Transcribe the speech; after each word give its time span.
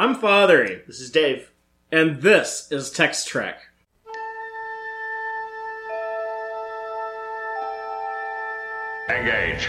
I'm 0.00 0.14
Fathery, 0.14 0.80
This 0.86 0.98
is 0.98 1.10
Dave. 1.10 1.50
and 1.92 2.22
this 2.22 2.72
is 2.72 2.90
Text 2.90 3.28
Trek. 3.28 3.60
Engage. 9.10 9.68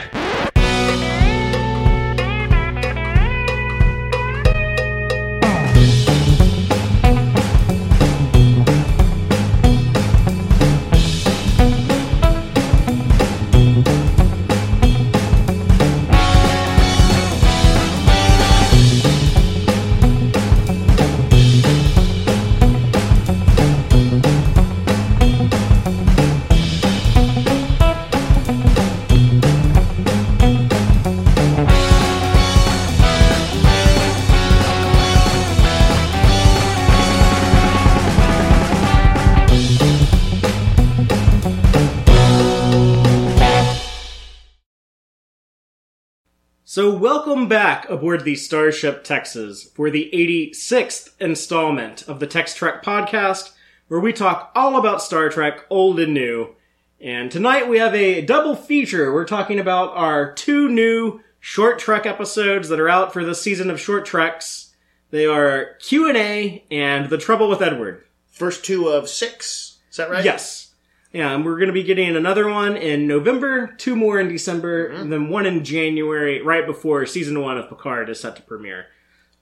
So, 46.81 46.91
welcome 46.91 47.47
back 47.47 47.87
aboard 47.91 48.23
the 48.23 48.33
Starship 48.33 49.03
Texas 49.03 49.65
for 49.65 49.91
the 49.91 50.09
86th 50.11 51.11
installment 51.19 52.01
of 52.09 52.19
the 52.19 52.25
Text 52.25 52.57
Trek 52.57 52.81
podcast, 52.81 53.51
where 53.87 53.99
we 53.99 54.11
talk 54.11 54.51
all 54.55 54.75
about 54.75 55.03
Star 55.03 55.29
Trek, 55.29 55.63
old 55.69 55.99
and 55.99 56.11
new. 56.11 56.55
And 56.99 57.29
tonight 57.31 57.69
we 57.69 57.77
have 57.77 57.93
a 57.93 58.25
double 58.25 58.55
feature. 58.55 59.13
We're 59.13 59.25
talking 59.25 59.59
about 59.59 59.95
our 59.95 60.33
two 60.33 60.69
new 60.69 61.21
short 61.39 61.77
trek 61.77 62.07
episodes 62.07 62.67
that 62.69 62.79
are 62.79 62.89
out 62.89 63.13
for 63.13 63.23
the 63.23 63.35
season 63.35 63.69
of 63.69 63.79
short 63.79 64.07
treks. 64.07 64.73
They 65.11 65.27
are 65.27 65.75
Q&A 65.81 66.65
and 66.71 67.11
The 67.11 67.19
Trouble 67.19 67.47
with 67.47 67.61
Edward. 67.61 68.05
First 68.31 68.65
two 68.65 68.87
of 68.87 69.07
six. 69.07 69.77
Is 69.91 69.97
that 69.97 70.09
right? 70.09 70.25
Yes. 70.25 70.60
Yeah, 71.13 71.33
and 71.33 71.43
we're 71.43 71.57
going 71.57 71.67
to 71.67 71.73
be 71.73 71.83
getting 71.83 72.15
another 72.15 72.47
one 72.47 72.77
in 72.77 73.05
November, 73.05 73.67
two 73.77 73.95
more 73.97 74.19
in 74.19 74.29
December, 74.29 74.87
and 74.87 75.11
then 75.11 75.29
one 75.29 75.45
in 75.45 75.63
January, 75.65 76.41
right 76.41 76.65
before 76.65 77.05
season 77.05 77.41
one 77.41 77.57
of 77.57 77.67
Picard 77.67 78.09
is 78.09 78.19
set 78.19 78.37
to 78.37 78.41
premiere. 78.41 78.85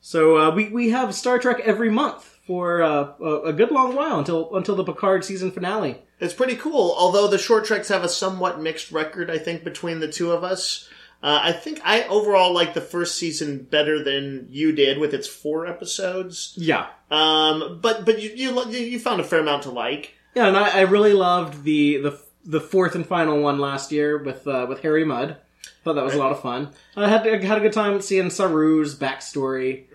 So 0.01 0.37
uh, 0.37 0.55
we 0.55 0.69
we 0.69 0.89
have 0.89 1.13
Star 1.13 1.37
Trek 1.37 1.59
every 1.59 1.89
month 1.89 2.37
for 2.47 2.81
uh, 2.81 3.13
a, 3.21 3.41
a 3.47 3.53
good 3.53 3.69
long 3.71 3.95
while 3.95 4.17
until 4.19 4.55
until 4.55 4.75
the 4.75 4.83
Picard 4.83 5.23
season 5.25 5.51
finale. 5.51 6.01
It's 6.19 6.33
pretty 6.33 6.55
cool. 6.55 6.95
Although 6.97 7.27
the 7.27 7.37
short 7.37 7.65
treks 7.65 7.89
have 7.89 8.03
a 8.03 8.09
somewhat 8.09 8.59
mixed 8.61 8.91
record, 8.91 9.29
I 9.29 9.37
think, 9.37 9.63
between 9.63 9.99
the 9.99 10.11
two 10.11 10.31
of 10.31 10.43
us. 10.43 10.89
Uh, 11.21 11.39
I 11.43 11.51
think 11.51 11.81
I 11.83 12.03
overall 12.03 12.53
like 12.53 12.73
the 12.73 12.81
first 12.81 13.17
season 13.17 13.63
better 13.63 14.01
than 14.01 14.47
you 14.49 14.71
did 14.71 14.99
with 14.99 15.13
its 15.13 15.27
four 15.27 15.67
episodes. 15.67 16.53
Yeah, 16.55 16.87
Um, 17.11 17.79
but 17.81 18.05
but 18.05 18.21
you, 18.21 18.31
you 18.33 18.69
you 18.69 18.99
found 18.99 19.19
a 19.19 19.25
fair 19.25 19.41
amount 19.41 19.63
to 19.63 19.69
like. 19.69 20.13
Yeah, 20.39 20.47
and 20.47 20.57
I, 20.57 20.69
I 20.69 20.81
really 20.81 21.13
loved 21.13 21.63
the 21.63 21.97
the 21.97 22.19
the 22.45 22.61
fourth 22.61 22.95
and 22.95 23.05
final 23.05 23.41
one 23.41 23.59
last 23.59 23.91
year 23.91 24.17
with 24.17 24.47
uh, 24.47 24.65
with 24.69 24.81
Harry 24.81 25.03
Mudd. 25.03 25.37
Thought 25.83 25.93
that 25.95 26.03
was 26.05 26.13
a 26.13 26.17
lot 26.17 26.31
of 26.31 26.41
fun. 26.41 26.69
I 26.95 27.09
had 27.09 27.27
I 27.27 27.45
had 27.45 27.57
a 27.57 27.61
good 27.61 27.73
time 27.73 27.99
seeing 28.01 28.29
Saru's 28.29 28.97
backstory. 28.97 29.85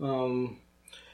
Um, 0.00 0.58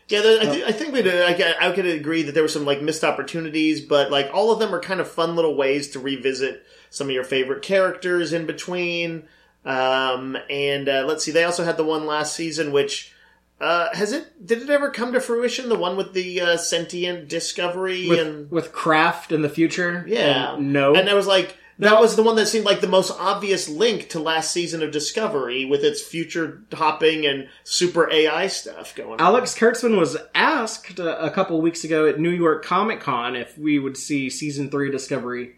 Yeah, 0.08 0.20
there, 0.22 0.40
I, 0.40 0.44
th- 0.44 0.64
I 0.64 0.72
think 0.72 0.92
we 0.92 1.02
did. 1.02 1.40
I, 1.40 1.68
I 1.68 1.72
could 1.72 1.86
agree 1.86 2.22
that 2.22 2.32
there 2.32 2.42
were 2.42 2.48
some 2.48 2.64
like 2.64 2.82
missed 2.82 3.04
opportunities, 3.04 3.80
but 3.80 4.10
like 4.10 4.30
all 4.34 4.50
of 4.52 4.58
them 4.58 4.74
are 4.74 4.80
kind 4.80 5.00
of 5.00 5.08
fun 5.10 5.36
little 5.36 5.56
ways 5.56 5.90
to 5.92 6.00
revisit 6.00 6.64
some 6.90 7.06
of 7.06 7.12
your 7.12 7.24
favorite 7.24 7.62
characters 7.62 8.32
in 8.32 8.46
between. 8.46 9.24
Um, 9.64 10.36
and 10.50 10.88
uh, 10.88 11.04
let's 11.06 11.24
see, 11.24 11.30
they 11.30 11.44
also 11.44 11.64
had 11.64 11.76
the 11.76 11.84
one 11.84 12.04
last 12.06 12.34
season, 12.34 12.72
which 12.72 13.14
uh, 13.62 13.94
has 13.94 14.12
it? 14.12 14.44
Did 14.46 14.60
it 14.62 14.68
ever 14.70 14.90
come 14.90 15.12
to 15.12 15.20
fruition? 15.20 15.68
The 15.68 15.78
one 15.78 15.96
with 15.96 16.12
the 16.12 16.40
uh, 16.40 16.56
sentient 16.56 17.28
discovery 17.28 18.08
with 18.08 18.18
and 18.18 18.50
with 18.50 18.72
Craft 18.72 19.32
in 19.32 19.42
the 19.42 19.48
future. 19.48 20.04
yeah, 20.08 20.54
And 20.56 20.72
no, 20.72 20.94
and 20.94 21.08
I 21.08 21.14
was 21.14 21.26
like. 21.26 21.56
That 21.78 21.94
No. 21.94 22.00
was 22.02 22.16
the 22.16 22.22
one 22.22 22.36
that 22.36 22.46
seemed 22.46 22.66
like 22.66 22.80
the 22.82 22.86
most 22.86 23.10
obvious 23.18 23.66
link 23.68 24.10
to 24.10 24.20
last 24.20 24.52
season 24.52 24.82
of 24.82 24.90
Discovery 24.92 25.64
with 25.64 25.82
its 25.82 26.02
future 26.02 26.60
hopping 26.72 27.24
and 27.26 27.48
super 27.64 28.12
AI 28.12 28.46
stuff 28.48 28.94
going 28.94 29.12
on. 29.18 29.20
Alex 29.20 29.58
Kurtzman 29.58 29.98
was 29.98 30.18
asked 30.34 31.00
uh, 31.00 31.16
a 31.18 31.30
couple 31.30 31.60
weeks 31.62 31.82
ago 31.82 32.06
at 32.06 32.20
New 32.20 32.30
York 32.30 32.62
Comic 32.62 33.00
Con 33.00 33.34
if 33.34 33.56
we 33.56 33.78
would 33.78 33.96
see 33.96 34.28
season 34.28 34.70
three 34.70 34.90
Discovery 34.92 35.56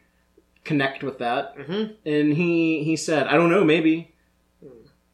connect 0.62 1.02
with 1.02 1.18
that, 1.18 1.58
mm-hmm. 1.58 1.92
and 2.08 2.32
he 2.34 2.84
he 2.84 2.96
said, 2.96 3.26
"I 3.26 3.32
don't 3.34 3.50
know, 3.50 3.64
maybe." 3.64 4.13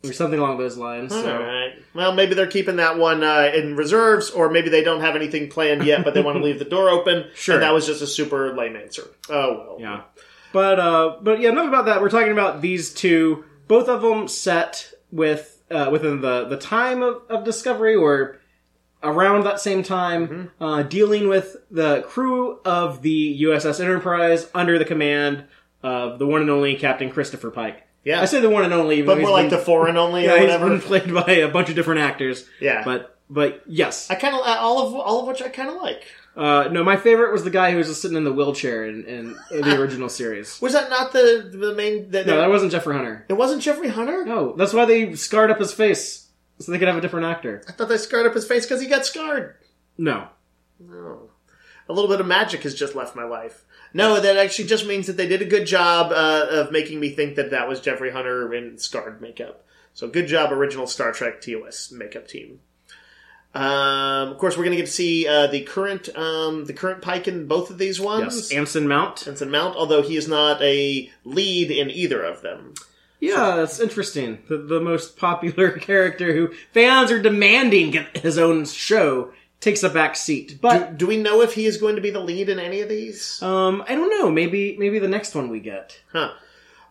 Or 0.02 0.14
something 0.14 0.38
along 0.38 0.56
those 0.56 0.78
lines. 0.78 1.12
So. 1.12 1.30
All 1.30 1.42
right. 1.42 1.74
Well, 1.92 2.12
maybe 2.14 2.34
they're 2.34 2.46
keeping 2.46 2.76
that 2.76 2.96
one 2.96 3.22
uh, 3.22 3.50
in 3.54 3.76
reserves, 3.76 4.30
or 4.30 4.48
maybe 4.48 4.70
they 4.70 4.82
don't 4.82 5.02
have 5.02 5.14
anything 5.14 5.50
planned 5.50 5.84
yet, 5.84 6.04
but 6.04 6.14
they 6.14 6.22
want 6.22 6.38
to 6.38 6.42
leave 6.44 6.58
the 6.58 6.64
door 6.64 6.88
open. 6.88 7.26
Sure. 7.34 7.56
And 7.56 7.62
that 7.62 7.74
was 7.74 7.86
just 7.86 8.00
a 8.00 8.06
super 8.06 8.54
lame 8.56 8.76
answer. 8.76 9.04
Oh 9.28 9.58
well. 9.58 9.76
Yeah. 9.78 10.02
But 10.52 10.80
uh 10.80 11.16
but 11.20 11.40
yeah, 11.40 11.50
enough 11.50 11.68
about 11.68 11.84
that. 11.84 12.00
We're 12.00 12.08
talking 12.08 12.32
about 12.32 12.60
these 12.62 12.94
two, 12.94 13.44
both 13.68 13.88
of 13.88 14.00
them 14.02 14.26
set 14.26 14.90
with 15.12 15.62
uh 15.70 15.90
within 15.92 16.22
the 16.22 16.46
the 16.46 16.56
time 16.56 17.02
of, 17.02 17.22
of 17.28 17.44
discovery 17.44 17.94
or 17.94 18.38
around 19.02 19.44
that 19.44 19.60
same 19.60 19.82
time, 19.82 20.50
uh 20.60 20.82
dealing 20.82 21.28
with 21.28 21.56
the 21.70 22.02
crew 22.02 22.58
of 22.64 23.02
the 23.02 23.42
USS 23.42 23.80
Enterprise 23.80 24.48
under 24.54 24.78
the 24.78 24.84
command 24.86 25.44
of 25.82 26.18
the 26.18 26.26
one 26.26 26.40
and 26.40 26.50
only 26.50 26.74
Captain 26.74 27.10
Christopher 27.10 27.50
Pike. 27.50 27.86
Yeah. 28.04 28.20
I 28.22 28.24
say 28.24 28.40
the 28.40 28.50
one 28.50 28.64
and 28.64 28.72
only, 28.72 29.02
but 29.02 29.18
more 29.18 29.28
he's 29.28 29.30
like 29.34 29.50
the 29.50 29.56
been- 29.56 29.64
foreign 29.64 29.96
only 29.96 30.24
yeah, 30.24 30.32
or 30.34 30.38
he's 30.38 30.44
whatever. 30.46 30.68
been 30.70 30.80
played 30.80 31.12
by 31.14 31.32
a 31.32 31.48
bunch 31.48 31.68
of 31.68 31.74
different 31.74 32.00
actors. 32.00 32.46
Yeah. 32.60 32.82
But 32.84 33.16
but 33.28 33.62
yes. 33.66 34.10
I 34.10 34.14
kind 34.14 34.34
of 34.34 34.40
all 34.44 34.86
of 34.86 34.94
all 34.94 35.20
of 35.20 35.26
which 35.28 35.42
I 35.42 35.48
kind 35.48 35.68
of 35.68 35.76
like. 35.76 36.04
Uh 36.36 36.68
no, 36.70 36.82
my 36.84 36.96
favorite 36.96 37.32
was 37.32 37.42
the 37.44 37.50
guy 37.50 37.72
who 37.72 37.78
was 37.78 37.88
just 37.88 38.00
sitting 38.02 38.16
in 38.16 38.24
the 38.24 38.32
wheelchair 38.32 38.86
in, 38.86 39.04
in 39.04 39.36
the 39.50 39.78
original 39.80 40.08
series. 40.08 40.60
Was 40.62 40.72
that 40.72 40.88
not 40.88 41.12
the 41.12 41.50
the 41.52 41.74
main? 41.74 42.10
The, 42.10 42.24
No, 42.24 42.36
that 42.38 42.48
wasn't 42.48 42.72
Jeffrey 42.72 42.94
Hunter. 42.94 43.26
it 43.28 43.34
wasn't 43.34 43.62
Jeffrey 43.62 43.88
Hunter. 43.88 44.24
No, 44.24 44.54
that's 44.56 44.72
why 44.72 44.84
they 44.84 45.14
scarred 45.16 45.50
up 45.50 45.58
his 45.58 45.72
face 45.72 46.28
so 46.60 46.70
they 46.72 46.78
could 46.78 46.88
have 46.88 46.96
a 46.96 47.00
different 47.00 47.26
actor. 47.26 47.62
I 47.68 47.72
thought 47.72 47.88
they 47.88 47.98
scarred 47.98 48.26
up 48.26 48.34
his 48.34 48.46
face 48.46 48.64
because 48.64 48.80
he 48.80 48.86
got 48.86 49.04
scarred. 49.06 49.56
No, 49.98 50.28
No. 50.78 51.30
A 51.88 51.92
little 51.92 52.08
bit 52.08 52.20
of 52.20 52.26
magic 52.26 52.62
has 52.62 52.74
just 52.74 52.94
left 52.94 53.16
my 53.16 53.24
life. 53.24 53.64
No, 53.92 54.20
that 54.20 54.36
actually 54.36 54.68
just 54.68 54.86
means 54.86 55.06
that 55.06 55.16
they 55.16 55.26
did 55.26 55.42
a 55.42 55.46
good 55.46 55.66
job 55.66 56.12
uh, 56.12 56.46
of 56.50 56.72
making 56.72 57.00
me 57.00 57.10
think 57.10 57.36
that 57.36 57.50
that 57.50 57.68
was 57.68 57.80
Jeffrey 57.80 58.10
Hunter 58.10 58.52
in 58.54 58.78
scarred 58.78 59.20
makeup. 59.20 59.64
So 59.94 60.08
good 60.08 60.28
job, 60.28 60.52
original 60.52 60.86
Star 60.86 61.12
Trek 61.12 61.40
TOS 61.40 61.90
makeup 61.90 62.28
team. 62.28 62.60
Um, 63.52 64.28
of 64.28 64.38
course, 64.38 64.56
we're 64.56 64.62
going 64.62 64.76
to 64.76 64.82
get 64.82 64.86
to 64.86 64.92
see 64.92 65.26
uh, 65.26 65.48
the 65.48 65.62
current 65.62 66.08
um, 66.16 66.66
the 66.66 66.72
current 66.72 67.02
Pike 67.02 67.26
in 67.26 67.48
both 67.48 67.70
of 67.70 67.78
these 67.78 68.00
ones. 68.00 68.50
yes, 68.50 68.52
Anson 68.52 68.86
Mount. 68.86 69.26
Anson 69.26 69.50
Mount, 69.50 69.76
although 69.76 70.02
he 70.02 70.16
is 70.16 70.28
not 70.28 70.62
a 70.62 71.10
lead 71.24 71.70
in 71.72 71.90
either 71.90 72.22
of 72.22 72.42
them. 72.42 72.74
Yeah, 73.18 73.56
that's 73.56 73.80
interesting. 73.80 74.38
The, 74.48 74.56
the 74.56 74.80
most 74.80 75.16
popular 75.16 75.72
character 75.78 76.32
who 76.32 76.54
fans 76.72 77.10
are 77.10 77.20
demanding 77.20 78.06
his 78.14 78.38
own 78.38 78.64
show 78.66 79.32
takes 79.60 79.82
a 79.82 79.90
back 79.90 80.16
seat. 80.16 80.58
But 80.60 80.98
do 80.98 81.06
we 81.06 81.16
know 81.16 81.42
if 81.42 81.54
he 81.54 81.66
is 81.66 81.76
going 81.76 81.96
to 81.96 82.02
be 82.02 82.10
the 82.10 82.20
lead 82.20 82.48
in 82.48 82.58
any 82.58 82.80
of 82.80 82.88
these? 82.88 83.40
um, 83.42 83.84
I 83.86 83.94
don't 83.94 84.10
know. 84.10 84.30
Maybe 84.30 84.76
maybe 84.78 84.98
the 84.98 85.08
next 85.08 85.34
one 85.34 85.48
we 85.48 85.60
get. 85.60 86.00
Huh. 86.12 86.32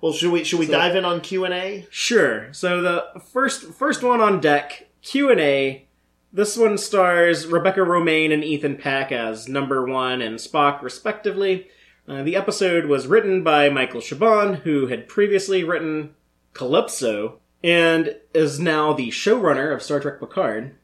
Well, 0.02 0.14
should 0.14 0.32
we 0.32 0.44
should 0.44 0.60
we 0.60 0.68
dive 0.68 0.96
in 0.96 1.04
on 1.06 1.22
Q 1.22 1.46
and 1.46 1.54
A? 1.54 1.88
Sure. 1.90 2.54
So 2.54 2.82
the 2.82 3.22
first 3.34 3.64
first 3.74 4.02
one 4.04 4.22
on 4.22 4.40
deck 4.40 4.88
Q 5.02 5.30
and 5.30 5.40
A. 5.40 5.86
This 6.32 6.56
one 6.56 6.78
stars 6.78 7.48
Rebecca 7.48 7.80
Romijn 7.80 8.32
and 8.32 8.44
Ethan 8.44 8.78
Peck 8.78 9.12
as 9.12 9.48
Number 9.50 9.84
One 9.86 10.22
and 10.22 10.38
Spock, 10.38 10.84
respectively. 10.84 11.68
Uh, 12.08 12.22
the 12.24 12.36
episode 12.36 12.86
was 12.86 13.08
written 13.08 13.44
by 13.44 13.70
Michael 13.70 14.00
Chabon, 14.00 14.60
who 14.60 14.88
had 14.88 15.08
previously 15.08 15.64
written 15.64 16.14
Calypso 16.54 17.40
and 17.64 18.16
is 18.34 18.60
now 18.60 18.94
the 18.94 19.10
showrunner 19.10 19.74
of 19.74 19.82
Star 19.82 20.00
Trek 20.00 20.20
Picard. 20.20 20.76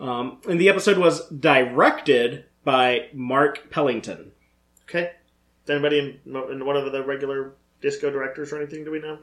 Um, 0.00 0.40
and 0.48 0.60
the 0.60 0.68
episode 0.68 0.98
was 0.98 1.28
directed 1.30 2.44
by 2.64 3.08
Mark 3.14 3.70
Pellington. 3.70 4.32
Okay. 4.84 5.12
Is 5.64 5.70
anybody 5.70 5.98
in, 5.98 6.36
in 6.50 6.64
one 6.64 6.76
of 6.76 6.92
the 6.92 7.04
regular 7.04 7.54
disco 7.80 8.10
directors 8.10 8.52
or 8.52 8.58
anything? 8.58 8.84
Do 8.84 8.90
we 8.90 9.00
know? 9.00 9.18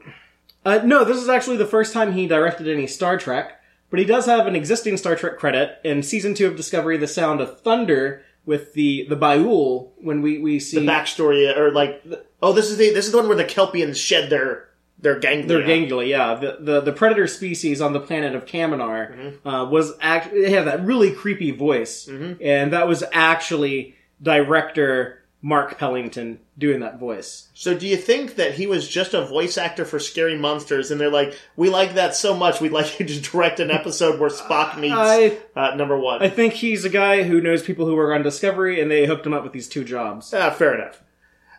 Uh, 0.64 0.80
no, 0.84 1.04
this 1.04 1.18
is 1.18 1.28
actually 1.28 1.56
the 1.56 1.66
first 1.66 1.92
time 1.92 2.12
he 2.12 2.26
directed 2.26 2.68
any 2.68 2.86
Star 2.86 3.18
Trek, 3.18 3.60
but 3.90 3.98
he 3.98 4.04
does 4.04 4.26
have 4.26 4.46
an 4.46 4.56
existing 4.56 4.96
Star 4.96 5.14
Trek 5.14 5.38
credit 5.38 5.78
in 5.84 6.02
season 6.02 6.34
two 6.34 6.46
of 6.46 6.56
Discovery: 6.56 6.96
The 6.96 7.06
Sound 7.06 7.40
of 7.40 7.60
Thunder 7.60 8.22
with 8.46 8.74
the 8.74 9.06
the 9.08 9.16
Ba'ul 9.16 9.90
when 9.96 10.22
we 10.22 10.38
we 10.38 10.58
see 10.58 10.78
The 10.78 10.86
backstory, 10.86 11.54
or 11.56 11.70
like, 11.70 12.02
oh, 12.42 12.52
this 12.52 12.70
is 12.70 12.78
the 12.78 12.92
this 12.92 13.06
is 13.06 13.12
the 13.12 13.18
one 13.18 13.28
where 13.28 13.36
the 13.36 13.44
Kelpians 13.44 13.96
shed 13.96 14.30
their 14.30 14.68
They're 14.98 15.18
ganglia. 15.18 15.46
They're 15.48 15.66
ganglia, 15.66 16.06
yeah. 16.08 16.34
The, 16.34 16.56
the 16.60 16.80
the 16.80 16.92
predator 16.92 17.26
species 17.26 17.80
on 17.82 17.92
the 17.92 18.00
planet 18.00 18.34
of 18.34 18.46
Kaminar 18.46 19.14
Mm-hmm. 19.14 19.48
uh, 19.48 19.64
was 19.68 19.92
actually 20.00 20.42
they 20.42 20.50
have 20.52 20.64
that 20.64 20.84
really 20.84 21.12
creepy 21.12 21.50
voice, 21.50 22.06
Mm-hmm. 22.06 22.42
and 22.42 22.72
that 22.72 22.88
was 22.88 23.04
actually 23.12 23.96
director 24.22 25.20
Mark 25.42 25.76
Pellington 25.78 26.38
doing 26.56 26.80
that 26.80 26.98
voice. 26.98 27.48
So 27.52 27.76
do 27.76 27.86
you 27.86 27.98
think 27.98 28.36
that 28.36 28.54
he 28.54 28.66
was 28.66 28.88
just 28.88 29.12
a 29.12 29.26
voice 29.26 29.58
actor 29.58 29.84
for 29.84 29.98
Scary 29.98 30.38
Monsters, 30.38 30.90
and 30.90 30.98
they're 30.98 31.10
like, 31.10 31.38
we 31.54 31.68
like 31.68 31.94
that 31.94 32.14
so 32.14 32.34
much, 32.34 32.62
we'd 32.62 32.72
like 32.72 32.98
you 32.98 33.04
to 33.04 33.20
direct 33.20 33.60
an 33.60 33.70
episode 33.70 34.18
where 34.18 34.30
Spock 34.30 34.78
meets 34.80 34.94
I 34.96 35.36
uh, 35.54 35.74
number 35.74 35.98
one? 35.98 36.22
I 36.22 36.30
think 36.30 36.54
he's 36.54 36.86
a 36.86 36.88
guy 36.88 37.24
who 37.24 37.42
knows 37.42 37.62
people 37.62 37.84
who 37.84 37.94
work 37.94 38.14
on 38.14 38.22
Discovery, 38.22 38.80
and 38.80 38.90
they 38.90 39.04
hooked 39.04 39.26
him 39.26 39.34
up 39.34 39.42
with 39.42 39.52
these 39.52 39.68
two 39.68 39.84
jobs. 39.84 40.32
Ah, 40.32 40.48
fair 40.48 40.74
enough. 40.76 41.02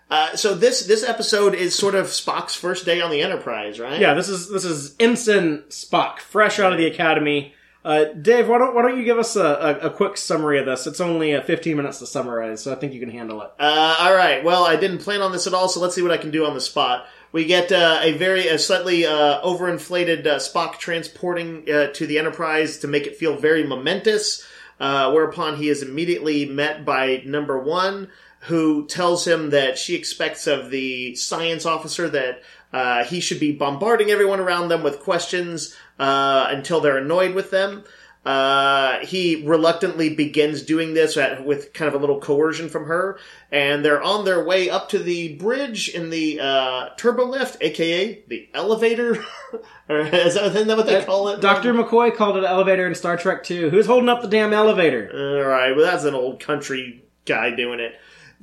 Uh, 0.10 0.36
so 0.36 0.54
this 0.54 0.86
this 0.86 1.04
episode 1.04 1.56
is 1.56 1.74
sort 1.74 1.96
of 1.96 2.08
Spock's 2.08 2.54
first 2.56 2.86
day 2.86 3.02
on 3.02 3.10
the 3.10 3.22
Enterprise, 3.22 3.80
right? 3.80 4.00
Yeah, 4.00 4.14
this 4.14 4.30
is 4.30 4.50
this 4.50 4.64
is 4.64 4.96
Ensign 5.00 5.64
Spock, 5.70 6.20
fresh 6.20 6.60
out 6.60 6.72
of 6.72 6.78
the 6.78 6.86
academy. 6.86 7.54
Uh, 7.84 8.06
Dave, 8.06 8.48
why 8.48 8.58
don't 8.60 8.76
why 8.76 8.82
don't 8.84 8.98
you 8.98 9.04
give 9.04 9.18
us 9.18 9.36
a, 9.36 9.44
a, 9.44 9.88
a 9.88 9.90
quick 9.90 10.18
summary 10.18 10.60
of 10.60 10.66
this? 10.66 10.86
It's 10.88 11.00
only 11.00 11.36
uh, 11.36 11.42
15 11.42 11.78
minutes 11.78 12.00
to 12.00 12.08
summarize, 12.08 12.64
so 12.64 12.72
I 12.72 12.76
think 12.76 12.94
you 12.94 13.00
can 13.00 13.10
handle 13.10 13.42
it. 13.42 13.52
Uh, 13.60 13.96
all 14.00 14.16
right. 14.16 14.44
Well, 14.44 14.64
I 14.64 14.76
didn't 14.76 15.00
plan 15.00 15.22
on 15.22 15.32
this 15.32 15.48
at 15.48 15.54
all, 15.54 15.70
so 15.70 15.80
let's 15.80 15.96
see 15.96 16.02
what 16.02 16.12
I 16.12 16.18
can 16.18 16.32
do 16.32 16.46
on 16.46 16.54
the 16.54 16.62
spot. 16.62 17.06
We 17.32 17.46
get 17.46 17.72
uh, 17.72 18.00
a 18.02 18.14
very 18.14 18.48
a 18.48 18.58
slightly 18.58 19.06
uh, 19.06 19.42
overinflated 19.42 20.26
uh, 20.26 20.38
Spock 20.38 20.80
transporting 20.80 21.70
uh, 21.70 21.88
to 21.88 22.08
the 22.08 22.18
Enterprise 22.18 22.80
to 22.80 22.88
make 22.88 23.06
it 23.06 23.18
feel 23.18 23.38
very 23.38 23.64
momentous. 23.64 24.46
Uh, 24.80 25.10
whereupon 25.12 25.56
he 25.56 25.70
is 25.70 25.82
immediately 25.82 26.46
met 26.46 26.84
by 26.84 27.22
number 27.26 27.58
one, 27.58 28.10
who 28.48 28.86
tells 28.88 29.26
him 29.26 29.50
that 29.50 29.78
she 29.78 29.96
expects 29.96 30.48
of 30.48 30.70
the 30.70 31.16
science 31.16 31.66
officer 31.66 32.10
that 32.10 32.42
uh, 32.72 33.04
he 33.06 33.20
should 33.20 33.40
be 33.40 33.52
bombarding 33.52 34.12
everyone 34.12 34.40
around 34.40 34.68
them 34.68 34.84
with 34.84 35.00
questions 35.00 35.76
uh, 36.00 36.48
until 36.50 36.82
they're 36.82 36.98
annoyed 36.98 37.34
with 37.34 37.52
them. 37.52 37.84
Uh, 38.26 39.06
he 39.06 39.44
reluctantly 39.46 40.14
begins 40.14 40.64
doing 40.64 40.96
this 40.96 41.16
at, 41.16 41.46
with 41.46 41.74
kind 41.74 41.88
of 41.88 41.94
a 41.94 41.98
little 41.98 42.20
coercion 42.20 42.70
from 42.70 42.86
her, 42.86 43.20
and 43.52 43.86
they're 43.86 44.02
on 44.02 44.26
their 44.26 44.44
way 44.44 44.68
up 44.68 44.90
to 44.90 44.98
the 44.98 45.36
bridge 45.36 45.90
in 45.90 46.10
the 46.10 46.40
uh, 46.40 46.90
turbo 46.98 47.24
lift, 47.26 47.58
aka 47.62 48.24
the 48.28 48.50
elevator. 48.56 49.24
is 49.90 50.34
that, 50.34 50.56
isn't 50.56 50.68
that 50.68 50.76
what 50.76 50.88
they 50.88 51.06
call 51.06 51.30
it? 51.30 51.40
Dr. 51.40 51.72
McCoy 51.74 52.16
called 52.16 52.36
it 52.36 52.40
an 52.40 52.46
elevator 52.50 52.88
in 52.88 52.96
Star 52.96 53.16
Trek 53.16 53.44
2. 53.44 53.70
Who's 53.70 53.86
holding 53.86 54.10
up 54.10 54.24
the 54.24 54.28
damn 54.28 54.54
elevator? 54.54 55.12
All 55.14 55.48
right, 55.48 55.76
well 55.76 55.86
that's 55.86 56.04
an 56.04 56.16
old 56.16 56.40
country 56.40 57.04
guy 57.26 57.52
doing 57.56 57.80
it. 57.80 57.94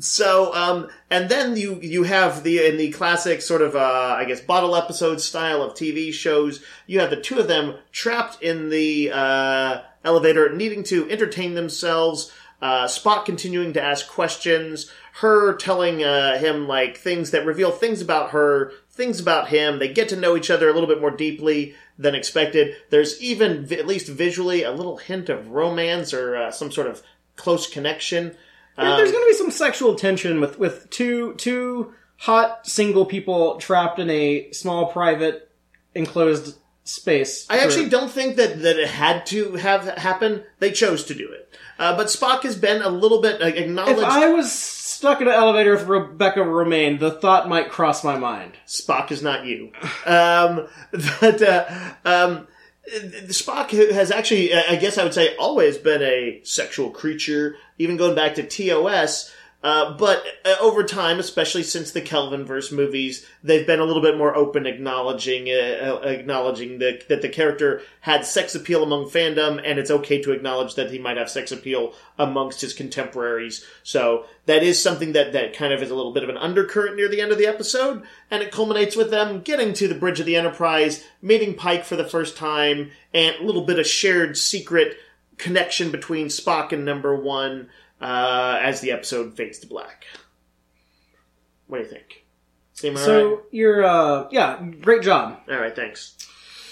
So, 0.02 0.52
um, 0.52 0.88
and 1.10 1.28
then 1.28 1.56
you 1.56 1.78
you 1.81 2.02
have 2.02 2.43
the 2.43 2.66
in 2.66 2.76
the 2.76 2.90
classic 2.90 3.40
sort 3.40 3.62
of 3.62 3.76
uh, 3.76 4.16
I 4.19 4.25
guess 4.25 4.40
bottle 4.40 4.75
episode 4.75 5.20
style 5.20 5.62
of 5.62 5.75
TV 5.75 6.12
shows. 6.12 6.60
You 6.88 6.99
have 6.99 7.10
the 7.10 7.20
two 7.20 7.38
of 7.38 7.46
them 7.46 7.76
trapped 7.93 8.43
in 8.43 8.69
the 8.69 9.12
uh, 9.12 9.82
elevator, 10.04 10.52
needing 10.54 10.82
to 10.84 11.08
entertain 11.08 11.54
themselves. 11.54 12.32
Uh, 12.60 12.87
Spock 12.87 13.25
continuing 13.25 13.72
to 13.75 13.82
ask 13.82 14.08
questions, 14.08 14.90
her 15.14 15.54
telling 15.54 16.02
uh, 16.02 16.37
him 16.38 16.66
like 16.66 16.96
things 16.96 17.31
that 17.31 17.46
reveal 17.46 17.70
things 17.70 18.00
about 18.00 18.31
her, 18.31 18.72
things 18.90 19.20
about 19.20 19.49
him. 19.49 19.78
They 19.78 19.93
get 19.93 20.08
to 20.08 20.16
know 20.16 20.37
each 20.37 20.50
other 20.50 20.69
a 20.69 20.72
little 20.72 20.88
bit 20.88 21.00
more 21.00 21.10
deeply 21.10 21.75
than 21.96 22.14
expected. 22.14 22.76
There's 22.90 23.20
even, 23.20 23.72
at 23.72 23.87
least 23.87 24.08
visually, 24.08 24.62
a 24.62 24.72
little 24.72 24.96
hint 24.96 25.28
of 25.28 25.49
romance 25.49 26.12
or 26.12 26.37
uh, 26.37 26.50
some 26.50 26.70
sort 26.70 26.87
of 26.87 27.02
close 27.37 27.69
connection. 27.69 28.37
There- 28.76 28.96
There's 28.96 29.12
going 29.12 29.24
to 29.24 29.28
be 29.30 29.36
some 29.36 29.50
sexual 29.50 29.94
tension 29.94 30.40
with, 30.40 30.58
with 30.58 30.88
two 30.90 31.34
two 31.34 31.92
hot 32.19 32.66
single 32.66 33.04
people 33.04 33.56
trapped 33.58 33.98
in 33.98 34.08
a 34.10 34.50
small 34.52 34.86
private 34.86 35.50
enclosed 35.94 36.56
space. 36.84 37.46
I 37.50 37.58
actually 37.58 37.88
don't 37.88 38.10
think 38.10 38.36
that, 38.36 38.60
that 38.62 38.78
it 38.78 38.88
had 38.88 39.26
to 39.26 39.54
have 39.54 39.84
happen. 39.98 40.42
They 40.58 40.70
chose 40.72 41.04
to 41.04 41.14
do 41.14 41.30
it. 41.30 41.48
Uh, 41.78 41.96
but 41.96 42.06
Spock 42.08 42.42
has 42.42 42.56
been 42.56 42.82
a 42.82 42.88
little 42.88 43.20
bit 43.20 43.40
acknowledged. 43.40 43.98
If 43.98 44.04
I 44.04 44.28
was 44.30 44.50
stuck 44.52 45.20
in 45.20 45.26
an 45.28 45.32
elevator 45.34 45.72
with 45.72 45.86
Rebecca 45.86 46.40
Romijn, 46.40 46.98
the 47.00 47.10
thought 47.10 47.48
might 47.48 47.70
cross 47.70 48.04
my 48.04 48.16
mind. 48.18 48.52
Spock 48.66 49.10
is 49.10 49.22
not 49.22 49.44
you. 49.44 49.72
Um, 50.06 50.68
but 51.20 51.42
uh, 51.42 51.92
um, 52.04 52.46
Spock 53.29 53.70
has 53.93 54.11
actually, 54.11 54.52
I 54.55 54.76
guess 54.76 54.99
I 54.99 55.05
would 55.05 55.14
say, 55.14 55.37
always 55.37 55.79
been 55.79 56.02
a 56.02 56.40
sexual 56.44 56.90
creature, 56.90 57.56
even 57.79 57.96
going 57.96 58.14
back 58.14 58.34
to 58.34 58.43
TOS. 58.43 59.32
Uh, 59.62 59.97
but 59.97 60.25
uh, 60.44 60.56
over 60.61 60.82
time, 60.82 61.20
especially 61.20 61.62
since 61.62 61.93
the 61.93 62.03
Kelvinverse 62.03 62.73
movies, 62.73 63.25
they've 63.44 63.67
been 63.67 63.79
a 63.79 63.85
little 63.85 64.03
bit 64.03 64.19
more 64.19 64.35
open, 64.35 64.67
acknowledging 64.67 65.49
uh, 65.49 66.00
uh, 66.03 66.09
acknowledging 66.09 66.81
that 66.81 67.09
that 67.09 67.23
the 67.23 67.29
character 67.29 67.81
had 68.00 68.26
sex 68.26 68.56
appeal 68.56 68.82
among 68.82 69.05
fandom, 69.05 69.61
and 69.64 69.79
it's 69.79 69.91
okay 69.91 70.20
to 70.20 70.32
acknowledge 70.32 70.75
that 70.75 70.91
he 70.91 70.99
might 70.99 71.17
have 71.17 71.31
sex 71.31 71.53
appeal 71.53 71.94
amongst 72.19 72.61
his 72.61 72.75
contemporaries. 72.75 73.64
So 73.85 74.25
that 74.47 74.64
is 74.64 74.82
something 74.82 75.12
that 75.12 75.32
that 75.32 75.55
kind 75.55 75.73
of 75.73 75.81
is 75.81 75.91
a 75.91 75.94
little 75.94 76.12
bit 76.12 76.25
of 76.25 76.29
an 76.29 76.38
undercurrent 76.38 76.97
near 76.97 77.09
the 77.09 77.20
end 77.20 77.31
of 77.31 77.38
the 77.38 77.47
episode, 77.47 78.03
and 78.32 78.43
it 78.43 78.50
culminates 78.50 78.97
with 78.97 79.12
them 79.12 79.43
getting 79.43 79.75
to 79.75 79.87
the 79.87 79.94
bridge 79.94 80.19
of 80.19 80.26
the 80.26 80.37
Enterprise, 80.37 81.05
meeting 81.20 81.55
Pike 81.55 81.85
for 81.85 81.94
the 81.94 82.09
first 82.09 82.37
time, 82.37 82.91
and 83.14 83.37
a 83.37 83.44
little 83.44 83.64
bit 83.64 83.79
of 83.79 83.87
shared 83.87 84.37
secret 84.37 84.97
connection 85.38 85.93
between 85.93 86.26
Spock 86.26 86.73
and 86.73 86.85
Number 86.85 87.14
One 87.14 87.69
uh, 88.02 88.58
as 88.60 88.81
the 88.81 88.93
episode 88.93 89.34
fades 89.34 89.58
to 89.60 89.66
black. 89.66 90.04
What 91.66 91.78
do 91.78 91.84
you 91.84 91.90
think? 91.90 92.25
Seem? 92.75 92.96
So 92.96 93.43
you're, 93.50 93.84
uh, 93.84 94.28
yeah, 94.31 94.62
great 94.81 95.02
job. 95.02 95.40
All 95.49 95.58
right, 95.58 95.75
thanks. 95.75 96.16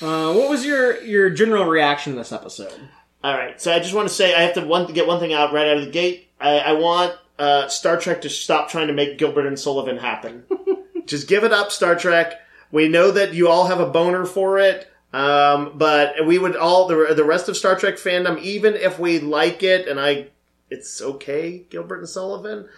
Uh, 0.02 0.32
what 0.32 0.48
was 0.48 0.64
your 0.64 1.02
your 1.02 1.28
general 1.30 1.66
reaction 1.66 2.14
to 2.14 2.18
this 2.18 2.32
episode? 2.32 2.74
All 3.22 3.36
right, 3.36 3.60
so 3.60 3.72
I 3.72 3.80
just 3.80 3.94
want 3.94 4.08
to 4.08 4.14
say 4.14 4.34
I 4.34 4.42
have 4.42 4.54
to 4.54 4.64
one 4.64 4.90
get 4.92 5.06
one 5.06 5.20
thing 5.20 5.34
out 5.34 5.52
right 5.52 5.68
out 5.68 5.76
of 5.76 5.84
the 5.84 5.90
gate. 5.90 6.28
I, 6.40 6.58
I 6.58 6.72
want 6.72 7.14
uh, 7.38 7.68
Star 7.68 7.98
Trek 7.98 8.22
to 8.22 8.30
stop 8.30 8.70
trying 8.70 8.86
to 8.86 8.94
make 8.94 9.18
Gilbert 9.18 9.46
and 9.46 9.58
Sullivan 9.58 9.98
happen. 9.98 10.44
just 11.06 11.28
give 11.28 11.44
it 11.44 11.52
up, 11.52 11.70
Star 11.70 11.96
Trek. 11.96 12.40
We 12.72 12.88
know 12.88 13.10
that 13.10 13.34
you 13.34 13.48
all 13.48 13.66
have 13.66 13.80
a 13.80 13.86
boner 13.90 14.24
for 14.24 14.58
it, 14.58 14.90
um, 15.12 15.72
but 15.76 16.26
we 16.26 16.38
would 16.38 16.56
all 16.56 16.86
the 16.88 17.12
the 17.14 17.24
rest 17.24 17.48
of 17.50 17.56
Star 17.56 17.76
Trek 17.76 17.96
fandom, 17.96 18.40
even 18.40 18.74
if 18.74 18.98
we 18.98 19.20
like 19.20 19.62
it, 19.62 19.86
and 19.86 20.00
I, 20.00 20.28
it's 20.70 21.02
okay, 21.02 21.66
Gilbert 21.68 21.98
and 21.98 22.08
Sullivan, 22.08 22.68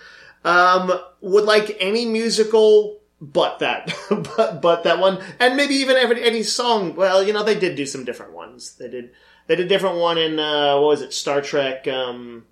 um, 0.45 0.93
would 1.21 1.45
like 1.45 1.77
any 1.81 2.07
musical 2.07 2.99
but 3.21 3.61
that, 3.61 3.95
but 4.37 4.61
but 4.61 4.83
that 4.83 4.99
one, 4.99 5.23
and 5.39 5.57
maybe 5.57 5.75
even 5.75 5.97
every, 5.97 6.23
any 6.23 6.43
song. 6.43 6.97
Well, 6.97 7.23
you 7.23 7.33
know, 7.33 7.45
they 7.45 7.59
did 7.59 7.77
do 7.77 7.87
some 7.87 8.05
different 8.05 8.33
ones. 8.33 8.75
They 8.75 8.89
did 8.89 9.11
they 9.47 9.57
did 9.57 9.67
a 9.67 9.69
different 9.69 9.99
one 9.99 10.19
in 10.19 10.39
uh, 10.39 10.75
what 10.75 10.89
was 10.89 11.03
it? 11.03 11.13
Star 11.13 11.41
Trek 11.41 11.87
um, 11.87 12.45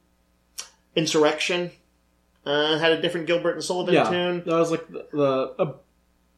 Insurrection. 0.95 1.73
Uh, 2.47 2.79
had 2.79 2.93
a 2.93 3.03
different 3.03 3.27
Gilbert 3.27 3.53
and 3.53 3.63
Sullivan 3.63 3.95
yeah, 3.95 4.09
tune. 4.09 4.43
that 4.47 4.55
was 4.55 4.71
like 4.71 4.89
the, 4.89 5.07
the 5.13 5.55
uh, 5.59 5.73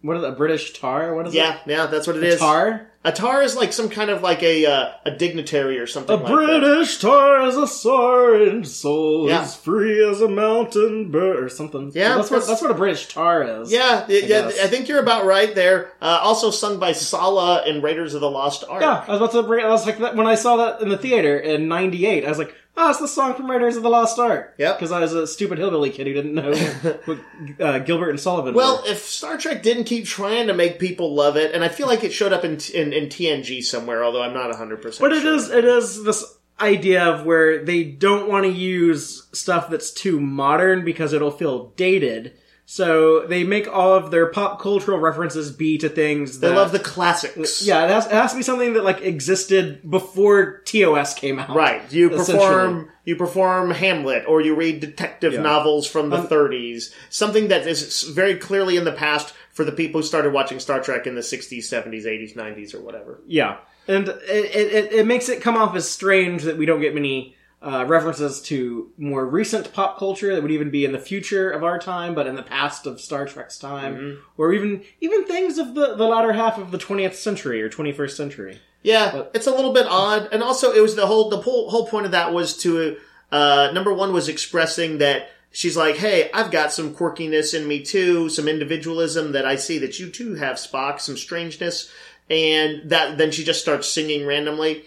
what 0.03 0.17
is 0.17 0.23
it, 0.25 0.29
a 0.29 0.33
British 0.33 0.73
tar? 0.79 1.15
What 1.15 1.27
is 1.29 1.35
Yeah, 1.35 1.55
it? 1.55 1.61
yeah, 1.67 1.77
yeah, 1.79 1.87
that's 1.87 2.07
what 2.07 2.17
it 2.17 2.23
A 2.25 2.27
is. 2.29 2.39
tar? 2.41 2.89
A 3.05 3.11
tar 3.11 3.43
is 3.43 3.57
like 3.57 3.73
some 3.73 3.89
kind 3.89 4.11
of 4.11 4.23
like 4.23 4.45
a 4.45 4.65
uh, 4.67 4.91
a 5.05 5.11
dignitary 5.11 5.79
or 5.81 5.89
something. 5.89 6.15
A 6.15 6.23
like 6.23 6.27
that. 6.29 6.33
British 6.61 6.99
tar 6.99 7.43
is 7.49 7.57
a 7.57 7.67
soaring 7.67 8.63
soul, 8.65 9.29
Yeah. 9.29 9.41
as 9.43 9.57
free 9.57 10.05
as 10.09 10.21
a 10.21 10.29
mountain 10.29 11.11
bird, 11.11 11.43
or 11.43 11.49
something. 11.49 11.91
Yeah, 11.95 12.11
that's 12.17 12.31
what 12.31 12.41
that's- 12.41 12.47
that's 12.49 12.63
what 12.63 12.71
a 12.71 12.75
British 12.75 13.09
tar 13.09 13.43
is. 13.63 13.73
Yeah, 13.73 14.05
yeah, 14.09 14.21
guess. 14.27 14.61
I 14.63 14.69
think 14.69 14.89
you're 14.89 15.01
about 15.01 15.25
right 15.25 15.53
there. 15.55 15.93
Uh, 16.01 16.21
also 16.23 16.51
sung 16.53 16.79
by 16.79 16.93
Sallah 16.93 17.65
in 17.67 17.83
Raiders 17.83 18.15
of 18.15 18.21
the 18.21 18.31
Lost 18.31 18.63
Ark. 18.69 18.83
Yeah, 18.83 19.03
I 19.07 19.11
was 19.11 19.17
about 19.21 19.33
to 19.33 19.43
bring. 19.43 19.65
I 19.65 19.69
was 19.71 19.85
like 19.85 19.99
that 19.99 20.15
when 20.15 20.27
I 20.29 20.37
saw 20.37 20.57
that 20.59 20.81
in 20.81 20.89
the 20.89 20.97
theater 20.99 21.37
in 21.37 21.67
'98. 21.69 22.25
I 22.25 22.29
was 22.29 22.39
like, 22.39 22.55
"Oh, 22.77 22.91
it's 22.91 22.99
the 23.01 23.09
song 23.09 23.35
from 23.35 23.51
Raiders 23.51 23.77
of 23.77 23.83
the 23.83 23.91
Lost 23.91 24.19
Ark." 24.19 24.55
Yep. 24.59 24.79
because 24.79 24.93
I 24.93 25.01
was 25.01 25.13
a 25.15 25.27
stupid 25.27 25.59
hillbilly 25.59 25.91
kid 25.91 26.07
who 26.07 26.13
didn't 26.13 26.35
know 26.35 26.55
what 27.05 27.19
uh, 27.61 27.79
Gilbert 27.81 28.11
and 28.11 28.21
Sullivan. 28.21 28.55
Well, 28.55 28.83
were. 28.83 28.91
if 28.91 29.05
Star 29.05 29.39
Trek 29.39 29.63
didn't 29.63 29.85
keep 29.85 30.07
trying 30.07 30.47
to 30.47 30.55
make 30.55 30.79
people 30.79 31.15
love 31.15 31.37
it, 31.37 31.55
and 31.55 31.63
I 31.65 31.69
feel 31.69 31.87
like 31.87 32.05
it 32.05 32.13
showed 32.13 32.33
up 32.33 32.45
in 32.45 32.59
in, 32.75 32.93
in 32.93 33.09
TNG 33.09 33.63
somewhere, 33.63 34.05
although 34.05 34.23
I'm 34.23 34.35
not 34.35 34.49
100. 34.51 34.83
percent 34.83 35.01
but 35.01 35.17
it 35.17 35.25
is 35.25 35.51
it 35.51 35.65
is 35.65 36.05
this 36.05 36.39
idea 36.61 37.05
of 37.05 37.27
where 37.27 37.65
they 37.65 37.83
don't 37.83 38.29
want 38.29 38.45
to 38.45 38.53
use 38.53 39.29
stuff 39.33 39.69
that's 39.69 39.91
too 39.91 40.21
modern 40.21 40.85
because 40.85 41.13
it'll 41.13 41.31
feel 41.31 41.69
dated. 41.77 42.33
So 42.65 43.27
they 43.27 43.45
make 43.45 43.69
all 43.69 43.95
of 43.95 44.11
their 44.11 44.27
pop 44.27 44.61
cultural 44.61 44.99
references 44.99 45.51
be 45.51 45.79
to 45.79 45.89
things 45.89 46.39
that 46.41 46.49
They 46.51 46.55
love 46.55 46.73
the 46.73 46.79
classics. 46.79 47.61
Yeah, 47.67 47.85
it 47.85 47.91
has, 47.91 48.07
it 48.07 48.13
has 48.13 48.31
to 48.33 48.37
be 48.39 48.43
something 48.43 48.75
that 48.75 48.85
like 48.85 49.03
existed 49.03 49.89
before 49.91 50.61
TOS 50.65 51.15
came 51.15 51.39
out. 51.39 51.55
Right. 51.55 51.83
You 51.93 52.09
perform 52.11 52.89
you 53.05 53.17
perform 53.17 53.73
Hamlet 53.73 54.25
or 54.29 54.41
you 54.41 54.55
read 54.55 54.81
detective 54.81 55.33
Yeah. 55.35 55.43
novels 55.43 55.87
from 55.87 56.09
the 56.11 56.19
Um, 56.19 56.29
30s. 56.29 56.95
Something 57.11 57.49
that 57.49 57.67
is 57.67 58.05
very 58.05 58.37
clearly 58.37 58.77
in 58.77 58.85
the 58.85 58.93
past 58.93 59.35
for 59.53 59.65
the 59.65 59.73
people 59.73 60.01
who 60.01 60.07
started 60.07 60.33
watching 60.33 60.59
Star 60.61 60.81
Trek 60.81 61.07
in 61.07 61.15
the 61.17 61.21
60s, 61.21 61.65
70s, 61.65 62.07
80s, 62.07 62.35
90s 62.37 62.75
or 62.75 62.81
whatever. 62.81 63.21
Yeah, 63.27 63.57
and 63.89 64.09
it, 64.09 64.17
it, 64.29 64.93
it 64.93 65.07
makes 65.07 65.29
it 65.29 65.43
come 65.43 65.57
off 65.57 65.75
as 65.75 65.91
strange 65.91 66.45
that 66.45 66.57
we 66.57 66.65
don't 66.65 66.81
get 66.81 66.95
many 66.95 67.37
uh, 67.63 67.85
references 67.87 68.43
to 68.43 68.91
more 68.99 69.25
recent 69.27 69.73
pop 69.73 69.99
culture 69.99 70.35
that 70.35 70.43
would 70.43 70.51
even 70.51 70.71
be 70.71 70.85
in 70.85 70.93
the 70.93 70.99
future 70.99 71.51
of 71.51 71.63
our 71.63 71.79
time, 71.79 72.15
but 72.15 72.27
in 72.27 72.35
the 72.35 72.43
past 72.43 72.87
of 72.87 73.01
Star 73.01 73.25
Trek's 73.27 73.57
time, 73.59 73.95
Mm-hmm. 73.97 74.21
or 74.37 74.53
even 74.53 74.83
even 75.01 75.25
things 75.25 75.59
of 75.59 75.75
the 75.75 75.95
the 75.95 76.05
latter 76.07 76.33
half 76.33 76.59
of 76.59 76.71
the 76.73 76.79
20th 76.79 77.15
century 77.15 77.63
or 77.63 77.69
21st 77.71 78.11
century. 78.17 78.61
Yeah, 78.83 79.13
But- 79.13 79.31
it's 79.35 79.47
a 79.47 79.53
little 79.55 79.73
bit 79.73 79.87
odd, 79.89 80.29
and 80.33 80.43
also 80.43 80.73
it 80.73 80.81
was 80.81 80.97
the 80.97 81.07
whole 81.07 81.29
the 81.31 81.41
whole, 81.41 81.71
whole 81.71 81.87
point 81.87 82.07
of 82.07 82.13
that 82.13 82.33
was 82.35 82.57
to 82.59 82.97
uh, 83.31 83.71
number 83.73 83.95
one 83.95 84.13
was 84.13 84.29
expressing 84.29 84.99
that 84.99 85.29
she's 85.53 85.77
like, 85.77 85.97
hey, 85.97 86.31
I've 86.35 86.51
got 86.51 86.73
some 86.73 86.95
quirkiness 86.95 87.55
in 87.55 87.69
me 87.69 87.83
too, 87.83 88.29
some 88.29 88.49
individualism 88.49 89.33
that 89.33 89.47
I 89.47 89.55
see 89.57 89.79
that 89.79 89.99
you 90.01 90.11
too 90.11 90.35
have, 90.35 90.57
Spock, 90.57 91.01
some 91.01 91.17
strangeness, 91.17 91.91
and 92.29 92.91
that 92.91 93.19
then 93.19 93.31
she 93.31 93.45
just 93.45 93.61
starts 93.63 93.87
singing 93.89 94.27
randomly. 94.27 94.85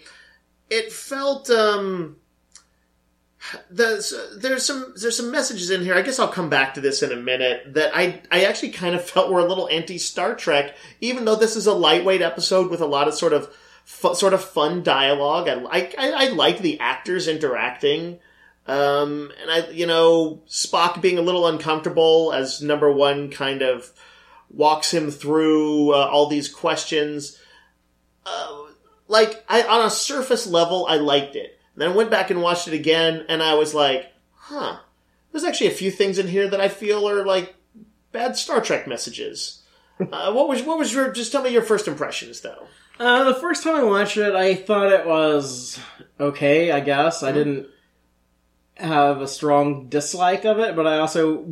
It 0.68 0.92
felt 0.92 1.48
um. 1.48 2.16
The, 3.70 4.36
there's 4.40 4.64
some 4.64 4.94
there's 5.00 5.16
some 5.16 5.30
messages 5.30 5.70
in 5.70 5.82
here. 5.82 5.94
I 5.94 6.02
guess 6.02 6.18
I'll 6.18 6.28
come 6.28 6.50
back 6.50 6.74
to 6.74 6.80
this 6.80 7.02
in 7.02 7.12
a 7.12 7.16
minute. 7.16 7.74
That 7.74 7.92
I 7.94 8.22
I 8.30 8.44
actually 8.44 8.70
kind 8.70 8.94
of 8.94 9.04
felt 9.10 9.30
were 9.30 9.40
a 9.40 9.46
little 9.46 9.68
anti 9.68 9.98
Star 9.98 10.34
Trek, 10.34 10.74
even 11.00 11.24
though 11.24 11.36
this 11.36 11.56
is 11.56 11.66
a 11.66 11.74
lightweight 11.74 12.22
episode 12.22 12.70
with 12.70 12.80
a 12.80 12.86
lot 12.86 13.08
of 13.08 13.14
sort 13.14 13.32
of 13.32 13.54
fu- 13.84 14.14
sort 14.14 14.34
of 14.34 14.44
fun 14.44 14.82
dialogue. 14.82 15.48
I 15.48 15.54
like 15.54 15.94
I, 15.98 16.26
I 16.26 16.28
like 16.28 16.58
the 16.58 16.80
actors 16.80 17.28
interacting, 17.28 18.18
um, 18.66 19.30
and 19.40 19.50
I 19.50 19.68
you 19.70 19.86
know 19.86 20.42
Spock 20.48 21.00
being 21.00 21.18
a 21.18 21.22
little 21.22 21.46
uncomfortable 21.46 22.32
as 22.32 22.60
number 22.60 22.90
one 22.90 23.30
kind 23.30 23.62
of 23.62 23.92
walks 24.50 24.92
him 24.92 25.10
through 25.10 25.92
uh, 25.92 26.08
all 26.10 26.26
these 26.26 26.48
questions. 26.52 27.38
Uh, 28.24 28.64
like 29.08 29.44
I 29.48 29.62
on 29.62 29.86
a 29.86 29.90
surface 29.90 30.46
level, 30.46 30.86
I 30.88 30.96
liked 30.96 31.36
it. 31.36 31.55
Then 31.76 31.90
I 31.90 31.94
went 31.94 32.10
back 32.10 32.30
and 32.30 32.42
watched 32.42 32.68
it 32.68 32.74
again, 32.74 33.26
and 33.28 33.42
I 33.42 33.54
was 33.54 33.74
like, 33.74 34.12
huh. 34.34 34.78
There's 35.30 35.44
actually 35.44 35.68
a 35.68 35.72
few 35.72 35.90
things 35.90 36.18
in 36.18 36.28
here 36.28 36.48
that 36.48 36.60
I 36.60 36.68
feel 36.68 37.08
are 37.08 37.24
like 37.24 37.54
bad 38.12 38.36
Star 38.36 38.60
Trek 38.60 38.86
messages. 38.86 39.62
Uh, 39.98 40.30
what 40.30 40.46
was 40.46 40.62
what 40.62 40.76
was 40.76 40.92
your? 40.92 41.10
Just 41.10 41.32
tell 41.32 41.42
me 41.42 41.48
your 41.48 41.62
first 41.62 41.88
impressions, 41.88 42.42
though. 42.42 42.66
Uh, 43.00 43.24
the 43.24 43.32
first 43.32 43.62
time 43.62 43.76
I 43.76 43.82
watched 43.82 44.18
it, 44.18 44.34
I 44.34 44.54
thought 44.54 44.92
it 44.92 45.06
was 45.06 45.80
okay. 46.20 46.70
I 46.70 46.80
guess 46.80 47.22
I 47.22 47.32
didn't 47.32 47.66
have 48.76 49.22
a 49.22 49.26
strong 49.26 49.88
dislike 49.88 50.44
of 50.44 50.58
it, 50.58 50.76
but 50.76 50.86
I 50.86 50.98
also 50.98 51.44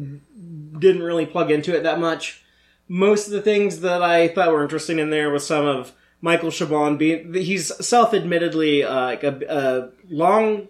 didn't 0.78 1.02
really 1.02 1.24
plug 1.24 1.50
into 1.50 1.74
it 1.74 1.84
that 1.84 2.00
much. 2.00 2.44
Most 2.86 3.28
of 3.28 3.32
the 3.32 3.40
things 3.40 3.80
that 3.80 4.02
I 4.02 4.28
thought 4.28 4.52
were 4.52 4.62
interesting 4.62 4.98
in 4.98 5.08
there 5.08 5.30
was 5.30 5.46
some 5.46 5.64
of 5.64 5.92
Michael 6.24 6.48
Chabon 6.48 6.96
being. 6.96 7.34
He's 7.34 7.70
self-admittedly 7.86 8.82
uh, 8.82 8.94
like 9.04 9.22
a, 9.24 9.40
a 9.48 9.90
long 10.12 10.68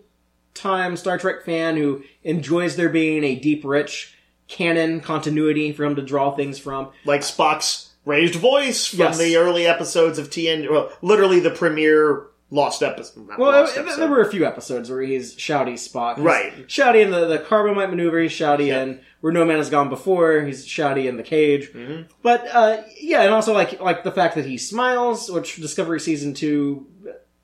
time 0.52 0.96
Star 0.96 1.16
Trek 1.16 1.44
fan 1.44 1.76
who 1.76 2.02
enjoys 2.24 2.74
there 2.74 2.88
being 2.88 3.22
a 3.22 3.36
deep, 3.36 3.64
rich 3.64 4.16
canon 4.48 5.00
continuity 5.00 5.72
for 5.72 5.84
him 5.84 5.94
to 5.94 6.02
draw 6.02 6.34
things 6.34 6.58
from. 6.58 6.90
Like 7.04 7.20
Spock's 7.20 7.90
raised 8.04 8.34
voice 8.34 8.88
from 8.88 8.98
Yes. 8.98 9.18
the 9.18 9.36
early 9.36 9.64
episodes 9.66 10.18
of 10.18 10.28
TN. 10.28 10.68
Well, 10.68 10.90
literally 11.02 11.38
the 11.38 11.50
premiere 11.50 12.26
lost 12.54 12.82
episode. 12.82 13.26
Well, 13.36 13.50
lost 13.52 13.76
episode. 13.76 13.98
there 14.00 14.08
were 14.08 14.20
a 14.20 14.30
few 14.30 14.46
episodes 14.46 14.88
where 14.88 15.00
he's 15.02 15.34
shouty 15.34 15.74
Spock. 15.74 16.16
He's 16.16 16.24
Right. 16.24 16.66
Shouty 16.68 17.02
in 17.02 17.10
the, 17.10 17.26
the 17.26 17.38
Corbomite 17.38 17.90
maneuver, 17.90 18.20
he's 18.20 18.30
shouty 18.32 18.68
Yeah. 18.68 18.82
in 18.82 19.00
Where 19.20 19.32
No 19.32 19.44
Man 19.44 19.56
Has 19.58 19.70
Gone 19.70 19.88
Before, 19.88 20.40
he's 20.42 20.64
shouty 20.66 21.06
in 21.06 21.16
The 21.16 21.22
Cage. 21.24 21.72
Mm-hmm. 21.72 22.02
But, 22.22 22.46
uh, 22.52 22.82
yeah, 23.00 23.22
and 23.22 23.32
also 23.34 23.52
like, 23.52 23.80
like 23.80 24.04
the 24.04 24.12
fact 24.12 24.36
that 24.36 24.46
he 24.46 24.56
smiles, 24.56 25.30
which 25.30 25.56
Discovery 25.56 25.98
Season 25.98 26.32
2 26.34 26.86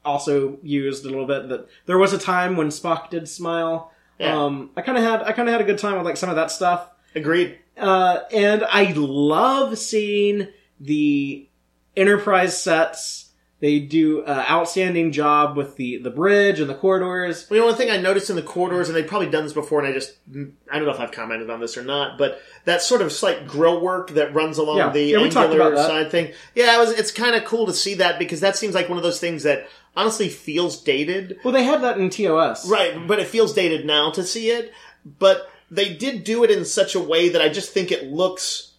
also 0.05 0.59
used 0.63 1.05
a 1.05 1.09
little 1.09 1.27
bit, 1.27 1.49
that 1.49 1.67
there 1.87 1.99
was 1.99 2.13
a 2.13 2.19
time 2.19 2.57
when 2.57 2.69
Spock 2.69 3.11
did 3.11 3.29
smile. 3.29 3.93
Yeah. 4.19 4.45
Um, 4.45 4.71
I 4.77 4.83
kinda 4.83 5.01
had, 5.01 5.23
I 5.23 5.33
kinda 5.33 5.51
had 5.51 5.61
a 5.61 5.65
good 5.65 5.79
time 5.79 5.97
with 5.97 6.05
like 6.07 6.17
some 6.19 6.31
of 6.31 6.37
that 6.37 6.51
stuff. 6.51 6.89
Agreed. 7.15 7.59
Uh, 7.77 8.21
and 8.33 8.63
I 8.65 8.93
love 8.95 9.77
seeing 9.79 10.49
the 10.79 11.49
Enterprise 11.97 12.61
sets. 12.63 13.30
They 13.61 13.79
do 13.79 14.25
an 14.25 14.39
outstanding 14.51 15.13
job 15.13 15.55
with 15.55 15.77
the, 15.77 15.99
the 15.99 16.11
bridge 16.11 16.61
and 16.61 16.71
the 16.71 16.75
corridors. 16.75 17.47
The 17.47 17.61
one 17.61 17.75
thing 17.75 17.91
I 17.91 17.99
noticed 17.99 18.31
in 18.31 18.37
the 18.37 18.43
corridors, 18.43 18.89
and 18.89 18.97
they've 18.97 19.07
probably 19.07 19.29
done 19.29 19.45
this 19.45 19.53
before, 19.53 19.81
and 19.81 19.89
I 19.89 19.93
just, 19.93 20.15
mm, 20.33 20.53
I 20.71 20.77
don't 20.77 20.87
know 20.87 20.95
if 20.95 21.01
I've 21.01 21.13
commented 21.13 21.51
on 21.51 21.61
this 21.61 21.77
or 21.77 21.85
not, 21.85 22.17
but 22.17 22.41
that 22.65 22.81
sort 22.81 23.03
of 23.03 23.13
slight 23.13 23.47
grill 23.47 23.81
work 23.83 24.11
that 24.13 24.35
runs 24.35 24.57
along 24.57 24.79
Yeah. 24.79 24.91
the 24.91 25.03
Yeah, 25.03 25.19
angular 25.21 25.77
side 25.77 26.11
thing. 26.11 26.33
Yeah, 26.55 26.75
it 26.75 26.79
was, 26.79 26.91
it's 26.93 27.13
kind 27.13 27.35
of 27.37 27.45
cool 27.45 27.67
to 27.67 27.75
see 27.75 27.95
that 27.97 28.19
because 28.19 28.41
that 28.41 28.57
seems 28.57 28.75
like 28.75 28.89
one 28.89 28.97
of 28.97 29.05
those 29.05 29.21
things 29.21 29.43
that 29.43 29.69
honestly 29.95 30.31
feels 30.31 30.83
dated. 30.83 31.39
Well, 31.45 31.53
they 31.53 31.65
had 31.65 31.83
that 31.83 31.99
in 31.99 32.09
TOS. 32.09 32.67
Right, 32.67 33.07
but 33.07 33.19
it 33.19 33.27
feels 33.29 33.53
dated 33.53 33.85
now 33.85 34.11
to 34.13 34.25
see 34.25 34.51
it. 34.51 34.73
But 35.05 35.51
they 35.71 35.93
did 35.95 36.25
do 36.25 36.45
it 36.45 36.51
in 36.51 36.65
such 36.65 36.95
a 36.95 37.01
way 37.01 37.29
that 37.29 37.43
I 37.43 37.49
just 37.51 37.73
think 37.73 37.93
it 37.93 38.05
looks. 38.05 38.70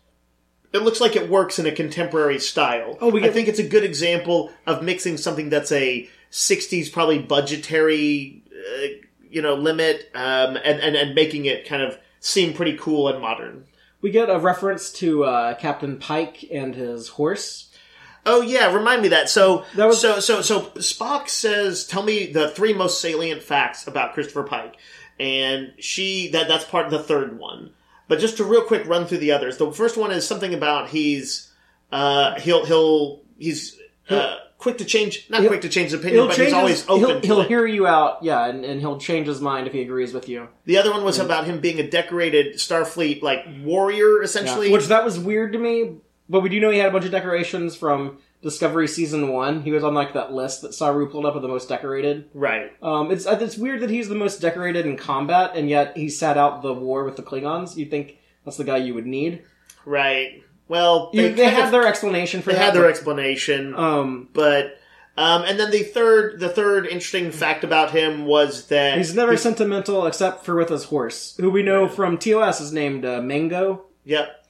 It 0.73 0.83
looks 0.83 1.01
like 1.01 1.15
it 1.15 1.29
works 1.29 1.59
in 1.59 1.65
a 1.65 1.71
contemporary 1.71 2.39
style. 2.39 2.97
Oh, 3.01 3.09
we 3.09 3.23
I 3.25 3.29
think 3.29 3.47
it's 3.47 3.59
a 3.59 3.67
good 3.67 3.83
example 3.83 4.51
of 4.65 4.81
mixing 4.83 5.17
something 5.17 5.49
that's 5.49 5.71
a 5.71 6.09
'60s, 6.31 6.91
probably 6.91 7.19
budgetary, 7.19 8.41
uh, 8.51 8.87
you 9.29 9.41
know, 9.41 9.55
limit, 9.55 10.09
um, 10.15 10.55
and, 10.57 10.79
and 10.79 10.95
and 10.95 11.13
making 11.15 11.45
it 11.45 11.67
kind 11.67 11.81
of 11.81 11.97
seem 12.19 12.53
pretty 12.53 12.77
cool 12.77 13.07
and 13.09 13.21
modern. 13.21 13.65
We 14.01 14.11
get 14.11 14.29
a 14.29 14.39
reference 14.39 14.91
to 14.93 15.25
uh, 15.25 15.55
Captain 15.55 15.97
Pike 15.97 16.45
and 16.51 16.73
his 16.73 17.09
horse. 17.09 17.67
Oh 18.25 18.41
yeah, 18.41 18.73
remind 18.73 19.01
me 19.01 19.09
that. 19.09 19.29
So 19.29 19.65
That 19.75 19.87
was- 19.87 19.99
so 19.99 20.19
so 20.19 20.41
so 20.41 20.61
Spock 20.77 21.27
says, 21.27 21.85
"Tell 21.85 22.03
me 22.03 22.27
the 22.31 22.49
three 22.49 22.73
most 22.73 23.01
salient 23.01 23.43
facts 23.43 23.87
about 23.87 24.13
Christopher 24.13 24.43
Pike," 24.43 24.75
and 25.19 25.73
she 25.79 26.29
that 26.29 26.47
that's 26.47 26.63
part 26.65 26.85
of 26.85 26.91
the 26.91 26.99
third 27.03 27.37
one. 27.39 27.71
But 28.07 28.19
just 28.19 28.37
to 28.37 28.43
real 28.43 28.63
quick 28.63 28.85
run 28.87 29.05
through 29.05 29.19
the 29.19 29.31
others. 29.31 29.57
The 29.57 29.71
first 29.71 29.95
one 29.97 30.11
is 30.11 30.27
something 30.27 30.53
about 30.53 30.89
he's 30.89 31.51
uh, 31.91 32.39
he'll 32.39 32.65
he'll 32.65 33.21
he's 33.37 33.77
uh, 34.09 34.35
quick 34.57 34.77
to 34.79 34.85
change, 34.85 35.27
not 35.29 35.41
He'll- 35.41 35.49
quick 35.49 35.61
to 35.61 35.69
change 35.69 35.91
his 35.91 35.99
opinion, 35.99 36.27
but 36.27 36.37
he's 36.37 36.53
always 36.53 36.87
open. 36.89 37.21
He'll, 37.21 37.37
he'll 37.39 37.43
hear 37.47 37.65
you 37.65 37.87
out, 37.87 38.21
yeah, 38.23 38.45
and, 38.47 38.63
and 38.65 38.79
he'll 38.81 38.99
change 38.99 39.27
his 39.27 39.39
mind 39.41 39.65
if 39.67 39.73
he 39.73 39.81
agrees 39.81 40.13
with 40.13 40.27
you. 40.29 40.49
The 40.65 40.77
other 40.77 40.91
one 40.91 41.03
was 41.03 41.19
about 41.19 41.45
him 41.45 41.59
being 41.61 41.79
a 41.79 41.89
decorated 41.89 42.55
Starfleet 42.55 43.21
like 43.21 43.45
warrior, 43.63 44.17
Yeah. 44.19 44.23
essentially. 44.23 44.71
Which 44.71 44.87
that 44.87 45.03
was 45.05 45.17
weird 45.17 45.53
to 45.53 45.59
me, 45.59 45.95
but 46.29 46.41
we 46.41 46.49
do 46.49 46.59
know 46.59 46.69
he 46.69 46.77
had 46.79 46.89
a 46.89 46.91
bunch 46.91 47.05
of 47.05 47.11
decorations 47.11 47.75
from 47.75 48.19
Discovery 48.41 48.87
season 48.87 49.27
one. 49.29 49.61
He 49.61 49.71
was 49.71 49.83
on 49.83 49.93
like 49.93 50.13
that 50.13 50.33
list 50.33 50.63
that 50.63 50.73
Saru 50.73 51.07
pulled 51.09 51.25
up 51.27 51.35
of 51.35 51.41
the 51.43 51.47
most 51.47 51.69
decorated. 51.69 52.29
right. 52.33 52.71
Um, 52.81 53.11
it's 53.11 53.25
it's 53.27 53.57
weird 53.57 53.81
that 53.81 53.89
he's 53.91 54.09
the 54.09 54.15
most 54.15 54.41
decorated 54.41 54.85
in 54.85 54.97
combat, 54.97 55.51
and 55.55 55.69
yet 55.69 55.95
he 55.95 56.09
sat 56.09 56.37
out 56.37 56.61
the 56.63 56.73
war 56.73 57.03
with 57.03 57.15
the 57.17 57.23
Klingons. 57.23 57.75
You 57.77 57.85
think 57.85 58.17
that's 58.43 58.57
the 58.57 58.63
guy 58.63 58.77
you 58.77 58.93
would 58.95 59.05
need? 59.05 59.43
Right. 59.85 60.43
Well, 60.67 61.11
You, 61.13 61.23
they, 61.23 61.33
they 61.33 61.43
kind 61.43 61.55
have 61.57 61.65
of- 61.65 61.71
their 61.71 61.85
explanation 61.87 62.41
for 62.41 62.51
they 62.51 62.53
that. 62.53 62.59
They 62.59 62.65
had 62.65 62.75
their 62.75 62.89
explanation. 62.89 63.75
um, 63.75 64.29
but 64.33 64.77
um, 65.17 65.43
and 65.43 65.59
then 65.59 65.69
the 65.69 65.83
third 65.83 66.39
the 66.39 66.49
third 66.49 66.87
interesting 66.87 67.31
fact 67.31 67.63
about 67.63 67.91
him 67.91 68.25
was 68.25 68.67
that 68.67 68.97
he's 68.97 69.13
never 69.13 69.35
sentimental 69.37 70.07
except 70.07 70.45
for 70.45 70.55
with 70.55 70.69
his 70.69 70.85
horse, 70.85 71.35
who 71.37 71.49
we 71.51 71.61
know 71.61 71.87
from 71.87 72.17
TOS 72.17 72.61
is 72.61 72.71
named 72.73 73.05
uh, 73.05 73.21
Mango. 73.21 73.83
yep. 74.05 74.40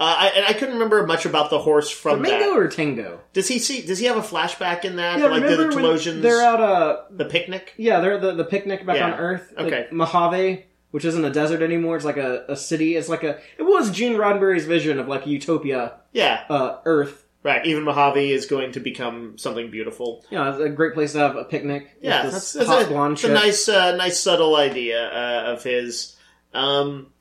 Uh, 0.00 0.02
I, 0.18 0.26
and 0.36 0.44
I 0.46 0.52
couldn't 0.54 0.74
remember 0.74 1.06
much 1.06 1.24
about 1.24 1.50
the 1.50 1.58
horse 1.60 1.88
from 1.88 2.20
Mango 2.22 2.50
that. 2.50 2.58
or 2.58 2.68
Tango? 2.68 3.20
Does 3.32 3.46
he 3.46 3.60
see? 3.60 3.82
Does 3.86 4.00
he 4.00 4.06
have 4.06 4.16
a 4.16 4.22
flashback 4.22 4.84
in 4.84 4.96
that? 4.96 5.20
Yeah, 5.20 5.26
like 5.26 5.42
the, 5.44 5.50
the 5.50 5.56
remember 5.68 5.76
when 5.76 5.84
Talosians, 5.96 6.20
they're 6.22 6.42
out 6.44 6.60
uh 6.60 7.02
the 7.10 7.24
picnic. 7.26 7.74
yeah 7.76 8.00
they're 8.00 8.18
the 8.18 8.32
the 8.34 8.44
picnic 8.44 8.84
back 8.84 8.96
Yeah. 8.96 9.12
on 9.12 9.20
Earth. 9.20 9.52
like 9.56 9.66
Okay. 9.66 9.86
Mojave, 9.92 10.64
which 10.90 11.04
isn't 11.04 11.24
a 11.24 11.30
desert 11.30 11.62
anymore. 11.62 11.94
It's 11.94 12.04
like 12.04 12.16
a, 12.16 12.44
a 12.48 12.56
city. 12.56 12.96
It's 12.96 13.08
like 13.08 13.22
a 13.22 13.38
it 13.56 13.62
was 13.62 13.92
Gene 13.92 14.14
Roddenberry's 14.14 14.64
vision 14.66 14.98
of 14.98 15.06
like 15.06 15.26
a 15.26 15.28
utopia 15.28 16.00
Yeah, 16.12 16.42
uh, 16.50 16.78
Earth. 16.84 17.24
right. 17.44 17.64
Even 17.64 17.84
Mojave 17.84 18.32
is 18.32 18.46
going 18.46 18.72
to 18.72 18.80
become 18.80 19.38
something 19.38 19.70
beautiful. 19.70 20.24
Yeah, 20.28 20.50
it's 20.50 20.60
a 20.60 20.70
great 20.70 20.94
place 20.94 21.12
to 21.12 21.18
have 21.20 21.36
a 21.36 21.44
picnic. 21.44 21.96
Yeah, 22.00 22.24
that's, 22.24 22.52
that's 22.54 22.66
hot 22.68 22.82
a, 22.82 22.86
blonde 22.88 23.22
a 23.22 23.28
nice, 23.28 23.68
uh, 23.68 23.94
nice 23.94 24.18
subtle 24.18 24.56
idea 24.56 25.06
uh, 25.06 25.52
of 25.52 25.62
his. 25.62 26.16
Um, 26.52 27.12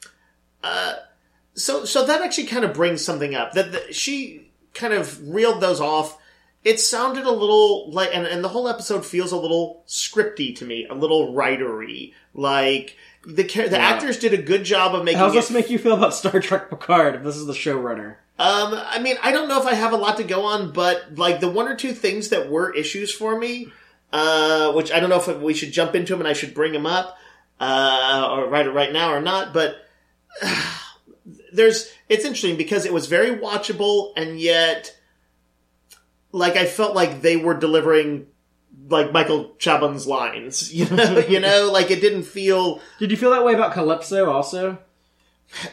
uh, 0.63 0.93
so, 1.55 1.85
so 1.85 2.05
that 2.05 2.21
actually 2.21 2.47
kind 2.47 2.65
of 2.65 2.73
brings 2.73 3.03
something 3.03 3.35
up 3.35 3.53
that 3.53 3.71
that 3.73 3.95
she 3.95 4.49
kind 4.73 4.93
of 4.93 5.27
reeled 5.29 5.61
those 5.61 5.79
off. 5.81 6.17
It 6.63 6.79
sounded 6.79 7.25
a 7.25 7.31
little 7.31 7.91
like, 7.91 8.11
and, 8.13 8.25
and 8.25 8.43
the 8.43 8.47
whole 8.49 8.67
episode 8.69 9.05
feels 9.05 9.31
a 9.33 9.37
little 9.37 9.83
scripty 9.87 10.55
to 10.57 10.65
me, 10.65 10.87
a 10.89 10.93
little 10.95 11.33
writery. 11.33 12.13
Like 12.33 12.95
the 13.25 13.43
the 13.43 13.67
Yeah. 13.71 13.77
actors 13.77 14.17
did 14.17 14.33
a 14.33 14.41
good 14.41 14.63
job 14.63 14.95
of 14.95 15.03
making. 15.03 15.19
How 15.19 15.25
does 15.27 15.35
it 15.35 15.39
this 15.39 15.51
make 15.51 15.69
you 15.69 15.77
feel 15.77 15.93
about 15.95 16.13
Star 16.13 16.39
Trek 16.39 16.69
Picard? 16.69 17.15
If 17.15 17.23
this 17.23 17.35
is 17.35 17.45
the 17.45 17.53
showrunner, 17.53 18.15
Um, 18.39 18.73
I 18.75 18.99
mean, 18.99 19.17
I 19.21 19.31
don't 19.31 19.47
know 19.49 19.59
if 19.59 19.67
I 19.67 19.73
have 19.75 19.91
a 19.93 19.97
lot 19.97 20.17
to 20.17 20.23
go 20.23 20.45
on, 20.45 20.71
but 20.71 21.17
like 21.17 21.39
the 21.41 21.49
one 21.49 21.67
or 21.67 21.75
two 21.75 21.91
things 21.93 22.29
that 22.29 22.49
were 22.49 22.73
issues 22.73 23.11
for 23.13 23.37
me, 23.37 23.71
uh, 24.13 24.71
which 24.71 24.91
I 24.91 24.99
don't 25.01 25.09
know 25.09 25.17
if 25.19 25.27
we 25.39 25.53
should 25.53 25.71
jump 25.73 25.95
into 25.95 26.13
them 26.13 26.21
and 26.21 26.27
I 26.29 26.33
should 26.33 26.53
bring 26.53 26.71
them 26.71 26.85
up, 26.85 27.17
uh, 27.59 28.27
or 28.31 28.47
right 28.49 28.73
right 28.73 28.91
now 28.93 29.13
or 29.13 29.21
not, 29.21 29.53
but 29.53 29.75
there's 31.53 31.91
it's 32.09 32.25
interesting 32.25 32.57
because 32.57 32.85
it 32.85 32.93
was 32.93 33.07
very 33.07 33.37
watchable 33.37 34.13
and 34.15 34.39
yet, 34.39 34.97
like 36.31 36.55
I 36.55 36.65
felt 36.65 36.95
like 36.95 37.21
they 37.21 37.37
were 37.37 37.53
delivering 37.53 38.27
like 38.89 39.11
Michael 39.11 39.55
Chabon's 39.59 40.07
lines. 40.07 40.73
You 40.83 40.89
know, 40.89 41.19
you 41.19 41.39
know, 41.39 41.69
like 41.71 41.91
it 41.91 42.01
didn't 42.01 42.23
feel 42.23 42.81
Did 42.99 43.11
you 43.11 43.17
feel 43.17 43.31
that 43.31 43.45
way 43.45 43.53
about 43.53 43.73
Calypso 43.73 44.29
also? 44.29 44.79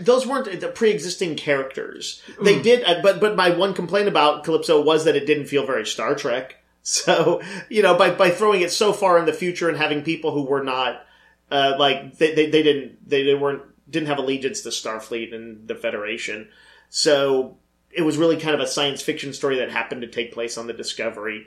those 0.00 0.26
weren't 0.26 0.60
the 0.60 0.68
pre-existing 0.68 1.36
characters. 1.36 2.22
They 2.42 2.60
did, 2.60 2.84
uh, 2.84 3.00
but 3.02 3.20
but 3.20 3.36
my 3.36 3.50
one 3.50 3.74
complaint 3.74 4.08
about 4.08 4.44
Calypso 4.44 4.80
was 4.82 5.04
that 5.04 5.16
it 5.16 5.26
didn't 5.26 5.46
feel 5.46 5.66
very 5.66 5.86
Star 5.86 6.14
Trek. 6.14 6.56
So 6.82 7.42
you 7.68 7.82
know, 7.82 7.94
by 7.94 8.10
by 8.10 8.30
throwing 8.30 8.62
it 8.62 8.72
so 8.72 8.94
far 8.94 9.18
in 9.18 9.26
the 9.26 9.34
future 9.34 9.68
and 9.68 9.76
having 9.76 10.00
people 10.02 10.32
who 10.32 10.44
were 10.44 10.64
not 10.64 11.04
uh, 11.50 11.74
like 11.78 12.16
they, 12.16 12.34
they 12.34 12.48
they 12.48 12.62
didn't 12.62 13.06
they, 13.06 13.22
they 13.22 13.34
weren't 13.34 13.62
didn't 13.90 14.08
have 14.08 14.18
allegiance 14.18 14.62
to 14.62 14.70
Starfleet 14.70 15.34
and 15.34 15.66
the 15.66 15.74
Federation, 15.74 16.48
so 16.88 17.56
it 17.90 18.02
was 18.02 18.16
really 18.16 18.36
kind 18.36 18.54
of 18.54 18.60
a 18.60 18.66
science 18.66 19.02
fiction 19.02 19.32
story 19.32 19.58
that 19.58 19.70
happened 19.70 20.02
to 20.02 20.08
take 20.08 20.32
place 20.32 20.56
on 20.56 20.66
the 20.66 20.72
Discovery. 20.72 21.46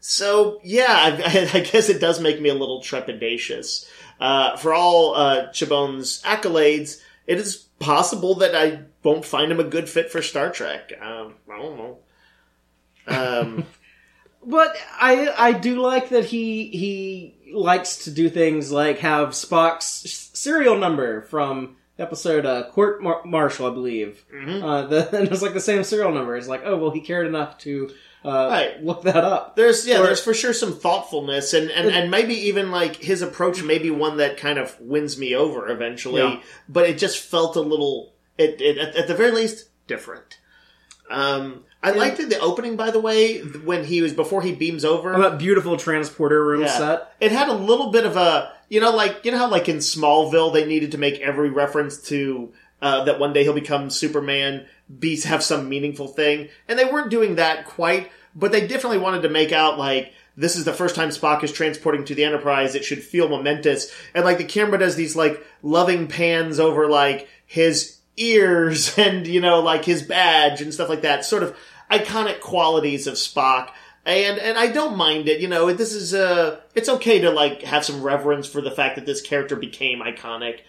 So 0.00 0.60
yeah, 0.64 0.86
I, 0.88 1.50
I 1.58 1.60
guess 1.60 1.88
it 1.88 2.00
does 2.00 2.20
make 2.20 2.40
me 2.40 2.48
a 2.48 2.54
little 2.54 2.80
trepidatious. 2.80 3.86
Uh, 4.20 4.56
for 4.56 4.72
all 4.72 5.14
uh, 5.14 5.48
Chabon's 5.48 6.22
accolades, 6.22 7.00
it 7.26 7.38
is 7.38 7.56
possible 7.78 8.36
that 8.36 8.54
I 8.54 8.82
won't 9.02 9.24
find 9.24 9.50
him 9.50 9.60
a 9.60 9.64
good 9.64 9.88
fit 9.88 10.10
for 10.10 10.22
Star 10.22 10.50
Trek. 10.50 10.92
Um, 11.00 11.34
I 11.50 11.58
don't 11.58 11.76
know. 11.76 11.98
Um, 13.08 13.66
But 14.44 14.76
I 14.98 15.32
I 15.36 15.52
do 15.52 15.80
like 15.80 16.08
that 16.08 16.24
he 16.24 16.66
he 16.66 17.52
likes 17.52 18.04
to 18.04 18.10
do 18.10 18.28
things 18.28 18.72
like 18.72 18.98
have 18.98 19.30
Spock's 19.30 20.30
serial 20.34 20.76
number 20.76 21.22
from 21.22 21.76
episode 21.98 22.46
uh, 22.46 22.64
Court 22.70 23.02
Mar- 23.02 23.22
Martial, 23.24 23.66
I 23.66 23.74
believe. 23.74 24.24
Mhm. 24.34 24.62
Uh, 24.62 24.86
the, 24.86 25.16
and 25.18 25.28
it's 25.28 25.42
like 25.42 25.54
the 25.54 25.60
same 25.60 25.84
serial 25.84 26.12
number. 26.12 26.36
It's 26.36 26.48
like, 26.48 26.62
oh 26.64 26.76
well, 26.76 26.90
he 26.90 27.00
cared 27.00 27.26
enough 27.26 27.58
to 27.58 27.90
uh, 28.24 28.48
Right. 28.50 28.82
look 28.84 29.02
that 29.02 29.16
up. 29.24 29.56
there's 29.56 29.86
yeah, 29.86 30.00
Or- 30.00 30.04
there's 30.04 30.22
for 30.22 30.32
sure 30.34 30.52
some 30.52 30.72
thoughtfulness, 30.74 31.52
and, 31.54 31.70
and 31.70 31.88
and 31.90 32.10
maybe 32.10 32.34
even 32.34 32.70
like 32.70 32.96
his 32.96 33.20
approach 33.22 33.62
may 33.62 33.78
be 33.78 33.90
one 33.90 34.18
that 34.18 34.36
kind 34.36 34.58
of 34.58 34.78
wins 34.80 35.18
me 35.18 35.34
over 35.34 35.68
eventually. 35.68 36.22
Yeah. 36.22 36.40
But 36.68 36.88
it 36.88 36.98
just 36.98 37.18
felt 37.18 37.56
a 37.56 37.60
little, 37.60 38.14
it, 38.38 38.60
it 38.60 38.78
at, 38.78 38.94
at 38.96 39.08
the 39.08 39.14
very 39.14 39.32
least, 39.32 39.68
different. 39.86 40.38
Um, 41.10 41.64
I 41.82 41.90
liked 41.90 42.20
it, 42.20 42.30
the 42.30 42.38
opening, 42.38 42.76
by 42.76 42.92
the 42.92 43.00
way, 43.00 43.40
when 43.40 43.84
he 43.84 44.02
was 44.02 44.12
before 44.14 44.40
he 44.40 44.52
beams 44.52 44.84
over. 44.84 45.12
On 45.14 45.20
that 45.20 45.36
beautiful 45.38 45.76
transporter 45.76 46.42
room 46.44 46.60
Yeah. 46.62 46.68
set. 46.78 47.12
It 47.20 47.32
had 47.32 47.48
a 47.48 47.52
little 47.54 47.90
bit 47.90 48.06
of 48.06 48.16
a, 48.16 48.52
you 48.72 48.80
know, 48.80 48.90
like 48.90 49.26
you 49.26 49.30
know 49.30 49.36
how 49.36 49.50
like 49.50 49.68
in 49.68 49.76
Smallville 49.76 50.50
they 50.50 50.64
needed 50.64 50.92
to 50.92 50.98
make 50.98 51.20
every 51.20 51.50
reference 51.50 51.98
to 52.04 52.54
uh, 52.80 53.04
that 53.04 53.20
one 53.20 53.34
day 53.34 53.42
he'll 53.42 53.52
become 53.52 53.90
Superman, 53.90 54.64
be 54.98 55.20
have 55.20 55.42
some 55.42 55.68
meaningful 55.68 56.08
thing, 56.08 56.48
and 56.66 56.78
they 56.78 56.86
weren't 56.86 57.10
doing 57.10 57.34
that 57.34 57.66
quite, 57.66 58.10
but 58.34 58.50
they 58.50 58.66
definitely 58.66 58.96
wanted 58.96 59.20
to 59.22 59.28
make 59.28 59.52
out 59.52 59.78
like 59.78 60.14
this 60.38 60.56
is 60.56 60.64
the 60.64 60.72
first 60.72 60.94
time 60.94 61.10
Spock 61.10 61.44
is 61.44 61.52
transporting 61.52 62.06
to 62.06 62.14
the 62.14 62.24
Enterprise. 62.24 62.74
It 62.74 62.82
should 62.82 63.02
feel 63.02 63.28
momentous, 63.28 63.92
and 64.14 64.24
like 64.24 64.38
the 64.38 64.44
camera 64.44 64.78
does 64.78 64.96
these 64.96 65.14
like 65.14 65.44
loving 65.62 66.08
pans 66.08 66.58
over 66.58 66.88
like 66.88 67.28
his 67.44 67.98
ears 68.16 68.96
and 68.98 69.26
you 69.26 69.42
know 69.42 69.60
like 69.60 69.84
his 69.84 70.02
badge 70.02 70.62
and 70.62 70.72
stuff 70.72 70.88
like 70.88 71.02
that, 71.02 71.26
sort 71.26 71.42
of 71.42 71.54
iconic 71.90 72.40
qualities 72.40 73.06
of 73.06 73.16
Spock 73.16 73.68
and 74.04 74.38
and 74.38 74.58
I 74.58 74.68
don't 74.68 74.96
mind 74.96 75.28
it. 75.28 75.40
You 75.40 75.48
know, 75.48 75.72
this 75.72 75.92
is 75.92 76.14
uh 76.14 76.60
it's 76.74 76.88
okay 76.88 77.20
to 77.20 77.30
like 77.30 77.62
have 77.62 77.84
some 77.84 78.02
reverence 78.02 78.46
for 78.46 78.60
the 78.60 78.70
fact 78.70 78.96
that 78.96 79.06
this 79.06 79.20
character 79.20 79.56
became 79.56 80.00
iconic. 80.00 80.60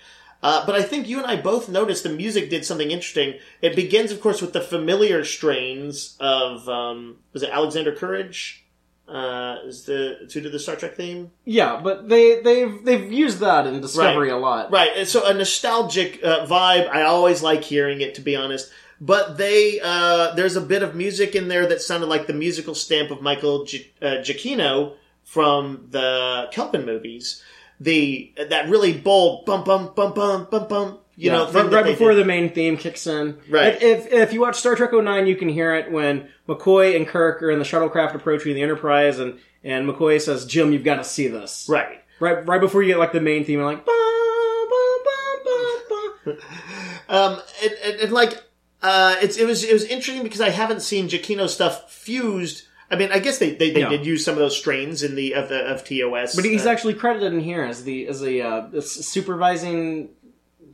Uh, 0.44 0.66
but 0.66 0.76
I 0.76 0.84
think 0.84 1.08
you 1.08 1.20
and 1.20 1.26
I 1.26 1.42
both 1.42 1.70
noticed 1.70 2.04
the 2.04 2.10
music 2.10 2.50
did 2.50 2.66
something 2.66 2.92
interesting. 2.92 3.40
It 3.62 3.78
begins, 3.78 4.12
of 4.12 4.20
course, 4.20 4.42
with 4.42 4.52
the 4.52 4.60
familiar 4.60 5.24
strains 5.24 6.18
of 6.20 6.68
um, 6.68 7.20
was 7.32 7.44
it 7.44 7.50
Alexander 7.50 7.96
Courage? 7.96 8.66
Uh, 9.08 9.58
is 9.66 9.84
the 9.86 10.30
who 10.34 10.42
did 10.42 10.52
the 10.52 10.60
Star 10.60 10.76
Trek 10.76 10.96
theme? 10.96 11.32
Yeah, 11.46 11.80
but 11.82 12.10
they 12.10 12.42
they've 12.42 12.84
they've 12.84 13.12
used 13.12 13.40
that 13.40 13.68
in 13.68 13.80
Discovery 13.80 14.30
a 14.30 14.38
lot. 14.38 14.72
Right. 14.72 14.92
And 14.96 15.08
so 15.08 15.26
a 15.26 15.34
nostalgic 15.34 16.22
uh, 16.24 16.46
vibe. 16.46 16.90
I 16.90 17.04
always 17.04 17.42
like 17.42 17.64
hearing 17.64 18.02
it, 18.02 18.16
to 18.16 18.22
be 18.22 18.36
honest. 18.36 18.70
But 19.02 19.38
they, 19.38 19.80
uh, 19.84 20.34
there's 20.36 20.56
a 20.56 20.62
bit 20.62 20.82
of 20.84 20.96
music 20.96 21.36
in 21.36 21.48
there 21.48 21.68
that 21.68 21.82
sounded 21.82 22.08
like 22.08 22.28
the 22.28 22.34
musical 22.34 22.74
stamp 22.76 23.12
of 23.12 23.22
Michael 23.22 23.66
Gi- 23.66 23.92
uh, 24.02 24.06
Giacchino 24.22 24.94
from 25.24 25.88
the 25.90 26.48
Kelvin 26.52 26.86
movies. 26.86 27.42
The 27.80 28.32
that 28.50 28.70
really 28.70 28.94
bold 28.94 29.46
bum 29.46 29.64
bum 29.64 29.94
bum 29.96 30.14
bum 30.14 30.48
bum 30.50 30.68
bum. 30.68 31.00
You 31.16 31.32
Yeah, 31.32 31.38
know, 31.38 31.52
right, 31.52 31.72
right 31.72 31.86
before 31.86 32.12
did. 32.14 32.20
the 32.22 32.26
main 32.26 32.54
theme 32.54 32.78
kicks 32.78 33.06
in. 33.08 33.38
Right. 33.50 33.76
If, 33.82 34.06
if 34.08 34.14
if 34.14 34.34
you 34.34 34.42
watch 34.42 34.56
Star 34.58 34.76
Trek 34.76 34.92
09, 34.94 35.28
you 35.28 35.36
can 35.36 35.50
hear 35.50 35.76
it 35.76 35.92
when 35.92 36.30
McCoy 36.48 36.96
and 36.96 37.08
Kirk 37.08 37.44
are 37.44 37.52
in 37.52 37.60
the 37.60 37.66
shuttlecraft 37.66 38.16
approaching 38.16 38.56
the 38.56 38.62
Enterprise, 38.62 39.20
and 39.20 39.38
and 39.64 39.88
McCoy 39.90 40.22
says, 40.22 40.46
"Jim, 40.46 40.72
you've 40.72 40.84
got 40.84 40.96
to 40.96 41.04
see 41.04 41.28
this." 41.28 41.68
right. 41.70 42.00
Right, 42.20 42.46
right 42.48 42.62
before 42.62 42.82
you 42.84 42.90
get 42.94 43.00
like 43.00 43.12
the 43.12 43.20
main 43.22 43.44
theme, 43.44 43.60
like, 43.62 43.86
"Bum, 43.86 44.68
bum, 44.70 45.00
bum, 45.06 45.44
bum, 45.46 45.82
bum." 45.90 46.38
Um, 47.10 47.42
and, 47.62 47.74
and, 47.84 47.96
and 48.02 48.12
like, 48.14 48.42
uh, 48.84 49.16
it's 49.22 49.38
it 49.38 49.46
was 49.48 49.64
it 49.64 49.74
was 49.74 49.84
interesting 49.86 50.24
because 50.24 50.42
I 50.42 50.50
haven't 50.50 50.82
seen 50.82 51.08
Giacchino 51.10 51.48
stuff 51.50 51.92
fused. 51.92 52.68
I 52.92 52.96
mean, 52.96 53.12
I 53.12 53.20
guess 53.20 53.40
they 53.40 53.52
they, 53.56 53.72
they 53.72 53.80
Yeah. 53.80 53.90
did 53.90 54.06
use 54.06 54.24
some 54.24 54.34
of 54.34 54.40
those 54.40 54.56
strains 54.56 55.02
in 55.02 55.16
the 55.16 55.34
of 55.34 55.50
the 55.50 55.66
of 55.66 55.84
TOS, 55.84 56.36
But 56.36 56.46
he's 56.46 56.66
uh, 56.66 56.70
actually 56.70 56.94
credited 56.94 57.34
in 57.34 57.40
here 57.40 57.64
as 57.64 57.84
the 57.86 58.08
as 58.08 58.22
a 58.22 58.42
uh, 58.42 58.82
supervising 58.82 60.10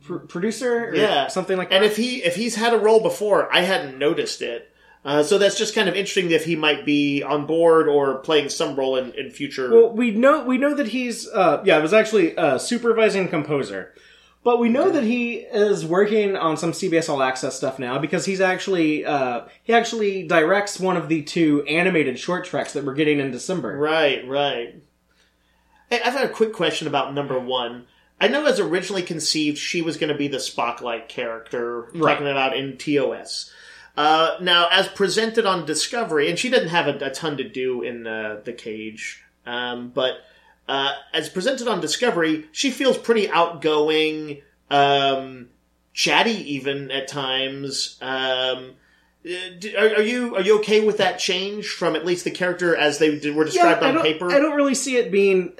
pr- 0.04 0.16
producer, 0.16 0.90
or 0.90 0.94
Yeah. 0.94 1.28
something 1.28 1.56
like 1.56 1.70
that. 1.70 1.76
And 1.76 1.84
if 1.84 1.96
he 1.96 2.22
if 2.22 2.36
he's 2.36 2.56
had 2.56 2.72
a 2.74 2.78
role 2.78 3.00
before, 3.00 3.52
I 3.54 3.62
hadn't 3.62 3.98
noticed 3.98 4.42
it. 4.42 4.66
Uh, 5.02 5.22
so 5.22 5.38
that's 5.38 5.56
just 5.56 5.74
kind 5.74 5.88
of 5.88 5.94
interesting 5.96 6.30
if 6.30 6.44
he 6.44 6.56
might 6.56 6.84
be 6.84 7.22
on 7.22 7.46
board 7.46 7.88
or 7.88 8.16
playing 8.18 8.50
some 8.50 8.76
role 8.76 8.96
in, 8.96 9.12
in 9.14 9.30
future. 9.30 9.70
Well, 9.70 9.92
we 9.92 10.10
know 10.10 10.44
we 10.44 10.58
know 10.58 10.74
that 10.74 10.88
he's 10.88 11.26
uh, 11.28 11.62
yeah, 11.64 11.78
it 11.78 11.82
was 11.82 11.94
actually 11.94 12.34
a 12.36 12.58
supervising 12.58 13.28
composer, 13.28 13.94
but 14.42 14.58
we 14.58 14.68
know 14.68 14.90
that 14.90 15.04
he 15.04 15.34
is 15.34 15.84
working 15.84 16.36
on 16.36 16.56
some 16.56 16.72
CBS 16.72 17.08
All 17.08 17.22
Access 17.22 17.56
stuff 17.56 17.78
now 17.78 17.98
because 17.98 18.24
he's 18.24 18.40
actually 18.40 19.04
uh, 19.04 19.42
he 19.62 19.72
actually 19.72 20.26
directs 20.26 20.80
one 20.80 20.96
of 20.96 21.08
the 21.08 21.22
two 21.22 21.62
animated 21.64 22.18
short 22.18 22.44
treks 22.44 22.72
that 22.72 22.84
we're 22.84 22.94
getting 22.94 23.20
in 23.20 23.30
December. 23.30 23.76
right, 23.76 24.26
right. 24.26 24.76
Hey, 25.88 26.00
I've 26.04 26.12
had 26.14 26.24
a 26.30 26.32
quick 26.32 26.52
question 26.52 26.86
about 26.86 27.14
number 27.14 27.38
one. 27.38 27.86
I 28.20 28.28
know 28.28 28.44
as 28.46 28.60
originally 28.60 29.02
conceived, 29.02 29.58
she 29.58 29.82
was 29.82 29.96
going 29.96 30.12
to 30.12 30.18
be 30.18 30.28
the 30.28 30.36
Spock-like 30.36 31.08
character 31.08 31.88
Right. 31.94 32.12
talking 32.12 32.28
about 32.28 32.56
in 32.56 32.76
TOS. 32.76 33.50
Uh, 33.96 34.36
now, 34.40 34.68
as 34.70 34.86
presented 34.88 35.46
on 35.46 35.66
Discovery, 35.66 36.28
and 36.30 36.38
she 36.38 36.48
didn't 36.48 36.68
have 36.68 36.86
a, 36.86 36.96
a 37.06 37.10
ton 37.10 37.36
to 37.38 37.48
do 37.48 37.82
in 37.82 38.06
uh, 38.06 38.40
the 38.44 38.52
cage, 38.52 39.24
um, 39.46 39.88
but 39.88 40.18
uh, 40.70 40.92
as 41.12 41.28
presented 41.28 41.66
on 41.66 41.80
Discovery, 41.80 42.46
she 42.52 42.70
feels 42.70 42.96
pretty 42.96 43.28
outgoing, 43.28 44.40
um, 44.70 45.48
chatty 45.92 46.54
even 46.54 46.92
at 46.92 47.08
times. 47.08 47.98
Um, 48.00 48.76
are, 49.76 49.96
are 49.96 50.02
you 50.02 50.36
are 50.36 50.42
you 50.42 50.60
okay 50.60 50.78
with 50.78 50.98
that 50.98 51.18
change 51.18 51.66
from 51.66 51.96
at 51.96 52.06
least 52.06 52.22
the 52.22 52.30
character 52.30 52.76
as 52.76 52.98
they 52.98 53.10
were 53.32 53.44
described 53.44 53.82
I 53.82 53.90
on 53.90 54.00
paper? 54.02 54.30
I 54.30 54.38
don't 54.38 54.54
really 54.54 54.76
see 54.76 54.94
it 54.94 55.10
being 55.10 55.54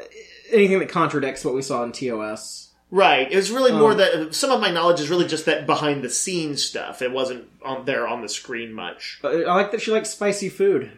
anything 0.52 0.78
that 0.78 0.88
contradicts 0.88 1.44
what 1.44 1.54
we 1.54 1.62
saw 1.62 1.82
in 1.82 1.90
TOS. 1.90 2.70
Right. 2.92 3.30
It 3.30 3.36
was 3.36 3.50
really 3.50 3.72
more 3.72 3.92
Um, 3.92 3.98
that 3.98 4.34
some 4.36 4.52
of 4.52 4.60
my 4.60 4.70
knowledge 4.70 5.00
is 5.00 5.10
really 5.10 5.26
just 5.26 5.44
that 5.46 5.66
behind 5.66 6.04
the 6.04 6.10
scenes 6.10 6.62
stuff. 6.62 7.02
It 7.02 7.10
wasn't 7.10 7.48
on 7.64 7.84
there 7.84 8.06
on 8.06 8.22
the 8.22 8.28
screen 8.28 8.72
much. 8.72 9.18
I 9.24 9.28
like 9.42 9.72
that 9.72 9.80
she 9.82 9.90
likes 9.90 10.10
spicy 10.10 10.48
food. 10.48 10.92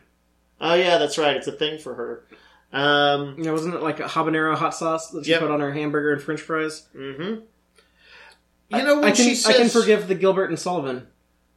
Oh 0.61 0.75
yeah, 0.75 0.99
that's 0.99 1.17
right. 1.17 1.37
It's 1.37 1.47
a 1.47 1.53
thing 1.53 1.79
for 1.79 1.95
her. 1.95 2.25
Um, 2.73 3.35
know, 3.43 3.53
wasn't 3.53 3.75
it 3.75 3.83
like 3.83 4.01
a 4.01 4.05
habanero 4.05 4.55
hot 4.57 4.75
sauce 4.75 5.11
that 5.11 5.25
she 5.25 5.33
Yep. 5.33 5.41
put 5.41 5.51
on 5.51 5.61
her 5.61 5.73
hamburger 5.73 6.13
and 6.13 6.23
French 6.23 6.41
fries? 6.41 6.87
hmm 6.97 7.35
You 8.71 8.83
know 8.83 8.97
when 8.97 9.05
I 9.05 9.11
can 9.11 9.15
she 9.27 9.35
says, 9.35 9.55
I 9.55 9.59
can 9.59 9.69
forgive 9.69 10.09
the 10.09 10.15
Gilbert 10.15 10.47
and 10.49 10.59
Sullivan. 10.59 11.07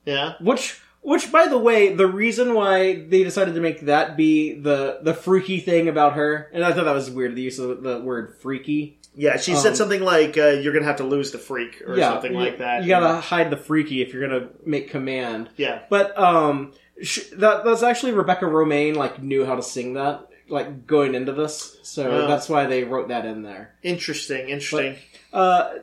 Yeah. 0.06 0.34
Which, 0.42 0.80
which, 1.02 1.32
by 1.32 1.48
the 1.48 1.58
way, 1.58 1.94
the 1.94 2.08
reason 2.08 2.54
why 2.54 2.96
they 3.08 3.24
decided 3.24 3.54
to 3.56 3.62
make 3.62 3.82
that 3.82 4.18
be 4.18 4.54
the 4.60 5.00
the 5.02 5.14
freaky 5.14 5.60
thing 5.60 5.88
about 5.88 6.14
her, 6.14 6.50
and 6.54 6.64
I 6.64 6.74
thought 6.74 6.84
that 6.86 6.94
was 6.94 7.10
weird, 7.10 7.36
the 7.36 7.42
use 7.42 7.60
of 7.60 7.82
the 7.84 8.00
word 8.02 8.36
freaky. 8.42 9.00
Yeah, 9.18 9.38
she 9.38 9.54
Um, 9.54 9.60
said 9.60 9.78
something 9.78 10.02
like, 10.02 10.38
uh, 10.38 10.48
"You're 10.62 10.74
gonna 10.74 10.86
have 10.86 10.98
to 10.98 11.06
lose 11.06 11.32
the 11.32 11.38
freak" 11.38 11.82
or 11.88 11.96
yeah, 11.98 12.10
something 12.12 12.34
you- 12.34 12.38
like 12.40 12.58
that. 12.58 12.84
You 12.84 12.90
gotta 12.90 13.22
hide 13.22 13.50
the 13.50 13.56
freaky 13.58 14.02
if 14.02 14.14
you're 14.14 14.28
gonna 14.28 14.50
make 14.66 14.90
command. 14.90 15.50
Yeah. 15.56 15.80
But 15.90 16.18
um, 16.20 16.74
sh- 17.02 17.30
that 17.38 17.64
that's 17.64 17.82
actually 17.82 18.12
Rebecca 18.12 18.44
Romijn 18.46 18.96
like 18.98 19.24
knew 19.24 19.46
how 19.46 19.56
to 19.56 19.64
sing 19.64 19.94
that 19.94 20.28
like 20.48 20.86
going 20.88 21.16
into 21.16 21.32
this, 21.32 21.78
so 21.84 22.10
Oh. 22.10 22.28
that's 22.28 22.48
why 22.50 22.66
they 22.66 22.84
wrote 22.84 23.08
that 23.10 23.26
in 23.26 23.42
there. 23.44 23.74
Interesting. 23.84 24.50
Interesting. 24.50 24.98
Uh, 25.34 25.74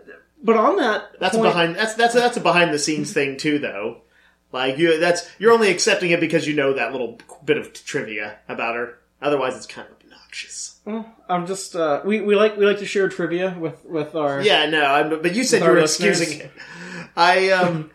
but 0.43 0.57
on 0.57 0.77
that, 0.77 1.19
that's 1.21 1.37
point, 1.37 1.47
a 1.47 1.51
behind. 1.51 1.77
That's 1.77 1.95
that's 1.95 2.15
that's 2.15 2.37
a 2.37 2.41
behind 2.41 2.73
the 2.73 2.79
scenes 2.79 3.13
thing 3.15 3.37
too, 3.37 3.59
though. 3.59 4.03
Like 4.53 4.77
you, 4.79 4.99
that's 5.01 5.29
you're 5.39 5.53
only 5.53 5.71
accepting 5.71 6.11
it 6.11 6.21
because 6.21 6.47
you 6.47 6.55
know 6.55 6.75
that 6.75 6.93
little 6.93 7.19
bit 7.45 7.57
of 7.57 7.73
trivia 7.73 8.39
about 8.49 8.77
her. 8.77 8.99
Otherwise, 9.21 9.57
it's 9.57 9.67
kind 9.67 9.89
of 9.89 9.95
obnoxious. 10.05 10.81
Well, 10.85 11.07
I'm 11.29 11.47
just 11.47 11.77
uh, 11.77 12.03
we, 12.05 12.21
we 12.21 12.35
like 12.35 12.57
we 12.57 12.67
like 12.67 12.79
to 12.79 12.87
share 12.87 13.09
trivia 13.09 13.57
with 13.59 13.85
with 13.85 14.15
our 14.15 14.43
Yeah, 14.43 14.67
no, 14.69 14.85
I'm, 14.85 15.23
but 15.23 15.35
you 15.35 15.45
said 15.45 15.63
you 15.63 15.69
were 15.69 15.79
excusing 15.79 16.41
it. 16.41 16.51
I 17.17 17.51
um, 17.51 17.91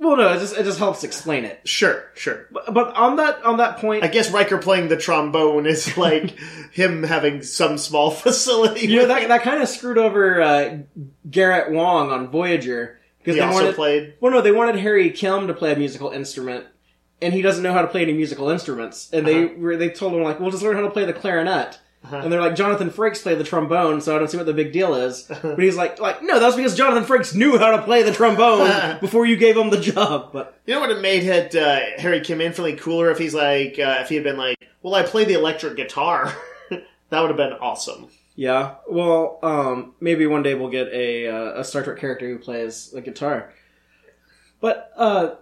Well, 0.00 0.16
no, 0.16 0.32
it 0.32 0.38
just 0.38 0.56
it 0.56 0.64
just 0.64 0.78
helps 0.78 1.04
explain 1.04 1.44
it. 1.44 1.60
Sure, 1.68 2.04
sure. 2.14 2.46
But, 2.50 2.72
but 2.72 2.96
on 2.96 3.16
that 3.16 3.44
on 3.44 3.58
that 3.58 3.76
point, 3.78 4.02
I 4.02 4.08
guess 4.08 4.30
Riker 4.30 4.56
playing 4.56 4.88
the 4.88 4.96
trombone 4.96 5.66
is 5.66 5.98
like 5.98 6.30
him 6.72 7.02
having 7.02 7.42
some 7.42 7.76
small 7.76 8.10
facility. 8.10 8.86
you 8.86 8.96
know 9.00 9.06
that 9.06 9.28
that 9.28 9.42
kind 9.42 9.62
of 9.62 9.68
screwed 9.68 9.98
over 9.98 10.40
uh, 10.40 10.78
Garrett 11.30 11.70
Wang 11.70 12.10
on 12.10 12.28
Voyager 12.28 12.98
because 13.18 13.36
they 13.36 13.42
also 13.42 13.60
wanted. 13.60 13.74
played. 13.74 14.14
Well, 14.20 14.32
no, 14.32 14.40
they 14.40 14.52
wanted 14.52 14.76
Harry 14.76 15.10
Kim 15.10 15.46
to 15.48 15.52
play 15.52 15.72
a 15.74 15.76
musical 15.76 16.08
instrument, 16.10 16.64
and 17.20 17.34
he 17.34 17.42
doesn't 17.42 17.62
know 17.62 17.74
how 17.74 17.82
to 17.82 17.88
play 17.88 18.00
any 18.00 18.14
musical 18.14 18.48
instruments. 18.48 19.10
And 19.12 19.26
they 19.26 19.44
were 19.44 19.76
they 19.76 19.90
told 19.90 20.14
him 20.14 20.22
like, 20.22 20.40
"Well, 20.40 20.50
just 20.50 20.62
learn 20.62 20.76
how 20.76 20.82
to 20.82 20.90
play 20.90 21.04
the 21.04 21.12
clarinet." 21.12 21.78
And 22.02 22.32
they're 22.32 22.40
like, 22.40 22.54
Jonathan 22.56 22.90
Frakes 22.90 23.22
played 23.22 23.38
the 23.38 23.44
trombone, 23.44 24.00
so 24.00 24.16
I 24.16 24.18
don't 24.18 24.28
see 24.30 24.38
what 24.38 24.46
the 24.46 24.54
big 24.54 24.72
deal 24.72 24.94
is. 24.94 25.24
But 25.42 25.58
he's 25.58 25.76
like, 25.76 26.00
like, 26.00 26.22
no, 26.22 26.40
that's 26.40 26.56
because 26.56 26.74
Jonathan 26.74 27.04
Frakes 27.04 27.34
knew 27.34 27.58
how 27.58 27.76
to 27.76 27.82
play 27.82 28.02
the 28.02 28.12
trombone 28.12 28.98
before 29.00 29.26
you 29.26 29.36
gave 29.36 29.56
him 29.56 29.68
the 29.70 29.78
job. 29.80 30.30
But 30.32 30.58
You 30.64 30.74
know 30.74 30.80
what 30.80 30.90
it 30.90 31.02
made 31.02 31.24
it, 31.24 31.54
uh, 31.54 31.78
Harry 31.98 32.20
Kim 32.20 32.40
infinitely 32.40 32.76
cooler 32.76 33.10
if 33.10 33.18
he's 33.18 33.34
like 33.34 33.78
uh, 33.78 33.98
if 34.00 34.08
he 34.08 34.14
had 34.14 34.24
been 34.24 34.38
like, 34.38 34.56
well, 34.82 34.94
I 34.94 35.02
play 35.02 35.24
the 35.24 35.34
electric 35.34 35.76
guitar. 35.76 36.34
that 36.70 37.20
would 37.20 37.28
have 37.28 37.36
been 37.36 37.52
awesome. 37.52 38.08
yeah, 38.34 38.76
well, 38.88 39.38
um, 39.42 39.94
maybe 40.00 40.26
one 40.26 40.42
day 40.42 40.54
we'll 40.54 40.70
get 40.70 40.88
a 40.88 41.28
uh, 41.28 41.60
a 41.60 41.64
Star 41.64 41.82
Trek 41.82 41.98
character 41.98 42.26
who 42.26 42.38
plays 42.38 42.90
the 42.90 43.02
guitar. 43.02 43.52
But 44.60 44.90
uh, 44.96 45.34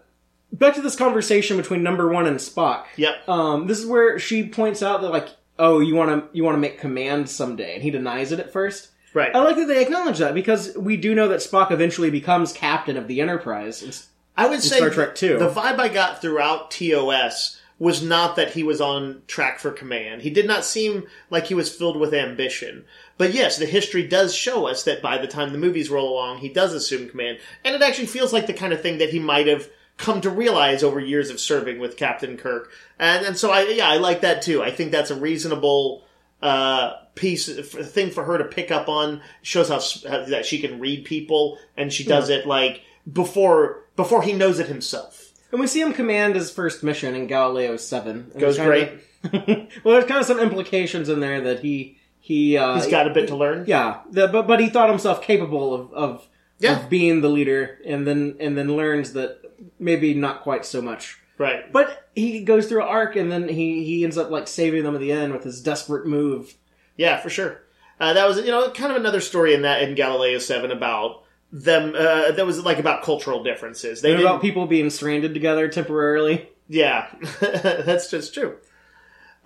back 0.52 0.74
to 0.74 0.80
this 0.82 0.96
conversation 0.96 1.56
between 1.56 1.82
Number 1.82 2.08
One 2.08 2.26
and 2.26 2.38
Spock. 2.38 2.86
Yep. 2.96 3.28
Um, 3.28 3.66
this 3.66 3.78
is 3.78 3.86
where 3.86 4.18
she 4.18 4.48
points 4.48 4.82
out 4.82 5.00
that 5.02 5.10
like, 5.10 5.28
oh, 5.58 5.80
you 5.80 5.94
want 5.94 6.10
to 6.32 6.36
you 6.36 6.44
want 6.44 6.54
to 6.56 6.60
make 6.60 6.78
command 6.78 7.28
someday, 7.28 7.74
and 7.74 7.82
he 7.82 7.90
denies 7.90 8.32
it 8.32 8.40
at 8.40 8.52
first. 8.52 8.90
Right. 9.14 9.34
I 9.34 9.38
like 9.40 9.56
that 9.56 9.66
they 9.66 9.82
acknowledge 9.82 10.18
that 10.18 10.34
because 10.34 10.76
we 10.76 10.96
do 10.96 11.14
know 11.14 11.28
that 11.28 11.40
Spock 11.40 11.70
eventually 11.70 12.10
becomes 12.10 12.52
captain 12.52 12.96
of 12.96 13.08
the 13.08 13.20
Enterprise. 13.20 13.82
It's- 13.82 14.08
I 14.36 14.48
would 14.48 14.62
say 14.62 14.76
Star 14.76 14.90
Trek 14.90 15.20
II. 15.20 15.36
The 15.38 15.50
vibe 15.50 15.80
I 15.80 15.88
got 15.88 16.20
throughout 16.20 16.70
TOS 16.70 17.60
was 17.80 18.02
not 18.02 18.36
that 18.36 18.52
he 18.52 18.62
was 18.62 18.80
on 18.80 19.22
track 19.26 19.58
for 19.58 19.70
command. 19.70 20.22
He 20.22 20.30
did 20.30 20.46
not 20.46 20.64
seem 20.64 21.06
like 21.30 21.46
he 21.46 21.54
was 21.54 21.74
filled 21.74 21.96
with 21.96 22.14
ambition. 22.14 22.84
But 23.16 23.34
yes, 23.34 23.56
the 23.56 23.66
history 23.66 24.06
does 24.06 24.34
show 24.34 24.66
us 24.66 24.84
that 24.84 25.02
by 25.02 25.18
the 25.18 25.26
time 25.26 25.50
the 25.52 25.58
movies 25.58 25.90
roll 25.90 26.12
along, 26.12 26.38
he 26.38 26.48
does 26.48 26.72
assume 26.72 27.08
command. 27.08 27.38
And 27.64 27.74
it 27.74 27.82
actually 27.82 28.06
feels 28.06 28.32
like 28.32 28.46
the 28.46 28.52
kind 28.52 28.72
of 28.72 28.80
thing 28.80 28.98
that 28.98 29.10
he 29.10 29.18
might 29.18 29.46
have 29.48 29.68
come 29.98 30.20
to 30.22 30.30
realize 30.30 30.82
over 30.82 30.98
years 31.00 31.28
of 31.28 31.38
serving 31.38 31.78
with 31.78 31.96
Captain 31.98 32.36
Kirk. 32.38 32.70
And, 32.98 33.26
and 33.26 33.36
so 33.36 33.50
I, 33.50 33.62
yeah, 33.64 33.88
I 33.88 33.98
like 33.98 34.22
that 34.22 34.40
too. 34.42 34.62
I 34.62 34.70
think 34.70 34.90
that's 34.92 35.10
a 35.10 35.14
reasonable, 35.16 36.04
uh, 36.40 36.92
piece, 37.14 37.46
thing 37.68 38.10
for 38.10 38.24
her 38.24 38.38
to 38.38 38.44
pick 38.44 38.70
up 38.70 38.88
on. 38.88 39.20
Shows 39.42 39.68
how, 39.68 39.80
how 40.08 40.24
that 40.26 40.46
she 40.46 40.60
can 40.60 40.78
read 40.80 41.04
people 41.04 41.58
and 41.76 41.92
she 41.92 42.04
does 42.04 42.28
it 42.30 42.46
like 42.46 42.80
before, 43.12 43.84
before 43.96 44.22
he 44.22 44.32
knows 44.32 44.58
it 44.60 44.68
himself. 44.68 45.32
and 45.50 45.60
we 45.60 45.66
see 45.66 45.80
him 45.80 45.92
command 45.92 46.36
his 46.36 46.50
first 46.50 46.82
mission 46.84 47.14
in 47.14 47.26
Galileo 47.26 47.76
Seven. 47.76 48.30
Goes 48.38 48.56
great. 48.58 48.92
well, 49.32 49.66
there's 49.94 50.04
kind 50.04 50.20
of 50.20 50.26
some 50.26 50.38
implications 50.38 51.08
in 51.08 51.18
there 51.20 51.40
that 51.40 51.58
he 51.60 51.98
he 52.20 52.56
uh, 52.56 52.76
He's 52.76 52.86
got 52.86 53.08
a 53.08 53.14
bit 53.14 53.26
to 53.28 53.36
learn. 53.36 53.64
yeah, 53.66 54.00
the, 54.12 54.28
but 54.28 54.46
but 54.46 54.60
he 54.60 54.68
thought 54.68 54.90
himself 54.90 55.22
capable 55.22 55.74
of 55.74 55.92
of, 55.92 56.28
Yeah. 56.60 56.78
of 56.84 56.88
being 56.88 57.20
the 57.20 57.28
leader, 57.28 57.78
and 57.84 58.06
then 58.06 58.36
and 58.38 58.56
then 58.56 58.76
learns 58.76 59.14
that 59.14 59.40
maybe 59.78 60.14
not 60.14 60.42
quite 60.42 60.64
so 60.64 60.80
much. 60.82 61.18
Right. 61.38 61.72
But 61.72 62.08
he 62.14 62.42
goes 62.42 62.66
through 62.68 62.82
an 62.82 62.88
arc, 62.88 63.14
and 63.16 63.30
then 63.30 63.48
he 63.48 63.84
he 63.84 64.02
ends 64.04 64.18
up 64.18 64.30
like 64.30 64.48
saving 64.48 64.82
them 64.84 64.94
at 64.94 65.00
the 65.00 65.12
end 65.12 65.32
with 65.32 65.44
his 65.44 65.62
desperate 65.62 66.06
move. 66.06 66.54
Yeah, 66.96 67.20
for 67.20 67.30
sure. 67.30 67.62
Uh, 68.00 68.12
that 68.12 68.26
was, 68.28 68.38
you 68.38 68.46
know, 68.50 68.70
kind 68.70 68.90
of 68.92 68.96
another 68.96 69.20
story 69.20 69.54
in 69.54 69.62
that 69.62 69.82
in 69.82 69.94
Galileo 69.94 70.38
Seven 70.38 70.70
about 70.72 71.22
them. 71.52 71.94
Uh, 71.96 72.32
that 72.32 72.44
was 72.46 72.64
like 72.64 72.78
about 72.78 73.02
cultural 73.02 73.42
differences. 73.44 74.02
They 74.02 74.12
And 74.12 74.20
about 74.20 74.40
people 74.42 74.66
being 74.66 74.90
stranded 74.90 75.32
together 75.34 75.68
temporarily. 75.68 76.48
yeah, 76.68 77.08
that's 77.40 78.10
just 78.10 78.34
true. 78.34 78.56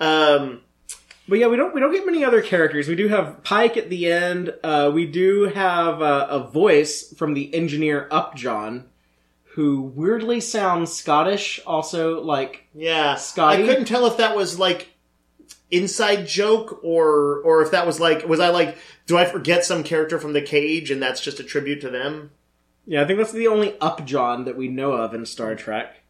Um, 0.01 0.63
But 1.29 1.39
yeah, 1.39 1.47
we 1.47 1.57
don't 1.57 1.75
we 1.75 1.81
don't 1.81 1.93
get 1.93 2.05
many 2.07 2.25
other 2.25 2.43
characters. 2.43 2.89
We 2.89 2.97
do 2.97 3.09
have 3.09 3.43
Pike 3.45 3.77
at 3.77 3.89
the 3.91 4.11
end. 4.11 4.53
Uh, 4.65 4.91
we 4.93 5.07
do 5.07 5.45
have 5.45 6.03
uh, 6.03 6.27
a 6.31 6.41
voice 6.51 7.13
from 7.17 7.35
the 7.35 7.55
engineer 7.55 8.09
Upjohn, 8.11 8.85
who 9.55 9.83
weirdly 9.83 10.41
sounds 10.41 10.93
Scottish. 10.93 11.61
Also, 11.67 12.23
like 12.23 12.67
yeah, 12.75 13.17
Scotty? 13.17 13.63
I 13.63 13.67
couldn't 13.67 13.85
tell 13.87 14.07
if 14.07 14.17
that 14.17 14.35
was 14.37 14.59
like 14.59 14.89
inside 15.71 16.27
joke 16.27 16.81
or 16.83 17.39
or 17.45 17.63
if 17.63 17.71
that 17.71 17.87
was 17.87 17.99
like 18.01 18.27
was 18.29 18.41
I 18.41 18.49
like 18.49 18.77
do 19.07 19.17
I 19.17 19.25
forget 19.25 19.65
some 19.65 19.83
character 19.83 20.19
from 20.19 20.33
the 20.33 20.43
cage 20.43 20.91
and 20.91 21.03
that's 21.03 21.21
just 21.21 21.41
a 21.41 21.45
tribute 21.45 21.81
to 21.83 21.91
them? 21.91 22.31
yeah, 22.87 23.03
I 23.03 23.05
think 23.07 23.19
that's 23.19 23.33
the 23.33 23.49
only 23.49 23.79
Upjohn 23.81 24.45
that 24.45 24.57
we 24.57 24.69
know 24.69 24.93
of 24.93 25.15
in 25.15 25.25
Star 25.25 25.55
Trek. 25.55 26.03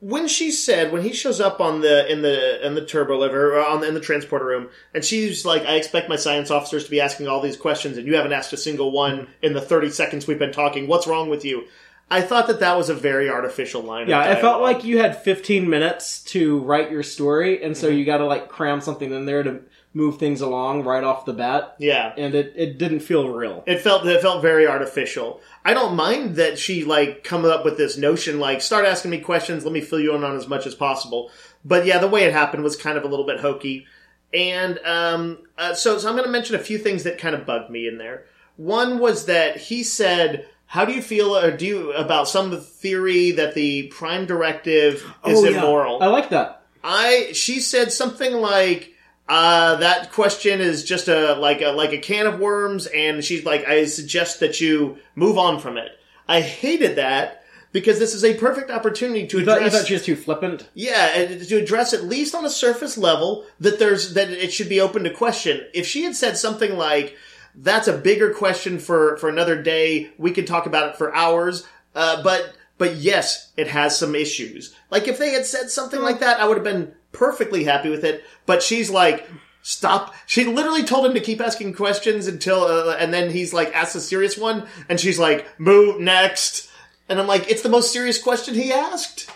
when 0.00 0.28
she 0.28 0.50
said 0.50 0.92
when 0.92 1.02
he 1.02 1.12
shows 1.12 1.40
up 1.40 1.60
on 1.60 1.80
the 1.80 2.10
in 2.12 2.20
the 2.22 2.66
in 2.66 2.74
the 2.74 2.84
turbo 2.84 3.16
liver 3.18 3.56
or 3.56 3.66
on 3.66 3.80
the, 3.80 3.88
in 3.88 3.94
the 3.94 4.00
transporter 4.00 4.44
room 4.44 4.68
and 4.92 5.04
she's 5.04 5.46
like 5.46 5.62
i 5.62 5.76
expect 5.76 6.08
my 6.10 6.16
science 6.16 6.50
officers 6.50 6.84
to 6.84 6.90
be 6.90 7.00
asking 7.00 7.26
all 7.26 7.40
these 7.40 7.56
questions 7.56 7.96
and 7.96 8.06
you 8.06 8.14
haven't 8.16 8.32
asked 8.32 8.52
a 8.52 8.56
single 8.56 8.90
one 8.90 9.28
in 9.40 9.54
the 9.54 9.60
30 9.60 9.90
seconds 9.90 10.26
we've 10.26 10.38
been 10.38 10.52
talking 10.52 10.86
what's 10.86 11.06
wrong 11.06 11.30
with 11.30 11.44
you 11.44 11.64
i 12.10 12.20
thought 12.20 12.46
that 12.46 12.60
that 12.60 12.76
was 12.76 12.88
a 12.88 12.94
very 12.94 13.28
artificial 13.30 13.82
line 13.82 14.08
Yeah, 14.08 14.32
it 14.32 14.40
felt 14.40 14.60
like 14.62 14.84
you 14.84 14.98
had 14.98 15.22
15 15.22 15.68
minutes 15.68 16.22
to 16.24 16.58
write 16.60 16.90
your 16.90 17.02
story, 17.02 17.62
and 17.62 17.76
so 17.76 17.88
you 17.88 18.04
got 18.04 18.18
to 18.18 18.26
like 18.26 18.48
cram 18.48 18.80
something 18.80 19.12
in 19.12 19.26
there 19.26 19.42
to 19.42 19.60
move 19.96 20.18
things 20.18 20.40
along 20.40 20.82
right 20.82 21.04
off 21.04 21.24
the 21.24 21.32
bat, 21.32 21.76
yeah. 21.78 22.12
And 22.18 22.34
it, 22.34 22.52
it 22.56 22.78
didn't 22.78 23.00
feel 23.00 23.28
real. 23.28 23.62
it 23.66 23.80
felt 23.80 24.04
it 24.06 24.20
felt 24.20 24.42
very 24.42 24.66
artificial. 24.66 25.40
I 25.64 25.72
don't 25.72 25.94
mind 25.94 26.34
that 26.36 26.58
she 26.58 26.84
like 26.84 27.22
come 27.22 27.44
up 27.44 27.64
with 27.64 27.76
this 27.78 27.96
notion 27.96 28.40
like 28.40 28.60
start 28.60 28.86
asking 28.86 29.12
me 29.12 29.18
questions 29.18 29.64
let 29.64 29.72
me 29.72 29.80
fill 29.80 30.00
you 30.00 30.14
in 30.14 30.24
on 30.24 30.36
as 30.36 30.48
much 30.48 30.66
as 30.66 30.74
possible. 30.74 31.30
But 31.64 31.86
yeah 31.86 31.98
the 31.98 32.08
way 32.08 32.24
it 32.24 32.32
happened 32.32 32.64
was 32.64 32.76
kind 32.76 32.98
of 32.98 33.04
a 33.04 33.08
little 33.08 33.26
bit 33.26 33.40
hokey. 33.40 33.86
And 34.32 34.80
um, 34.84 35.38
uh, 35.56 35.74
so, 35.74 35.96
so 35.98 36.08
i'm 36.08 36.16
going 36.16 36.26
to 36.26 36.32
mention 36.32 36.56
a 36.56 36.58
few 36.58 36.76
things 36.76 37.04
that 37.04 37.18
kind 37.18 37.36
of 37.36 37.46
bugged 37.46 37.70
me 37.70 37.86
in 37.86 37.98
there. 37.98 38.26
One 38.56 38.98
was 38.98 39.26
that 39.26 39.56
he 39.56 39.84
said 39.84 40.48
how 40.74 40.84
do 40.84 40.92
you 40.92 41.00
feel 41.02 41.36
or 41.36 41.56
do 41.56 41.64
you 41.64 41.92
about 41.92 42.26
some 42.28 42.60
theory 42.60 43.30
that 43.32 43.54
the 43.54 43.86
prime 43.98 44.26
directive 44.26 44.94
is 45.24 45.38
Oh, 45.38 45.44
yeah. 45.44 45.58
immoral 45.58 46.02
I 46.02 46.06
like 46.08 46.30
that. 46.30 46.62
I 46.82 47.30
she 47.32 47.60
said 47.60 47.92
something 47.92 48.32
like 48.34 48.90
uh, 49.28 49.76
that 49.76 50.12
question 50.12 50.60
is 50.60 50.84
just 50.84 51.08
a 51.08 51.34
like 51.34 51.62
a 51.62 51.68
like 51.70 51.92
a 51.92 51.98
can 51.98 52.26
of 52.26 52.40
worms, 52.40 52.86
and 52.88 53.24
she's 53.24 53.44
like, 53.44 53.66
I 53.66 53.86
suggest 53.86 54.40
that 54.40 54.60
you 54.60 54.98
move 55.14 55.38
on 55.38 55.60
from 55.60 55.78
it. 55.78 55.92
I 56.28 56.40
hated 56.42 56.96
that 56.96 57.42
because 57.72 57.98
this 57.98 58.12
is 58.14 58.22
a 58.24 58.34
perfect 58.34 58.70
opportunity 58.70 59.26
to 59.28 59.38
You 59.38 59.44
thought, 59.46 59.60
you 59.60 59.66
address 59.66 59.80
thought 59.80 59.86
she 59.88 59.94
was 59.94 60.04
too 60.04 60.16
flippant. 60.16 60.68
yeah, 60.74 61.24
to 61.48 61.56
address 61.56 61.94
at 61.94 62.04
least 62.04 62.34
on 62.34 62.44
a 62.44 62.50
surface 62.50 62.98
level 62.98 63.46
that 63.60 63.78
there's 63.78 64.12
that 64.14 64.28
it 64.30 64.52
should 64.52 64.68
be 64.68 64.80
open 64.80 65.04
to 65.04 65.10
question. 65.10 65.60
If 65.72 65.86
she 65.86 66.02
had 66.04 66.14
said 66.16 66.36
something 66.36 66.76
like, 66.76 67.16
"That's 67.54 67.88
a 67.88 67.96
bigger 67.96 68.32
question 68.32 68.78
for 68.78 69.16
for 69.18 69.28
another 69.28 69.60
day. 69.60 70.10
We 70.18 70.32
could 70.32 70.46
talk 70.46 70.66
about 70.66 70.90
it 70.90 70.96
for 70.96 71.14
hours," 71.14 71.66
uh, 71.94 72.22
but 72.22 72.54
but 72.78 72.96
yes, 72.96 73.52
it 73.56 73.68
has 73.68 73.98
some 73.98 74.14
issues. 74.14 74.74
Like 74.90 75.08
if 75.08 75.18
they 75.18 75.30
had 75.30 75.46
said 75.46 75.70
something 75.70 76.00
like 76.00 76.20
that, 76.20 76.40
I 76.40 76.46
would 76.46 76.56
have 76.56 76.64
been 76.64 76.92
perfectly 77.12 77.64
happy 77.64 77.90
with 77.90 78.04
it. 78.04 78.24
But 78.46 78.62
she's 78.62 78.90
like. 78.90 79.28
Stop. 79.66 80.14
She 80.26 80.44
literally 80.44 80.84
told 80.84 81.06
him 81.06 81.14
to 81.14 81.20
keep 81.20 81.40
asking 81.40 81.72
questions 81.72 82.26
until, 82.26 82.64
uh, 82.64 82.96
and 82.98 83.14
then 83.14 83.30
he's 83.30 83.54
like, 83.54 83.74
asks 83.74 83.94
a 83.94 84.00
serious 84.02 84.36
one, 84.36 84.66
and 84.90 85.00
she's 85.00 85.18
like, 85.18 85.58
move 85.58 85.98
next. 85.98 86.70
And 87.08 87.18
I'm 87.18 87.26
like, 87.26 87.50
it's 87.50 87.62
the 87.62 87.70
most 87.70 87.90
serious 87.90 88.22
question 88.22 88.54
he 88.54 88.70
asked. 88.70 89.30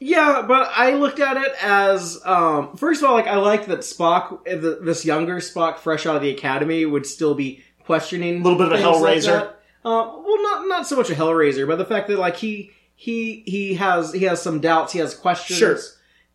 Yeah, 0.00 0.42
but 0.48 0.70
I 0.74 0.94
looked 0.94 1.20
at 1.20 1.36
it 1.36 1.52
as 1.62 2.20
um, 2.24 2.76
first 2.76 3.02
of 3.02 3.08
all, 3.08 3.14
like 3.14 3.26
I 3.28 3.36
like 3.36 3.66
that 3.66 3.80
Spock, 3.80 4.44
this 4.44 5.04
younger 5.04 5.36
Spock, 5.36 5.78
fresh 5.78 6.06
out 6.06 6.16
of 6.16 6.22
the 6.22 6.30
academy, 6.30 6.84
would 6.84 7.06
still 7.06 7.34
be 7.34 7.62
questioning 7.84 8.40
a 8.40 8.42
Little 8.42 8.58
bit 8.58 8.72
of 8.72 8.80
a 8.80 8.82
Hellraiser. 8.82 9.48
uh, 9.50 9.52
well, 9.84 10.42
not 10.42 10.66
not 10.68 10.86
so 10.86 10.96
much 10.96 11.10
a 11.10 11.14
Hellraiser, 11.14 11.66
but 11.68 11.76
the 11.76 11.84
fact 11.84 12.08
that 12.08 12.18
like 12.18 12.36
he 12.36 12.72
he 12.96 13.44
he 13.46 13.74
has 13.74 14.12
he 14.12 14.24
has 14.24 14.42
some 14.42 14.60
doubts, 14.60 14.92
he 14.92 14.98
has 14.98 15.14
questions, 15.14 15.58
Sure. 15.58 15.78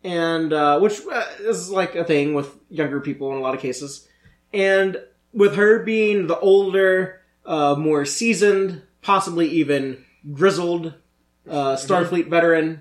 and 0.02 0.52
uh, 0.52 0.78
which 0.80 1.00
uh, 1.12 1.24
is 1.40 1.68
like 1.70 1.94
a 1.94 2.04
thing 2.04 2.32
with 2.34 2.56
younger 2.70 3.00
people 3.00 3.32
in 3.32 3.38
a 3.38 3.40
lot 3.40 3.54
of 3.54 3.60
cases, 3.60 4.08
and 4.54 4.96
with 5.34 5.56
her 5.56 5.80
being 5.82 6.26
the 6.26 6.38
older, 6.38 7.20
uh, 7.44 7.74
more 7.76 8.06
seasoned, 8.06 8.80
possibly 9.02 9.46
even 9.48 10.02
grizzled 10.32 10.94
uh, 11.48 11.76
Starfleet 11.76 12.28
veteran. 12.30 12.80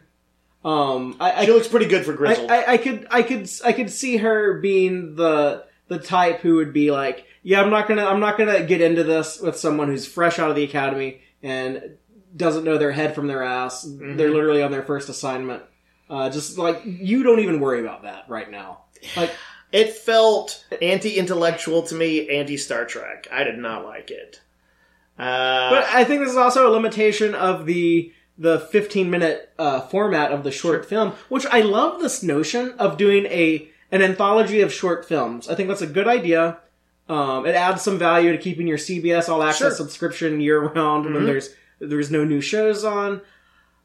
Um, 0.65 1.15
I, 1.19 1.31
I 1.31 1.45
She 1.45 1.51
looks 1.51 1.67
pretty 1.67 1.85
good 1.85 2.05
for 2.05 2.13
Grizzle. 2.13 2.49
I, 2.49 2.63
I, 2.63 2.71
I 2.73 2.77
could 2.77 3.07
I 3.11 3.21
could 3.21 3.49
I 3.63 3.71
could 3.71 3.91
see 3.91 4.17
her 4.17 4.59
being 4.59 5.15
the 5.15 5.63
the 5.87 5.99
type 5.99 6.39
who 6.39 6.55
would 6.55 6.73
be 6.73 6.89
like, 6.89 7.25
yeah, 7.43 7.61
I'm 7.61 7.69
not 7.69 7.87
gonna 7.87 8.03
I'm 8.03 8.19
not 8.19 8.37
gonna 8.37 8.63
get 8.63 8.81
into 8.81 9.03
this 9.03 9.39
with 9.39 9.55
someone 9.57 9.87
who's 9.89 10.07
fresh 10.07 10.39
out 10.39 10.49
of 10.49 10.55
the 10.55 10.63
academy 10.63 11.21
and 11.43 11.97
doesn't 12.35 12.63
know 12.63 12.79
their 12.79 12.91
head 12.91 13.13
from 13.13 13.27
their 13.27 13.43
ass. 13.43 13.87
They're 13.87 14.31
literally 14.31 14.63
on 14.63 14.71
their 14.71 14.81
first 14.81 15.07
assignment. 15.07 15.61
Uh, 16.09 16.31
just 16.31 16.57
like 16.57 16.81
you 16.83 17.21
don't 17.21 17.39
even 17.39 17.59
worry 17.59 17.79
about 17.79 18.01
that 18.03 18.25
right 18.27 18.49
now. 18.49 18.85
Like 19.15 19.31
It 19.71 19.91
felt 19.93 20.65
anti-intellectual 20.81 21.83
to 21.83 21.95
me, 21.95 22.29
anti-Star 22.29 22.85
Trek. 22.85 23.27
I 23.31 23.43
did 23.43 23.59
not 23.59 23.85
like 23.85 24.09
it. 24.09 24.41
Uh, 25.17 25.69
But 25.69 25.83
I 25.85 26.03
think 26.03 26.21
this 26.21 26.31
is 26.31 26.37
also 26.37 26.67
a 26.67 26.73
limitation 26.73 27.35
of 27.35 27.65
the 27.65 28.11
the 28.37 28.59
15 28.59 29.09
minute 29.09 29.51
uh, 29.57 29.81
format 29.81 30.31
of 30.31 30.43
the 30.43 30.51
short 30.51 30.85
film, 30.85 31.13
which 31.29 31.45
I 31.47 31.61
love 31.61 32.01
this 32.01 32.21
notion 32.23 32.71
of 32.79 32.97
doing 32.97 33.25
a 33.27 33.69
an 33.91 34.01
anthology 34.01 34.61
of 34.61 34.73
short 34.73 35.05
films. 35.05 35.47
I 35.47 35.55
think 35.55 35.69
that's 35.69 35.81
a 35.81 35.87
good 35.87 36.07
idea. 36.07 36.57
Um, 37.07 37.45
it 37.45 37.53
adds 37.55 37.81
some 37.83 37.99
value 37.99 38.31
to 38.31 38.37
keeping 38.37 38.67
your 38.67 38.79
CBS 38.79 39.29
All 39.29 39.43
Access 39.43 39.57
Sure. 39.59 39.69
Mm-hmm. 39.69 39.77
subscription 39.77 40.41
year 40.41 40.59
round 40.59 41.05
when 41.13 41.25
there's 41.25 41.53
there's 41.79 42.09
no 42.11 42.23
new 42.25 42.41
shows 42.41 42.83
on. 42.83 43.21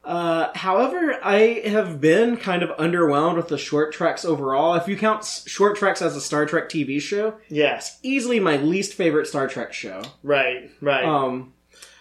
Uh, 0.02 0.48
however, 0.56 1.18
I 1.22 1.60
have 1.66 2.00
been 2.00 2.38
kind 2.38 2.62
of 2.62 2.70
underwhelmed 2.78 3.36
with 3.36 3.48
the 3.48 3.58
short 3.58 3.92
treks 3.92 4.24
overall. 4.24 4.74
If 4.74 4.88
you 4.88 4.96
count 4.96 5.24
short 5.46 5.76
treks 5.76 6.00
as 6.00 6.16
a 6.16 6.20
Star 6.22 6.46
Trek 6.46 6.70
TV 6.70 7.00
show, 7.02 7.34
Yes, 7.50 7.98
easily 8.02 8.40
my 8.40 8.56
least 8.56 8.94
favorite 8.94 9.26
Star 9.26 9.46
Trek 9.46 9.74
show. 9.74 10.00
right, 10.22 10.70
right. 10.80 11.04
Um, 11.04 11.52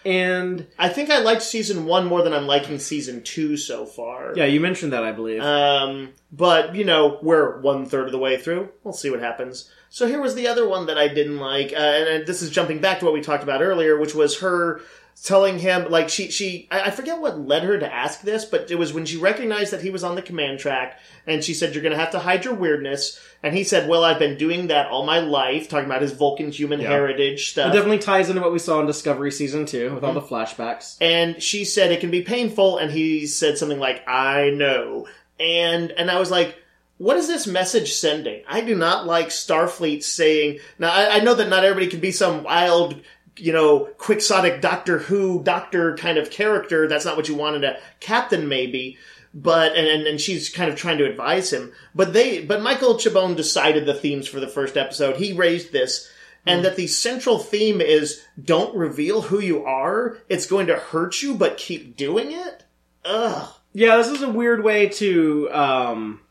and 0.09 0.65
I 0.79 0.89
think 0.89 1.11
I 1.11 1.19
liked 1.19 1.43
season 1.43 1.85
one 1.85 2.07
more 2.07 2.23
than 2.23 2.33
I'm 2.33 2.47
liking 2.47 2.79
season 2.79 3.21
two 3.21 3.55
so 3.57 3.85
far. 3.85 4.33
yeah, 4.35 4.45
you 4.45 4.59
mentioned 4.59 4.91
that, 4.93 5.03
I 5.03 5.11
believe. 5.11 5.39
Um, 5.39 6.13
but 6.31 6.73
you 6.73 6.83
know, 6.83 7.19
we're 7.21 7.61
one 7.61 7.85
third 7.85 8.07
of 8.07 8.11
the 8.11 8.17
way 8.17 8.35
through. 8.37 8.69
We'll 8.83 8.95
see 8.95 9.11
what 9.11 9.19
happens. 9.19 9.69
So 9.89 10.07
here 10.07 10.19
was 10.19 10.33
the 10.33 10.47
other 10.47 10.67
one 10.67 10.87
that 10.87 10.97
I 10.97 11.09
didn't 11.09 11.37
like, 11.37 11.73
uh, 11.73 11.75
and 11.75 12.25
this 12.25 12.41
is 12.41 12.49
jumping 12.49 12.81
back 12.81 12.99
to 12.99 13.05
what 13.05 13.13
we 13.13 13.21
talked 13.21 13.43
about 13.43 13.61
earlier, 13.61 13.99
which 13.99 14.15
was 14.15 14.39
her 14.39 14.81
telling 15.23 15.59
him 15.59 15.89
like 15.89 16.09
she 16.09 16.31
she 16.31 16.67
I 16.71 16.91
forget 16.91 17.19
what 17.19 17.39
led 17.39 17.63
her 17.63 17.77
to 17.79 17.93
ask 17.93 18.21
this, 18.21 18.45
but 18.45 18.71
it 18.71 18.75
was 18.75 18.93
when 18.93 19.05
she 19.05 19.17
recognized 19.17 19.71
that 19.71 19.81
he 19.81 19.89
was 19.89 20.03
on 20.03 20.15
the 20.15 20.21
command 20.21 20.59
track, 20.59 20.99
and 21.27 21.43
she 21.43 21.53
said, 21.53 21.73
"You're 21.73 21.83
going 21.83 21.95
to 21.95 21.99
have 21.99 22.11
to 22.11 22.19
hide 22.19 22.45
your 22.45 22.53
weirdness." 22.53 23.19
And 23.41 23.55
he 23.55 23.63
said, 23.63 23.87
"Well, 23.89 24.03
I've 24.03 24.19
been 24.19 24.37
doing 24.37 24.67
that 24.67 24.87
all 24.87 25.05
my 25.05 25.19
life," 25.19 25.69
talking 25.69 25.85
about 25.85 26.01
his 26.01 26.11
Vulcan 26.11 26.51
human 26.51 26.79
heritage 26.79 27.39
it 27.39 27.39
stuff. 27.39 27.73
definitely 27.73 27.99
ties 27.99 28.29
into 28.29 28.41
what 28.41 28.53
we 28.53 28.59
saw 28.59 28.79
in 28.79 28.85
Discovery 28.85 29.31
season 29.31 29.65
two 29.65 29.93
with 29.93 30.03
all 30.03 30.13
the 30.13 30.21
mm-hmm. 30.21 30.33
flashbacks. 30.33 30.97
and 31.01 31.41
she 31.41 31.65
said 31.65 31.91
it 31.91 31.99
can 31.99 32.11
be 32.11 32.21
painful 32.21 32.77
and 32.77 32.91
he 32.91 33.27
said 33.27 33.57
something 33.57 33.79
like 33.79 34.07
i 34.07 34.49
know 34.51 35.07
and 35.39 35.91
and 35.91 36.09
i 36.09 36.19
was 36.19 36.31
like 36.31 36.57
what 36.97 37.17
is 37.17 37.27
this 37.27 37.47
message 37.47 37.93
sending 37.93 38.43
i 38.47 38.61
do 38.61 38.75
not 38.75 39.05
like 39.05 39.27
starfleet 39.27 40.03
saying 40.03 40.59
now 40.77 40.91
i, 40.91 41.17
I 41.17 41.19
know 41.19 41.33
that 41.35 41.49
not 41.49 41.63
everybody 41.63 41.87
can 41.87 41.99
be 41.99 42.11
some 42.11 42.43
wild 42.43 42.99
you 43.37 43.53
know 43.53 43.85
quixotic 43.97 44.61
doctor 44.61 44.99
who 44.99 45.43
doctor 45.43 45.95
kind 45.97 46.17
of 46.17 46.31
character 46.31 46.87
that's 46.87 47.05
not 47.05 47.15
what 47.15 47.27
you 47.27 47.35
wanted 47.35 47.63
a 47.63 47.77
captain 47.99 48.47
maybe 48.47 48.97
but 49.33 49.75
and, 49.75 50.07
and 50.07 50.19
she's 50.19 50.49
kind 50.49 50.71
of 50.71 50.75
trying 50.75 50.97
to 50.97 51.09
advise 51.09 51.51
him 51.51 51.71
but 51.93 52.13
they 52.13 52.43
but 52.43 52.61
michael 52.61 52.95
chabon 52.95 53.35
decided 53.35 53.85
the 53.85 53.93
themes 53.93 54.27
for 54.27 54.39
the 54.39 54.47
first 54.47 54.75
episode 54.77 55.15
he 55.15 55.33
raised 55.33 55.71
this 55.71 56.09
and 56.45 56.65
that 56.65 56.75
the 56.75 56.87
central 56.87 57.39
theme 57.39 57.81
is 57.81 58.23
don't 58.41 58.75
reveal 58.75 59.21
who 59.21 59.39
you 59.39 59.65
are. 59.65 60.17
It's 60.29 60.45
going 60.45 60.67
to 60.67 60.75
hurt 60.75 61.21
you, 61.21 61.35
but 61.35 61.57
keep 61.57 61.95
doing 61.95 62.31
it. 62.31 62.63
Ugh. 63.05 63.53
Yeah, 63.73 63.97
this 63.97 64.07
is 64.07 64.21
a 64.21 64.29
weird 64.29 64.63
way 64.63 64.89
to 64.89 65.51
um, 65.51 66.21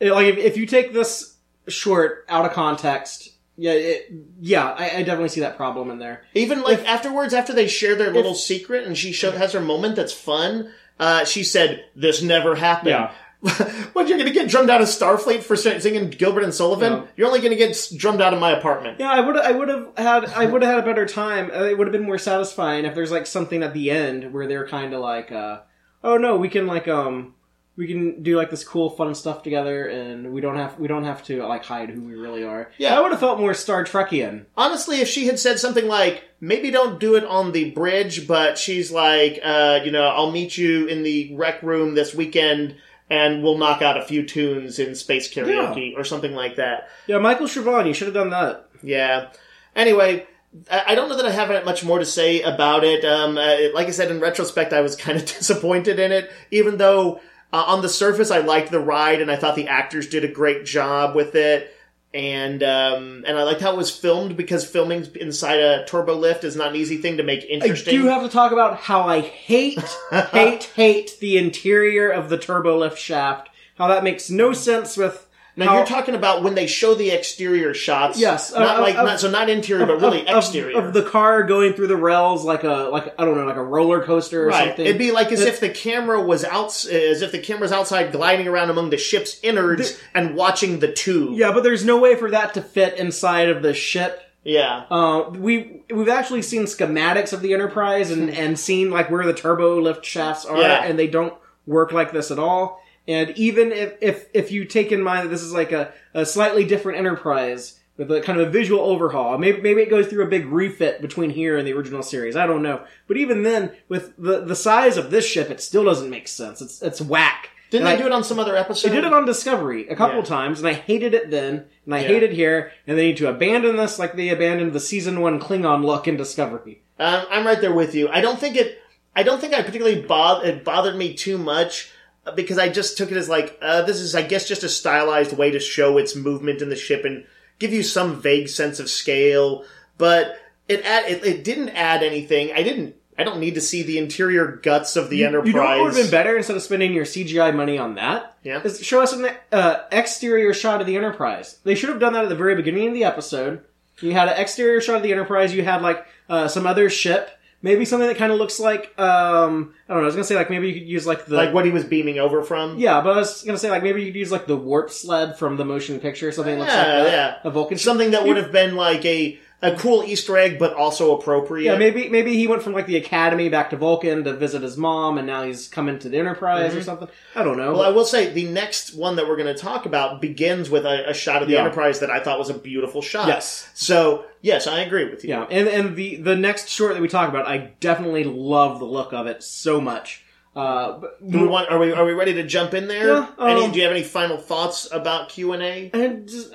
like 0.00 0.26
if, 0.26 0.38
if 0.38 0.56
you 0.56 0.66
take 0.66 0.92
this 0.92 1.36
short 1.66 2.24
out 2.28 2.46
of 2.46 2.52
context. 2.52 3.32
Yeah, 3.60 3.72
it, 3.72 4.12
yeah, 4.40 4.68
I, 4.68 4.98
I 4.98 5.02
definitely 5.02 5.30
see 5.30 5.40
that 5.40 5.56
problem 5.56 5.90
in 5.90 5.98
there. 5.98 6.22
Even 6.34 6.62
like 6.62 6.84
afterwards, 6.86 7.34
after 7.34 7.52
they 7.52 7.66
share 7.66 7.96
their 7.96 8.12
little 8.12 8.36
secret, 8.36 8.86
and 8.86 8.96
she 8.96 9.12
show, 9.12 9.32
has 9.32 9.52
her 9.52 9.60
moment 9.60 9.96
that's 9.96 10.12
fun. 10.12 10.72
Uh, 10.98 11.24
she 11.24 11.42
said, 11.42 11.84
"This 11.96 12.22
never 12.22 12.54
happened." 12.54 12.90
Yeah. 12.90 13.12
what 13.92 14.08
you're 14.08 14.18
going 14.18 14.26
to 14.26 14.32
get 14.32 14.48
drummed 14.48 14.68
out 14.68 14.80
of 14.80 14.88
Starfleet 14.88 15.42
for 15.42 15.54
singing 15.54 16.10
Gilbert 16.10 16.42
and 16.42 16.52
Sullivan? 16.52 16.92
Yeah. 16.92 17.06
You're 17.16 17.26
only 17.28 17.38
going 17.38 17.52
to 17.52 17.56
get 17.56 17.76
drummed 17.96 18.20
out 18.20 18.34
of 18.34 18.40
my 18.40 18.50
apartment. 18.50 18.98
Yeah, 18.98 19.10
I 19.10 19.20
would 19.20 19.36
I 19.36 19.52
would 19.52 19.68
have 19.68 19.88
had 19.96 20.24
I 20.26 20.46
would 20.46 20.62
have 20.62 20.74
had 20.74 20.82
a 20.82 20.86
better 20.86 21.06
time. 21.06 21.50
Uh, 21.52 21.64
It 21.64 21.78
would 21.78 21.86
have 21.86 21.92
been 21.92 22.04
more 22.04 22.18
satisfying 22.18 22.84
if 22.84 22.94
there's 22.94 23.12
like 23.12 23.26
something 23.26 23.62
at 23.62 23.74
the 23.74 23.90
end 23.90 24.32
where 24.32 24.46
they're 24.46 24.66
kind 24.66 24.92
of 24.92 25.00
like, 25.00 25.30
uh, 25.30 25.60
oh 26.02 26.16
no, 26.16 26.36
we 26.36 26.48
can 26.48 26.66
like 26.66 26.88
um 26.88 27.34
we 27.78 27.86
can 27.86 28.24
do 28.24 28.36
like 28.36 28.50
this 28.50 28.64
cool 28.64 28.90
fun 28.90 29.14
stuff 29.14 29.44
together, 29.44 29.86
and 29.86 30.32
we 30.32 30.40
don't 30.40 30.56
have 30.56 30.80
we 30.80 30.88
don't 30.88 31.04
have 31.04 31.22
to 31.26 31.46
like 31.46 31.64
hide 31.64 31.90
who 31.90 32.02
we 32.02 32.16
really 32.16 32.42
are. 32.42 32.72
Yeah. 32.76 32.98
I 32.98 33.00
would 33.00 33.12
have 33.12 33.20
felt 33.20 33.38
more 33.38 33.54
Star 33.54 33.84
Trekian. 33.84 34.46
Honestly, 34.56 35.00
if 35.00 35.06
she 35.06 35.28
had 35.28 35.38
said 35.38 35.60
something 35.60 35.86
like, 35.86 36.24
maybe 36.40 36.72
don't 36.72 36.98
do 36.98 37.14
it 37.14 37.24
on 37.24 37.52
the 37.52 37.70
bridge, 37.70 38.26
but 38.26 38.58
she's 38.58 38.90
like, 38.90 39.38
uh, 39.44 39.78
you 39.84 39.92
know, 39.92 40.08
I'll 40.08 40.32
meet 40.32 40.58
you 40.58 40.86
in 40.88 41.04
the 41.04 41.32
rec 41.36 41.62
room 41.62 41.94
this 41.94 42.12
weekend 42.12 42.74
and 43.08 43.44
we'll 43.44 43.58
knock 43.58 43.80
out 43.80 43.96
a 43.96 44.04
few 44.04 44.26
tunes 44.26 44.80
in 44.80 44.96
space 44.96 45.32
karaoke 45.32 45.96
or 45.96 46.02
something 46.02 46.34
like 46.34 46.56
that. 46.56 46.88
Yeah, 47.06 47.18
Michael 47.18 47.46
Chabon, 47.46 47.86
you 47.86 47.94
should 47.94 48.08
have 48.08 48.14
done 48.14 48.30
that. 48.30 48.68
Yeah. 48.82 49.30
Anyway, 49.76 50.26
I 50.68 50.82
I 50.88 50.94
don't 50.96 51.08
know 51.08 51.16
that 51.16 51.26
I 51.26 51.30
have 51.30 51.64
much 51.64 51.84
more 51.84 52.00
to 52.00 52.04
say 52.04 52.42
about 52.42 52.82
it. 52.82 53.04
Um, 53.04 53.38
uh, 53.38 53.72
like 53.72 53.86
I 53.86 53.92
said, 53.92 54.10
in 54.10 54.18
retrospect, 54.18 54.72
I 54.72 54.80
was 54.80 54.96
kind 54.96 55.16
of 55.16 55.24
disappointed 55.38 56.00
in 56.00 56.10
it, 56.10 56.32
even 56.50 56.76
though 56.78 57.20
uh, 57.52 57.64
on 57.66 57.82
the 57.82 57.88
surface 57.88 58.30
I 58.30 58.38
liked 58.38 58.70
the 58.70 58.80
ride 58.80 59.20
and 59.20 59.30
I 59.30 59.36
thought 59.36 59.56
the 59.56 59.68
actors 59.68 60.08
did 60.08 60.24
a 60.24 60.28
great 60.28 60.64
job 60.64 61.14
with 61.14 61.34
it. 61.34 61.74
And 62.14 62.62
um, 62.62 63.24
and 63.26 63.36
I 63.36 63.42
liked 63.42 63.60
how 63.60 63.72
it 63.72 63.76
was 63.76 63.94
filmed 63.94 64.34
because 64.34 64.64
filming 64.68 65.06
inside 65.16 65.60
a 65.60 65.84
turbo 65.84 66.14
lift 66.14 66.42
is 66.42 66.56
not 66.56 66.70
an 66.70 66.76
easy 66.76 66.96
thing 66.96 67.18
to 67.18 67.22
make 67.22 67.42
I 67.42 67.48
interesting. 67.48 67.98
do 67.98 68.06
have 68.06 68.22
to 68.22 68.30
talk 68.30 68.52
about 68.52 68.78
how 68.78 69.02
I 69.02 69.20
hate, 69.20 69.78
hate, 70.32 70.64
hate 70.74 71.18
the 71.20 71.36
interior 71.36 72.08
of 72.08 72.30
the 72.30 72.38
turbo 72.38 72.78
lift 72.78 72.98
shaft. 72.98 73.50
How 73.76 73.88
that 73.88 74.04
makes 74.04 74.30
no 74.30 74.54
sense 74.54 74.96
with. 74.96 75.27
Now 75.58 75.66
how- 75.66 75.76
you're 75.76 75.86
talking 75.86 76.14
about 76.14 76.42
when 76.42 76.54
they 76.54 76.66
show 76.66 76.94
the 76.94 77.10
exterior 77.10 77.74
shots. 77.74 78.18
Yes, 78.18 78.52
not 78.54 78.78
uh, 78.78 78.80
like 78.80 78.96
of- 78.96 79.04
not, 79.04 79.20
so 79.20 79.30
not 79.30 79.50
interior, 79.50 79.84
but 79.84 80.00
really 80.00 80.26
exterior. 80.26 80.78
of, 80.78 80.94
the 80.94 81.02
car 81.02 81.42
going 81.42 81.74
through 81.74 81.88
the 81.88 81.96
rails 81.96 82.44
like 82.44 82.64
a 82.64 82.88
like 82.90 83.14
I 83.18 83.24
don't 83.24 83.36
know 83.36 83.44
like 83.44 83.56
a 83.56 83.62
roller 83.62 84.02
coaster 84.02 84.44
or 84.44 84.48
Right. 84.48 84.68
something. 84.68 84.86
It'd 84.86 84.98
be 84.98 85.10
like 85.12 85.30
as 85.32 85.40
if 85.40 85.60
the 85.60 85.68
camera 85.68 86.20
was 86.22 86.44
out, 86.44 86.68
as 86.86 87.20
if 87.22 87.32
the 87.32 87.38
camera's 87.38 87.72
outside 87.72 88.12
gliding 88.12 88.48
around 88.48 88.70
among 88.70 88.90
the 88.90 88.96
ship's 88.98 89.38
innards 89.42 89.98
and 90.14 90.34
watching 90.34 90.78
the 90.78 90.92
tube. 90.92 91.36
yeah, 91.36 91.52
but 91.52 91.62
there's 91.62 91.84
no 91.84 91.98
way 91.98 92.14
for 92.14 92.30
that 92.30 92.54
to 92.54 92.62
fit 92.62 92.96
inside 92.98 93.48
of 93.48 93.62
the 93.62 93.74
ship. 93.74 94.22
Yeah. 94.44 94.84
Uh, 94.90 95.28
we 95.30 95.82
we've 95.92 96.08
actually 96.08 96.42
seen 96.42 96.62
schematics 96.64 97.32
of 97.32 97.42
the 97.42 97.52
Enterprise 97.52 98.10
and 98.10 98.30
and 98.30 98.58
seen 98.58 98.90
like 98.90 99.10
where 99.10 99.26
the 99.26 99.34
turbo 99.34 99.80
lift 99.80 100.04
shafts 100.06 100.44
are, 100.46 100.56
Yeah. 100.58 100.84
and 100.84 100.98
they 100.98 101.08
don't 101.08 101.34
work 101.66 101.92
like 101.92 102.12
this 102.12 102.30
at 102.30 102.38
all. 102.38 102.80
And 103.08 103.30
even 103.38 103.72
if 103.72 103.94
if 104.00 104.26
if 104.34 104.52
you 104.52 104.64
take 104.66 104.92
in 104.92 105.02
mind 105.02 105.24
that 105.26 105.30
this 105.30 105.42
is 105.42 105.52
like 105.52 105.72
a, 105.72 105.92
a 106.14 106.24
slightly 106.26 106.64
different 106.64 106.98
Enterprise 106.98 107.80
with 107.96 108.12
a 108.12 108.20
kind 108.20 108.38
of 108.38 108.46
a 108.48 108.50
visual 108.50 108.80
overhaul, 108.84 109.38
maybe 109.38 109.60
maybe 109.62 109.80
it 109.80 109.90
goes 109.90 110.06
through 110.06 110.24
a 110.24 110.28
big 110.28 110.46
refit 110.46 111.00
between 111.00 111.30
here 111.30 111.56
and 111.56 111.66
the 111.66 111.72
original 111.72 112.02
series. 112.02 112.36
I 112.36 112.46
don't 112.46 112.62
know, 112.62 112.82
but 113.08 113.16
even 113.16 113.42
then, 113.42 113.72
with 113.88 114.14
the 114.18 114.44
the 114.44 114.54
size 114.54 114.96
of 114.98 115.10
this 115.10 115.26
ship, 115.26 115.50
it 115.50 115.60
still 115.62 115.84
doesn't 115.84 116.10
make 116.10 116.28
sense. 116.28 116.60
It's 116.60 116.82
it's 116.82 117.00
whack. 117.00 117.50
Didn't 117.70 117.86
And 117.86 117.92
they 117.98 117.98
I- 117.98 118.06
do 118.06 118.06
it 118.06 118.12
on 118.16 118.24
some 118.24 118.38
other 118.38 118.56
episode? 118.56 118.88
they 118.90 118.94
did 118.94 119.04
it 119.04 119.12
on 119.12 119.24
Discovery 119.26 119.88
a 119.88 119.96
couple 119.96 120.18
Yeah. 120.18 120.24
times, 120.24 120.58
and 120.58 120.68
I 120.68 120.72
hated 120.74 121.12
it 121.14 121.30
then, 121.30 121.64
and 121.86 121.94
I 121.94 122.00
Yeah. 122.00 122.08
hate 122.08 122.22
it 122.22 122.32
here, 122.32 122.72
and 122.86 122.96
they 122.98 123.08
need 123.08 123.16
to 123.18 123.28
abandon 123.28 123.76
this 123.76 123.98
like 123.98 124.16
they 124.16 124.28
abandoned 124.28 124.72
the 124.74 124.80
season 124.80 125.20
one 125.20 125.40
Klingon 125.40 125.82
look 125.84 126.06
in 126.06 126.16
Discovery. 126.16 126.80
Um, 126.98 127.24
I'm 127.30 127.46
right 127.46 127.60
there 127.60 127.74
with 127.74 127.94
you. 127.94 128.08
I 128.10 128.20
don't 128.20 128.38
think 128.38 128.56
it. 128.56 128.78
I 129.16 129.22
don't 129.22 129.40
think 129.40 129.52
I 129.54 129.62
particularly 129.62 130.00
both 130.02 130.44
it 130.44 130.62
bothered 130.64 130.94
me 130.96 131.12
too 131.14 131.36
much 131.38 131.90
because 132.32 132.58
I 132.58 132.68
just 132.68 132.96
took 132.98 133.10
it 133.10 133.16
as 133.16 133.28
like 133.28 133.58
uh, 133.62 133.82
this 133.82 134.00
is, 134.00 134.14
I 134.14 134.22
guess, 134.22 134.48
just 134.48 134.64
a 134.64 134.68
stylized 134.68 135.36
way 135.36 135.50
to 135.50 135.60
show 135.60 135.98
its 135.98 136.16
movement 136.16 136.62
in 136.62 136.68
the 136.68 136.76
ship 136.76 137.04
and 137.04 137.24
give 137.58 137.72
you 137.72 137.82
some 137.82 138.20
vague 138.20 138.48
sense 138.48 138.80
of 138.80 138.90
scale. 138.90 139.64
But 139.96 140.38
it 140.68 140.84
add 140.84 141.10
it, 141.10 141.24
it 141.24 141.44
didn't 141.44 141.70
add 141.70 142.02
anything. 142.02 142.52
I 142.52 142.62
didn't. 142.62 142.96
I 143.18 143.24
don't 143.24 143.40
need 143.40 143.56
to 143.56 143.60
see 143.60 143.82
the 143.82 143.98
interior 143.98 144.46
guts 144.46 144.94
of 144.94 145.10
the 145.10 145.24
Enterprise. 145.24 145.48
You 145.48 145.54
know 145.54 145.64
what 145.64 145.80
would 145.80 145.94
have 145.94 146.04
been 146.04 146.10
better 146.10 146.36
instead 146.36 146.56
of 146.56 146.62
spending 146.62 146.92
your 146.92 147.04
CGI 147.04 147.52
money 147.52 147.76
on 147.76 147.96
that? 147.96 148.36
Yeah. 148.44 148.62
Is 148.62 148.80
show 148.80 149.00
us 149.00 149.12
an 149.12 149.28
uh, 149.50 149.80
exterior 149.90 150.54
shot 150.54 150.80
of 150.80 150.86
the 150.86 150.96
Enterprise. 150.96 151.58
They 151.64 151.74
should 151.74 151.88
have 151.88 151.98
done 151.98 152.12
that 152.12 152.22
at 152.22 152.28
the 152.28 152.36
very 152.36 152.54
beginning 152.54 152.88
of 152.88 152.94
the 152.94 153.02
episode. 153.02 153.64
You 154.00 154.12
had 154.12 154.28
an 154.28 154.38
exterior 154.38 154.80
shot 154.80 154.96
of 154.96 155.02
the 155.02 155.10
Enterprise. 155.10 155.52
You 155.52 155.64
had 155.64 155.82
like 155.82 156.06
uh, 156.28 156.46
some 156.46 156.64
other 156.64 156.88
ship, 156.88 157.30
maybe 157.62 157.84
something 157.84 158.06
that 158.08 158.16
kind 158.16 158.32
of 158.32 158.38
looks 158.38 158.60
like 158.60 158.92
um, 158.98 159.74
I 159.88 159.92
don't 159.94 159.98
know. 159.98 160.02
I 160.02 160.06
was 160.06 160.14
gonna 160.14 160.24
say 160.24 160.36
like 160.36 160.50
maybe 160.50 160.68
you 160.68 160.74
could 160.80 160.88
use 160.88 161.06
like 161.06 161.26
the 161.26 161.36
like 161.36 161.52
what 161.52 161.64
he 161.64 161.70
was 161.70 161.84
beaming 161.84 162.18
over 162.18 162.42
from. 162.42 162.78
yeah, 162.78 163.00
but 163.00 163.14
I 163.14 163.16
was 163.18 163.42
gonna 163.42 163.58
say 163.58 163.70
like 163.70 163.82
maybe 163.82 164.00
you 164.02 164.08
could 164.12 164.18
use 164.18 164.30
like 164.32 164.46
the 164.46 164.56
warp 164.56 164.90
sled 164.90 165.38
from 165.38 165.56
the 165.56 165.64
motion 165.64 165.98
picture, 166.00 166.30
something 166.32 166.54
that 166.54 166.60
looks 166.60 166.74
like 166.74 166.86
Yeah, 166.86 167.02
that. 167.04 167.12
yeah. 167.44 167.48
a 167.48 167.50
Vulcan. 167.50 167.78
Something 167.78 168.12
that 168.12 168.24
would 168.24 168.36
have 168.36 168.52
been 168.52 168.76
like 168.76 169.04
a 169.04 169.38
a 169.60 169.74
cool 169.74 170.04
Easter 170.04 170.38
egg, 170.38 170.56
but 170.58 170.72
also 170.74 171.16
appropriate. 171.18 171.64
Yeah, 171.72 171.78
maybe 171.78 172.08
maybe 172.08 172.34
he 172.34 172.46
went 172.46 172.62
from 172.62 172.74
like 172.74 172.86
the 172.86 172.96
academy 172.96 173.48
back 173.48 173.70
to 173.70 173.76
Vulcan 173.76 174.22
to 174.24 174.32
visit 174.34 174.62
his 174.62 174.76
mom, 174.76 175.18
and 175.18 175.26
now 175.26 175.42
he's 175.42 175.66
coming 175.66 175.98
to 175.98 176.08
the 176.08 176.16
Enterprise 176.16 176.76
or 176.76 176.82
something. 176.82 177.08
I 177.34 177.42
don't 177.42 177.56
know. 177.56 177.70
Mm-hmm. 177.70 177.78
Well, 177.78 177.82
I 177.82 177.90
will 177.90 178.04
say 178.04 178.32
the 178.32 178.46
next 178.48 178.94
one 178.94 179.16
that 179.16 179.26
we're 179.26 179.36
going 179.36 179.52
to 179.52 179.60
talk 179.60 179.84
about 179.84 180.20
begins 180.20 180.70
with 180.70 180.86
a, 180.86 181.10
a 181.10 181.14
shot 181.14 181.42
of 181.42 181.48
the 181.48 181.54
Yeah. 181.54 181.60
Enterprise 181.64 181.98
that 182.00 182.10
I 182.10 182.20
thought 182.20 182.38
was 182.38 182.50
a 182.50 182.54
beautiful 182.54 183.02
shot. 183.02 183.26
Yes. 183.26 183.68
So 183.74 184.26
yes, 184.42 184.66
I 184.68 184.80
agree 184.80 185.10
with 185.10 185.24
you. 185.24 185.30
yeah, 185.30 185.46
and 185.50 185.66
and 185.66 185.96
the 185.96 186.16
the 186.16 186.36
next 186.36 186.68
short 186.68 186.94
that 186.94 187.02
we 187.02 187.08
talk 187.08 187.28
about, 187.28 187.46
I 187.48 187.72
definitely 187.80 188.24
love 188.24 188.78
the 188.78 188.84
look 188.86 189.12
of 189.12 189.26
it 189.26 189.42
so 189.42 189.80
much. 189.80 190.24
Uh, 190.58 190.98
but, 190.98 191.30
Do 191.30 191.40
we 191.42 191.46
want? 191.46 191.70
Are 191.70 191.78
we? 191.78 191.92
Are 191.92 192.04
we 192.04 192.12
ready 192.12 192.34
to 192.34 192.42
jump 192.42 192.74
in 192.74 192.88
there? 192.88 193.06
Yeah, 193.06 193.28
Any, 193.40 193.64
um, 193.64 193.70
do 193.70 193.78
you 193.78 193.84
have 193.84 193.92
any 193.94 194.02
final 194.02 194.36
thoughts 194.36 194.88
about 194.90 195.28
Q 195.28 195.52
and 195.52 195.62
A? 195.62 195.90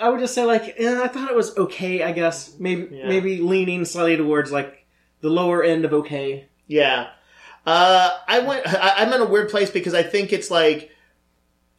I 0.02 0.10
would 0.10 0.20
just 0.20 0.34
say 0.34 0.44
like 0.44 0.76
eh, 0.78 1.02
I 1.02 1.08
thought 1.08 1.30
it 1.32 1.36
was 1.38 1.56
okay. 1.58 2.04
I 2.04 2.12
guess 2.12 2.54
maybe 2.60 2.98
Yeah. 2.98 3.08
maybe 3.08 3.38
leaning 3.38 3.86
slightly 3.86 4.18
towards 4.18 4.52
like 4.52 4.86
the 5.22 5.30
lower 5.30 5.64
end 5.64 5.86
of 5.86 5.94
okay. 5.94 6.50
Yeah. 6.68 7.12
Uh, 7.66 8.10
I 8.28 8.40
went. 8.40 8.68
I, 8.68 8.96
I'm 8.98 9.14
in 9.14 9.22
a 9.22 9.26
weird 9.26 9.50
place 9.50 9.70
because 9.72 9.94
I 9.94 10.04
think 10.04 10.34
it's 10.34 10.52
like 10.52 10.92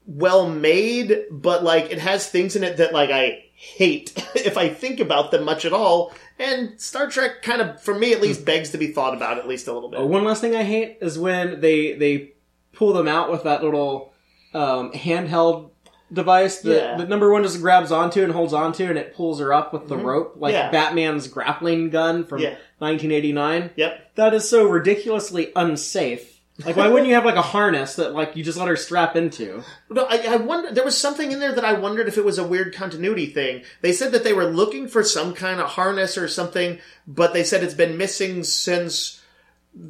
well 0.06 0.48
made, 0.48 1.24
but 1.30 1.62
like 1.62 1.90
it 1.92 1.98
has 1.98 2.26
things 2.30 2.56
in 2.56 2.64
it 2.64 2.78
that 2.78 2.94
like 2.94 3.10
I 3.10 3.43
hate 3.76 4.12
if 4.34 4.56
I 4.58 4.68
think 4.68 5.00
about 5.00 5.30
them 5.30 5.44
much 5.44 5.64
at 5.64 5.72
all. 5.72 6.12
And 6.38 6.80
Star 6.80 7.08
Trek 7.08 7.42
kind 7.42 7.60
of, 7.62 7.80
for 7.80 7.94
me 7.96 8.12
at 8.12 8.20
least, 8.20 8.44
begs 8.44 8.70
to 8.70 8.78
be 8.78 8.88
thought 8.88 9.14
about 9.14 9.38
at 9.38 9.46
least 9.46 9.68
a 9.68 9.72
little 9.72 9.88
bit. 9.88 10.00
Oh, 10.00 10.06
one 10.06 10.24
last 10.24 10.40
thing 10.40 10.54
I 10.56 10.64
hate 10.64 10.98
is 11.00 11.18
when 11.18 11.60
they 11.60 11.92
they 11.94 12.32
pull 12.72 12.92
them 12.92 13.06
out 13.08 13.30
with 13.30 13.44
that 13.44 13.62
little 13.62 14.12
um, 14.52 14.90
handheld 14.92 15.70
device 16.12 16.58
that, 16.62 16.76
Yeah. 16.76 16.96
that 16.98 17.08
number 17.08 17.32
one 17.32 17.42
just 17.44 17.60
grabs 17.60 17.90
onto 17.92 18.22
and 18.24 18.32
holds 18.32 18.52
onto, 18.52 18.84
and 18.84 18.98
it 18.98 19.14
pulls 19.14 19.38
her 19.40 19.52
up 19.52 19.72
with 19.72 19.88
the 19.88 19.96
rope, 19.96 20.34
like 20.38 20.54
Mm-hmm. 20.54 20.64
Yeah. 20.64 20.70
Batman's 20.72 21.28
grappling 21.28 21.90
gun 21.90 22.24
from 22.24 22.40
Yeah. 22.40 22.56
1989. 22.78 23.70
Yep. 23.76 24.14
That 24.16 24.34
is 24.34 24.48
so 24.48 24.64
ridiculously 24.68 25.52
unsafe. 25.56 26.33
Like, 26.64 26.76
why 26.76 26.86
wouldn't 26.86 27.08
you 27.08 27.14
have 27.14 27.24
like 27.24 27.34
a 27.34 27.42
harness 27.42 27.96
that 27.96 28.12
like 28.12 28.36
you 28.36 28.44
just 28.44 28.58
let 28.58 28.68
her 28.68 28.76
strap 28.76 29.16
into? 29.16 29.64
No, 29.90 30.04
I, 30.04 30.18
I 30.18 30.36
wonder. 30.36 30.70
There 30.70 30.84
was 30.84 30.96
something 30.96 31.32
in 31.32 31.40
there 31.40 31.52
that 31.52 31.64
I 31.64 31.72
wondered 31.72 32.06
if 32.06 32.16
it 32.16 32.24
was 32.24 32.38
a 32.38 32.46
weird 32.46 32.72
continuity 32.74 33.26
thing. 33.26 33.64
They 33.80 33.92
said 33.92 34.12
that 34.12 34.22
they 34.22 34.32
were 34.32 34.44
looking 34.44 34.86
for 34.86 35.02
some 35.02 35.34
kind 35.34 35.60
of 35.60 35.70
harness 35.70 36.16
or 36.16 36.28
something, 36.28 36.78
but 37.08 37.32
they 37.32 37.42
said 37.42 37.64
it's 37.64 37.74
been 37.74 37.98
missing 37.98 38.44
since 38.44 39.20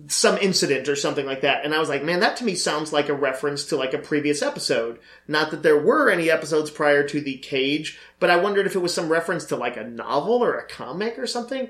some 0.06 0.38
incident 0.38 0.88
or 0.88 0.96
something 0.96 1.26
like 1.26 1.42
that. 1.42 1.66
And 1.66 1.74
I 1.74 1.78
was 1.78 1.90
like, 1.90 2.02
man, 2.02 2.20
that 2.20 2.38
to 2.38 2.44
me 2.44 2.54
sounds 2.54 2.94
like 2.94 3.10
a 3.10 3.14
reference 3.14 3.66
to 3.66 3.76
like 3.76 3.92
a 3.92 3.98
previous 3.98 4.40
episode. 4.40 4.98
Not 5.28 5.50
that 5.50 5.62
there 5.62 5.78
were 5.78 6.10
any 6.10 6.30
episodes 6.30 6.70
prior 6.70 7.06
to 7.08 7.20
the 7.20 7.36
cage, 7.36 7.98
but 8.18 8.30
I 8.30 8.36
wondered 8.36 8.66
if 8.66 8.74
it 8.74 8.80
was 8.80 8.94
some 8.94 9.10
reference 9.10 9.44
to 9.46 9.56
like 9.56 9.76
a 9.76 9.84
novel 9.84 10.42
or 10.42 10.54
a 10.54 10.66
comic 10.66 11.18
or 11.18 11.26
something. 11.26 11.68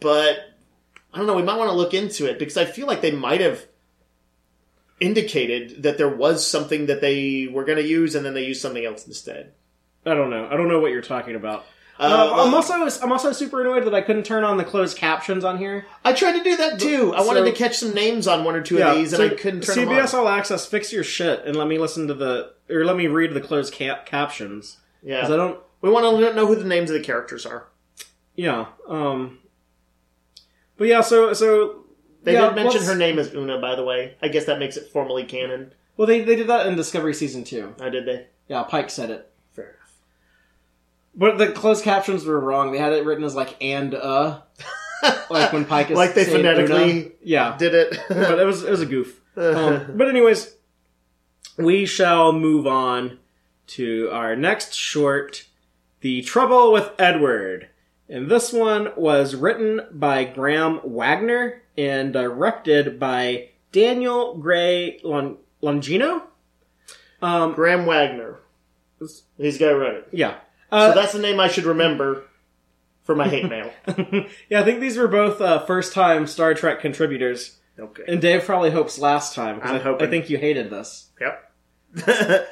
But 0.00 0.38
I 1.12 1.18
don't 1.18 1.26
know. 1.26 1.36
We 1.36 1.42
might 1.42 1.58
want 1.58 1.68
to 1.68 1.76
look 1.76 1.92
into 1.92 2.24
it 2.24 2.38
because 2.38 2.56
I 2.56 2.64
feel 2.64 2.86
like 2.86 3.02
they 3.02 3.10
might 3.10 3.42
have 3.42 3.66
indicated 5.02 5.82
that 5.82 5.98
there 5.98 6.08
was 6.08 6.46
something 6.46 6.86
that 6.86 7.00
they 7.00 7.48
were 7.52 7.64
going 7.64 7.78
to 7.78 7.84
use 7.86 8.14
and 8.14 8.24
then 8.24 8.34
they 8.34 8.44
used 8.44 8.60
something 8.62 8.84
else 8.84 9.06
instead. 9.06 9.52
I 10.06 10.14
don't 10.14 10.30
know. 10.30 10.48
I 10.50 10.56
don't 10.56 10.68
know 10.68 10.80
what 10.80 10.92
you're 10.92 11.02
talking 11.02 11.34
about. 11.34 11.64
Uh, 12.00 12.04
Uh, 12.34 12.44
I'm 12.46 12.54
also 12.54 12.72
I'm 13.02 13.12
also 13.12 13.32
super 13.32 13.60
annoyed 13.60 13.84
that 13.84 13.94
I 13.94 14.00
couldn't 14.00 14.24
turn 14.24 14.42
on 14.44 14.56
the 14.56 14.64
closed 14.64 14.96
captions 14.96 15.44
on 15.44 15.58
here. 15.58 15.84
I 16.04 16.12
tried 16.12 16.38
to 16.38 16.42
do 16.42 16.56
that 16.56 16.80
too. 16.80 17.14
I 17.14 17.20
wanted 17.22 17.44
to 17.44 17.52
catch 17.52 17.76
some 17.78 17.92
names 17.94 18.26
on 18.26 18.44
one 18.44 18.54
or 18.56 18.62
two 18.62 18.82
of 18.82 18.96
these, 18.96 19.12
and 19.12 19.20
so 19.20 19.26
I 19.26 19.38
couldn't 19.38 19.60
turn 19.62 19.76
CBS 19.76 20.10
them 20.12 20.20
on. 20.20 20.26
All 20.26 20.28
Access, 20.28 20.66
fix 20.66 20.92
your 20.92 21.04
shit 21.04 21.44
and 21.44 21.54
let 21.54 21.68
me 21.68 21.78
listen 21.78 22.08
to 22.08 22.14
the 22.14 22.52
or 22.70 22.84
let 22.84 22.96
me 22.96 23.06
read 23.08 23.34
the 23.34 23.40
closed 23.40 23.72
cap- 23.74 24.06
captions. 24.06 24.78
'Cause 25.06 25.30
I 25.30 25.36
don't. 25.36 25.60
we 25.82 25.90
want 25.90 26.04
to 26.18 26.34
know 26.34 26.46
who 26.46 26.56
the 26.56 26.64
names 26.64 26.90
of 26.90 26.94
the 26.96 27.02
characters 27.04 27.44
are. 27.46 27.68
Yeah. 28.34 28.66
Um. 28.88 29.38
But 30.78 30.88
yeah, 30.88 31.02
so 31.02 31.32
so 31.34 31.81
They 32.22 32.34
yeah, 32.34 32.48
did 32.48 32.54
mention 32.54 32.82
her 32.84 32.94
name 32.94 33.18
as 33.18 33.34
Una, 33.34 33.58
by 33.58 33.74
the 33.74 33.84
way. 33.84 34.16
I 34.22 34.28
guess 34.28 34.44
that 34.44 34.58
makes 34.58 34.76
it 34.76 34.88
formally 34.92 35.24
canon. 35.24 35.72
Well, 35.96 36.06
they 36.06 36.20
they 36.22 36.36
did 36.36 36.46
that 36.46 36.66
in 36.66 36.76
Discovery 36.76 37.14
season 37.14 37.44
two. 37.44 37.74
Oh, 37.80 37.90
did 37.90 38.06
they? 38.06 38.26
Yeah, 38.48 38.62
Pike 38.62 38.90
said 38.90 39.10
it. 39.10 39.30
Fair 39.52 39.64
enough. 39.64 39.94
But 41.14 41.38
the 41.38 41.52
closed 41.52 41.84
captions 41.84 42.24
were 42.24 42.40
wrong. 42.40 42.72
They 42.72 42.78
had 42.78 42.92
it 42.92 43.04
written 43.04 43.24
as 43.24 43.34
like 43.34 43.56
and 43.60 43.94
uh, 43.94 44.40
like 45.30 45.52
when 45.52 45.64
Pike 45.64 45.90
is 45.90 45.96
Like 45.96 46.14
they 46.14 46.24
phonetically 46.24 46.90
Una. 46.90 47.10
Yeah, 47.22 47.56
Did 47.56 47.74
it? 47.74 47.98
but 48.08 48.38
it 48.38 48.44
was 48.44 48.62
it 48.62 48.70
was 48.70 48.80
a 48.80 48.86
goof. 48.86 49.20
Um, 49.36 49.86
but 49.96 50.08
anyways, 50.08 50.54
we 51.58 51.86
shall 51.86 52.32
move 52.32 52.66
on 52.66 53.18
to 53.68 54.08
our 54.12 54.36
next 54.36 54.74
short, 54.74 55.46
"The 56.00 56.22
Trouble 56.22 56.72
with 56.72 56.90
Edward," 56.98 57.68
and 58.08 58.30
this 58.30 58.52
one 58.52 58.92
was 58.96 59.34
written 59.34 59.80
by 59.90 60.24
Graham 60.24 60.80
Wagner 60.84 61.61
and 61.76 62.12
directed 62.12 62.98
by 63.00 63.48
Daniel 63.72 64.36
Gray 64.38 65.00
Lon- 65.02 65.38
Longino. 65.62 66.22
Um, 67.20 67.54
Graham 67.54 67.86
Wagner. 67.86 68.38
He's 69.36 69.58
got 69.58 69.80
it. 69.80 70.08
yeah. 70.12 70.34
So 70.70 70.76
Uh, 70.76 70.94
that's 70.94 71.12
the 71.12 71.18
name 71.20 71.38
I 71.40 71.48
should 71.48 71.64
remember 71.64 72.24
for 73.04 73.14
my 73.16 73.28
hate 73.28 73.48
mail. 73.48 73.70
yeah, 74.48 74.60
I 74.60 74.64
think 74.64 74.80
these 74.80 74.96
were 74.96 75.08
both 75.08 75.40
uh, 75.40 75.58
first-time 75.66 76.26
Star 76.26 76.54
Trek 76.54 76.80
contributors, 76.80 77.58
Okay. 77.78 78.04
and 78.06 78.20
Dave 78.20 78.44
probably 78.44 78.70
hopes 78.70 78.98
last 78.98 79.34
time. 79.34 79.60
'cause 79.60 79.70
I'm 79.70 79.76
I, 79.76 79.80
hoping. 79.80 80.06
I 80.06 80.10
think 80.10 80.30
you 80.30 80.38
hated 80.38 80.70
this. 80.70 81.10
Yep. 81.20 81.52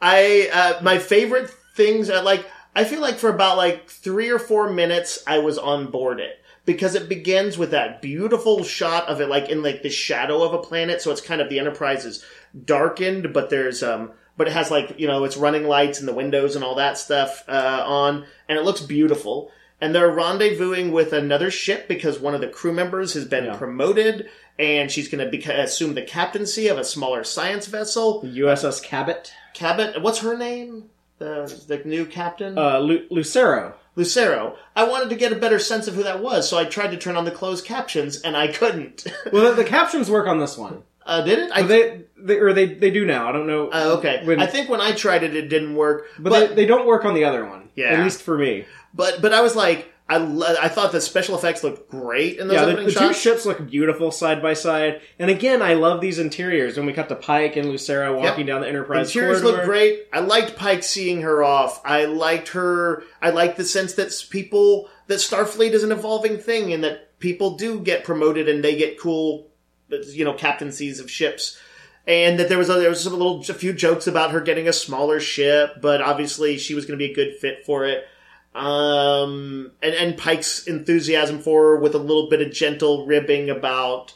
I 0.00 0.50
uh, 0.52 0.82
my 0.82 0.98
favorite 0.98 1.50
things 1.76 2.10
are 2.10 2.22
like 2.22 2.44
I 2.74 2.84
feel 2.84 3.00
like 3.00 3.16
for 3.16 3.30
about 3.30 3.56
like 3.56 3.88
three 3.88 4.30
or 4.30 4.38
four 4.38 4.70
minutes 4.70 5.22
I 5.26 5.38
was 5.38 5.58
on 5.58 5.90
board 5.90 6.20
it 6.20 6.38
because 6.64 6.94
it 6.94 7.08
begins 7.08 7.58
with 7.58 7.70
that 7.72 8.00
beautiful 8.02 8.62
shot 8.64 9.08
of 9.08 9.20
it 9.20 9.28
like 9.28 9.48
in 9.48 9.62
like 9.62 9.82
the 9.82 9.90
shadow 9.90 10.42
of 10.42 10.52
a 10.54 10.58
planet, 10.58 11.00
so 11.02 11.10
it's 11.10 11.20
kind 11.20 11.40
of 11.40 11.48
the 11.48 11.58
Enterprise 11.58 12.04
is 12.04 12.24
darkened, 12.64 13.32
but 13.32 13.50
there's 13.50 13.82
um 13.82 14.12
but 14.36 14.46
it 14.48 14.52
has 14.52 14.70
like 14.70 14.98
you 14.98 15.06
know 15.06 15.24
it's 15.24 15.36
running 15.36 15.64
lights 15.64 15.98
and 16.00 16.08
the 16.08 16.14
windows 16.14 16.54
and 16.56 16.64
all 16.64 16.76
that 16.76 16.98
stuff 16.98 17.44
uh, 17.48 17.82
on, 17.86 18.24
and 18.48 18.58
it 18.58 18.64
looks 18.64 18.80
beautiful. 18.80 19.50
And 19.80 19.92
they're 19.92 20.12
rendezvousing 20.12 20.92
with 20.92 21.12
another 21.12 21.50
ship 21.50 21.88
because 21.88 22.20
one 22.20 22.36
of 22.36 22.40
the 22.40 22.46
crew 22.46 22.72
members 22.72 23.14
has 23.14 23.24
been 23.24 23.46
Yeah. 23.46 23.56
promoted, 23.56 24.28
and 24.56 24.88
she's 24.88 25.08
going 25.08 25.28
to 25.28 25.36
beca- 25.36 25.58
assume 25.58 25.94
the 25.94 26.02
captaincy 26.02 26.68
of 26.68 26.78
a 26.78 26.84
smaller 26.84 27.24
science 27.24 27.66
vessel. 27.66 28.20
the 28.20 28.28
USS 28.28 28.80
Cabot, 28.80 29.32
Cabot, 29.54 30.00
what's 30.00 30.20
her 30.20 30.36
name? 30.38 30.84
The 31.18 31.52
the 31.66 31.78
new 31.84 32.06
captain, 32.06 32.56
uh, 32.56 32.78
Lu- 32.78 33.06
Lucero. 33.10 33.74
Lucero. 33.96 34.56
I 34.74 34.84
wanted 34.84 35.10
to 35.10 35.16
get 35.16 35.32
a 35.32 35.36
better 35.36 35.58
sense 35.58 35.86
of 35.88 35.94
who 35.94 36.02
that 36.02 36.22
was, 36.22 36.48
so 36.48 36.58
I 36.58 36.64
tried 36.64 36.90
to 36.92 36.96
turn 36.96 37.16
on 37.16 37.24
the 37.24 37.30
closed 37.30 37.64
captions, 37.64 38.20
and 38.22 38.36
I 38.36 38.48
couldn't. 38.48 39.06
Well, 39.32 39.50
the, 39.50 39.62
the 39.62 39.68
captions 39.68 40.10
work 40.10 40.26
on 40.26 40.38
this 40.38 40.56
one. 40.56 40.82
uh, 41.06 41.20
did 41.22 41.38
it? 41.38 41.50
I, 41.52 41.62
they, 41.62 42.02
they 42.16 42.38
or 42.38 42.52
they 42.52 42.66
they 42.66 42.90
do 42.90 43.04
now. 43.04 43.28
I 43.28 43.32
don't 43.32 43.46
know. 43.46 43.68
uh, 43.70 43.96
okay. 43.98 44.24
when- 44.24 44.40
I 44.40 44.46
think 44.46 44.68
when 44.70 44.80
I 44.80 44.92
tried 44.92 45.22
it, 45.22 45.34
it 45.36 45.48
didn't 45.48 45.74
work. 45.74 46.06
but, 46.18 46.30
But 46.30 46.48
they, 46.50 46.54
they 46.54 46.66
don't 46.66 46.86
work 46.86 47.04
on 47.04 47.14
the 47.14 47.24
other 47.24 47.44
one. 47.44 47.68
Yeah. 47.74 47.86
at 47.94 48.04
least 48.04 48.22
for 48.22 48.36
me. 48.38 48.66
but 48.94 49.20
but 49.22 49.32
I 49.32 49.40
was 49.40 49.54
like, 49.56 49.91
I 50.12 50.64
I 50.64 50.68
thought 50.68 50.92
the 50.92 51.00
special 51.00 51.36
effects 51.36 51.64
looked 51.64 51.90
great 51.90 52.38
in 52.38 52.48
those 52.48 52.56
Yeah, 52.56 52.66
the, 52.66 52.82
the 52.82 52.92
two 52.92 53.12
ships 53.14 53.46
look 53.46 53.68
beautiful 53.68 54.10
side 54.10 54.42
by 54.42 54.54
side. 54.54 55.00
And 55.18 55.30
again, 55.30 55.62
I 55.62 55.74
love 55.74 56.00
these 56.00 56.18
interiors. 56.18 56.76
When 56.76 56.86
we 56.86 56.92
cut 56.92 57.08
to 57.08 57.16
Pike 57.16 57.56
and 57.56 57.68
Lucero 57.68 58.18
walking 58.18 58.46
down 58.46 58.60
the 58.60 58.68
Enterprise 58.68 59.08
Interiors 59.08 59.40
corridor. 59.40 59.58
look 59.58 59.66
great. 59.66 60.08
I 60.12 60.20
liked 60.20 60.56
Pike 60.56 60.82
seeing 60.82 61.22
her 61.22 61.42
off. 61.42 61.80
I 61.84 62.04
liked 62.04 62.48
her. 62.48 63.04
I 63.20 63.30
liked 63.30 63.56
the 63.56 63.64
sense 63.64 63.94
that 63.94 64.12
people 64.30 64.88
that 65.06 65.18
Starfleet 65.18 65.72
is 65.72 65.82
an 65.82 65.92
evolving 65.92 66.38
thing, 66.38 66.72
and 66.72 66.84
that 66.84 67.18
people 67.18 67.56
do 67.56 67.80
get 67.80 68.04
promoted 68.04 68.48
and 68.48 68.62
they 68.62 68.76
get 68.76 69.00
cool, 69.00 69.48
uh, 69.92 69.96
you 70.08 70.24
know, 70.24 70.34
captaincies 70.34 71.00
of 71.00 71.10
ships. 71.10 71.58
And 72.06 72.40
that 72.40 72.48
there 72.48 72.58
was 72.58 72.68
a, 72.68 72.74
there 72.74 72.90
was 72.90 73.02
some 73.04 73.12
little 73.12 73.40
a 73.40 73.54
few 73.54 73.72
jokes 73.72 74.08
about 74.08 74.32
her 74.32 74.40
getting 74.40 74.66
a 74.66 74.72
smaller 74.72 75.20
ship, 75.20 75.80
but 75.80 76.02
obviously 76.02 76.58
she 76.58 76.74
was 76.74 76.84
going 76.84 76.98
to 76.98 77.04
be 77.04 77.12
a 77.12 77.14
good 77.14 77.36
fit 77.36 77.64
for 77.64 77.84
it. 77.86 78.08
Um, 78.54 79.72
and 79.82 79.94
and 79.94 80.18
Pike's 80.18 80.66
enthusiasm 80.66 81.40
for 81.40 81.62
her 81.62 81.76
with 81.78 81.94
a 81.94 81.98
little 81.98 82.28
bit 82.28 82.42
of 82.42 82.52
gentle 82.52 83.06
ribbing 83.06 83.48
about. 83.50 84.14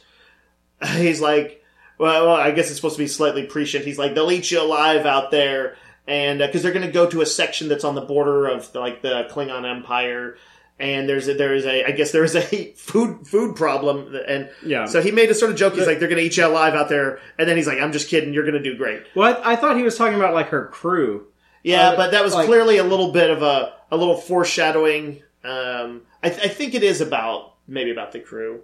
He's 0.95 1.21
like, 1.21 1.63
well, 1.97 2.27
well, 2.27 2.35
I 2.35 2.51
guess 2.51 2.67
it's 2.67 2.75
supposed 2.75 2.97
to 2.97 3.03
be 3.03 3.07
slightly 3.07 3.45
prescient. 3.45 3.85
He's 3.85 3.97
like, 3.97 4.13
they'll 4.13 4.31
eat 4.31 4.51
you 4.51 4.61
alive 4.61 5.05
out 5.05 5.31
there, 5.31 5.75
and 6.07 6.39
because 6.39 6.61
they're 6.61 6.73
going 6.73 6.85
to 6.85 6.91
go 6.91 7.09
to 7.09 7.21
a 7.21 7.25
section 7.25 7.67
that's 7.67 7.83
on 7.83 7.95
the 7.95 8.01
border 8.01 8.47
of 8.47 8.73
like 8.75 9.01
the 9.01 9.27
Klingon 9.31 9.67
Empire, 9.67 10.37
and 10.79 11.09
there's 11.09 11.27
a, 11.27 11.33
there 11.33 11.55
is 11.55 11.65
a 11.65 11.85
I 11.85 11.91
guess 11.91 12.11
there 12.11 12.23
is 12.23 12.35
a 12.35 12.73
food 12.75 13.25
food 13.25 13.55
problem, 13.55 14.15
and 14.27 14.51
Yeah. 14.63 14.85
So 14.85 15.01
he 15.01 15.09
made 15.09 15.31
a 15.31 15.33
sort 15.33 15.51
of 15.51 15.57
joke. 15.57 15.73
He's 15.73 15.87
like, 15.87 15.97
they're 15.97 16.07
going 16.07 16.19
to 16.19 16.25
eat 16.25 16.37
you 16.37 16.45
alive 16.45 16.75
out 16.75 16.89
there, 16.89 17.19
and 17.39 17.49
then 17.49 17.57
he's 17.57 17.67
like, 17.67 17.79
I'm 17.79 17.91
just 17.91 18.07
kidding. 18.07 18.35
You're 18.35 18.43
going 18.43 18.61
to 18.61 18.63
do 18.63 18.77
great. 18.77 19.01
Well, 19.15 19.41
I, 19.43 19.53
I 19.53 19.55
thought 19.55 19.77
he 19.77 19.83
was 19.83 19.97
talking 19.97 20.15
about 20.15 20.35
like 20.35 20.49
her 20.49 20.67
crew. 20.67 21.25
Yeah, 21.63 21.89
Uh, 21.89 21.95
but 21.95 22.11
that 22.11 22.23
was 22.23 22.33
like- 22.33 22.45
clearly 22.47 22.77
a 22.77 22.83
little 22.83 23.11
bit 23.11 23.29
of 23.29 23.41
a 23.41 23.73
a 23.91 23.97
little 23.97 24.17
foreshadowing. 24.17 25.23
Um, 25.43 26.01
I, 26.21 26.29
th- 26.29 26.43
I 26.45 26.49
think 26.49 26.73
it 26.75 26.83
is 26.83 26.99
about 27.01 27.53
maybe 27.67 27.91
about 27.91 28.11
the 28.11 28.19
crew, 28.19 28.61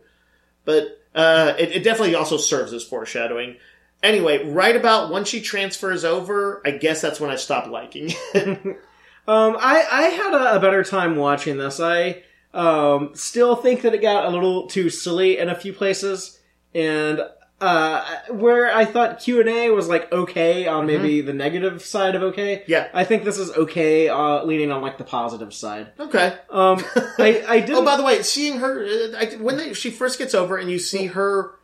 but 0.65 0.99
uh, 1.15 1.53
it, 1.57 1.71
it 1.71 1.83
definitely 1.83 2.15
also 2.15 2.37
serves 2.37 2.73
as 2.73 2.83
foreshadowing. 2.83 3.55
Anyway, 4.01 4.43
right 4.49 4.75
about 4.75 5.11
when 5.11 5.23
she 5.23 5.39
transfers 5.41 6.03
over, 6.03 6.61
I 6.65 6.71
guess 6.71 7.01
that's 7.01 7.21
when 7.21 7.29
I 7.29 7.35
stopped 7.37 7.67
liking. 7.69 8.09
it. 8.33 8.77
Um, 9.25 9.55
I, 9.57 9.85
I 9.89 10.01
had 10.09 10.33
a, 10.33 10.55
a 10.55 10.59
better 10.59 10.83
time 10.83 11.15
watching 11.15 11.57
this. 11.57 11.79
I 11.79 12.23
um, 12.53 13.11
still 13.15 13.55
think 13.55 13.83
that 13.83 13.93
it 13.93 14.01
got 14.01 14.25
a 14.25 14.29
little 14.29 14.67
too 14.67 14.89
silly 14.89 15.37
in 15.37 15.47
a 15.47 15.55
few 15.55 15.71
places, 15.71 16.41
and 16.75 17.21
uh, 17.63 18.03
where 18.29 18.75
I 18.75 18.83
thought 18.83 19.19
Q 19.21 19.39
and 19.39 19.47
A 19.47 19.69
was 19.69 19.87
like 19.87 20.11
okay 20.11 20.67
on 20.67 20.85
maybe 20.85 21.21
the 21.21 21.31
negative 21.31 21.81
side 21.81 22.13
of 22.13 22.21
okay. 22.23 22.57
Mm-hmm. 22.57 22.71
Yeah. 22.71 22.89
I 22.93 23.05
think 23.05 23.23
this 23.23 23.37
is 23.37 23.51
okay, 23.51 24.09
uh, 24.09 24.43
leaning 24.43 24.69
on 24.71 24.81
like 24.81 24.97
the 24.97 25.05
positive 25.05 25.53
side. 25.53 25.93
okay. 25.97 26.37
Um, 26.49 26.83
I 27.17 27.43
I 27.47 27.59
did. 27.61 27.75
Oh, 27.75 27.85
by 27.85 27.95
the 27.95 28.03
way, 28.03 28.21
seeing 28.21 28.59
her 28.59 28.83
uh, 28.83 29.17
I, 29.17 29.25
when 29.37 29.55
they, 29.55 29.73
she 29.73 29.91
first 29.91 30.19
gets 30.19 30.35
over 30.35 30.57
and 30.57 30.69
you 30.69 30.77
see 30.77 31.05
her 31.07 31.55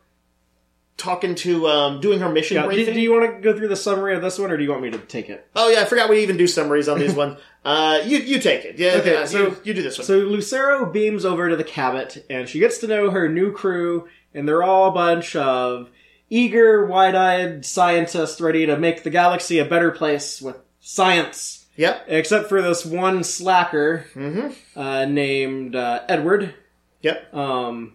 talking 1.00 1.34
to 1.36 1.66
um, 1.66 2.00
doing 2.00 2.20
her 2.20 2.28
mission 2.28 2.56
yeah, 2.56 2.62
do, 2.62 2.68
briefing. 2.68 2.94
do 2.94 3.00
you 3.00 3.12
want 3.12 3.34
to 3.36 3.40
go 3.42 3.56
through 3.56 3.68
the 3.68 3.76
summary 3.76 4.14
of 4.14 4.22
this 4.22 4.38
one, 4.38 4.50
or 4.50 4.56
do 4.56 4.62
you 4.62 4.70
want 4.70 4.82
me 4.82 4.90
to 4.90 4.98
take 4.98 5.28
it? 5.28 5.46
oh 5.56 5.68
yeah, 5.70 5.80
I 5.80 5.84
forgot 5.86 6.08
we 6.10 6.22
even 6.22 6.36
do 6.36 6.46
summaries 6.46 6.88
on 6.88 6.98
these 6.98 7.14
ones. 7.22 7.38
Uh, 7.64 8.00
you 8.04 8.18
you 8.18 8.38
take 8.40 8.64
it. 8.64 8.78
Yeah. 8.78 8.92
Okay, 8.96 9.16
uh, 9.16 9.26
so- 9.26 9.38
you, 9.48 9.56
you 9.64 9.74
do 9.74 9.82
this 9.82 9.98
one. 9.98 10.06
So 10.06 10.18
Lucero 10.18 10.86
beams 10.86 11.24
over 11.24 11.48
to 11.48 11.56
the 11.56 11.64
Cabot, 11.64 12.24
and 12.30 12.48
she 12.48 12.58
gets 12.58 12.78
to 12.78 12.86
know 12.86 13.10
her 13.10 13.28
new 13.28 13.52
crew, 13.52 14.08
and 14.34 14.46
they're 14.46 14.62
all 14.62 14.88
a 14.88 14.92
bunch 14.92 15.34
of 15.36 15.88
eager, 16.28 16.86
wide-eyed 16.86 17.64
scientists 17.66 18.40
ready 18.40 18.64
to 18.66 18.78
make 18.78 19.02
the 19.02 19.10
galaxy 19.10 19.58
a 19.58 19.64
better 19.64 19.90
place 19.90 20.40
with 20.40 20.56
science. 20.80 21.66
Yep. 21.76 22.04
Except 22.08 22.48
for 22.48 22.60
this 22.62 22.84
one 22.84 23.24
slacker 23.24 24.04
Mm-hmm. 24.14 24.78
uh, 24.78 25.04
named 25.06 25.74
uh, 25.74 26.02
Edward. 26.08 26.54
Yep. 27.02 27.34
Um, 27.34 27.94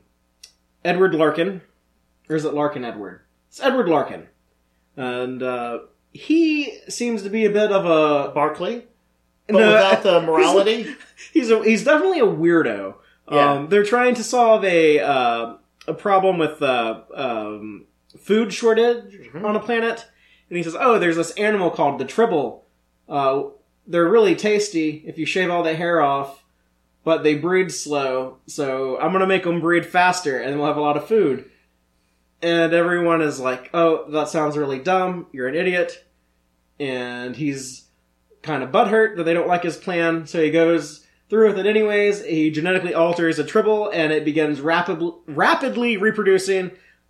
Edward 0.83 1.13
Larkin. 1.15 1.61
Or 2.29 2.35
is 2.35 2.45
it 2.45 2.53
Larkin 2.53 2.83
Edward? 2.85 3.21
It's 3.49 3.61
Edward 3.61 3.87
Larkin. 3.87 4.27
And 4.97 5.43
uh, 5.43 5.79
he 6.13 6.79
seems 6.89 7.21
to 7.23 7.29
be 7.29 7.45
a 7.45 7.49
bit 7.49 7.71
of 7.71 7.85
a. 7.85 8.31
Barclay, 8.33 8.85
but 9.47 9.55
No, 9.59 9.67
without 9.67 10.03
the 10.03 10.21
morality. 10.25 10.95
He's 11.33 11.51
a, 11.51 11.63
he's 11.63 11.83
definitely 11.83 12.19
a 12.19 12.25
weirdo. 12.25 12.95
Yeah. 13.31 13.51
Um, 13.53 13.69
they're 13.69 13.83
trying 13.83 14.15
to 14.15 14.23
solve 14.23 14.63
a 14.63 14.99
uh, 14.99 15.55
a 15.87 15.93
problem 15.93 16.37
with 16.37 16.61
uh, 16.61 17.01
um, 17.13 17.85
food 18.17 18.53
shortage 18.53 19.13
Mm-hmm. 19.13 19.45
on 19.45 19.55
a 19.55 19.59
planet, 19.59 20.05
and 20.49 20.57
he 20.57 20.63
says, 20.63 20.75
"Oh, 20.79 20.97
there's 20.99 21.15
this 21.17 21.31
animal 21.31 21.69
called 21.71 21.99
the 21.99 22.05
tribble. 22.05 22.65
Uh, 23.09 23.43
they're 23.87 24.07
really 24.07 24.35
tasty 24.35 25.03
if 25.05 25.17
you 25.17 25.25
shave 25.25 25.49
all 25.49 25.63
the 25.63 25.75
hair 25.75 26.01
off, 26.01 26.43
but 27.03 27.23
they 27.23 27.35
breed 27.35 27.71
slow. 27.71 28.37
So 28.47 28.99
I'm 28.99 29.11
gonna 29.11 29.27
make 29.27 29.43
them 29.43 29.59
breed 29.59 29.85
faster, 29.85 30.39
and 30.39 30.57
we'll 30.57 30.67
have 30.67 30.77
a 30.77 30.81
lot 30.81 30.97
of 30.97 31.07
food." 31.07 31.49
And 32.45 32.73
everyone 32.73 33.23
is 33.23 33.39
like, 33.39 33.71
"Oh, 33.73 34.05
that 34.11 34.29
sounds 34.29 34.55
really 34.55 34.77
dumb. 34.77 35.25
You're 35.31 35.47
an 35.47 35.55
idiot." 35.55 36.05
And 36.79 37.35
he's 37.35 37.85
kind 38.43 38.61
of 38.61 38.69
butthurt 38.69 39.17
that 39.17 39.23
they 39.23 39.33
don't 39.33 39.47
like 39.47 39.63
his 39.63 39.77
plan, 39.77 40.27
so 40.27 40.43
he 40.43 40.51
goes 40.51 41.07
through 41.27 41.47
with 41.47 41.57
it 41.57 41.65
anyways. 41.65 42.23
He 42.23 42.51
genetically 42.51 42.93
alters 42.93 43.39
a 43.39 43.43
tribble, 43.43 43.89
and 43.89 44.13
it 44.13 44.23
begins 44.23 44.61
rapid, 44.61 45.01
rapidly 45.25 45.97
reproducing, 45.97 46.69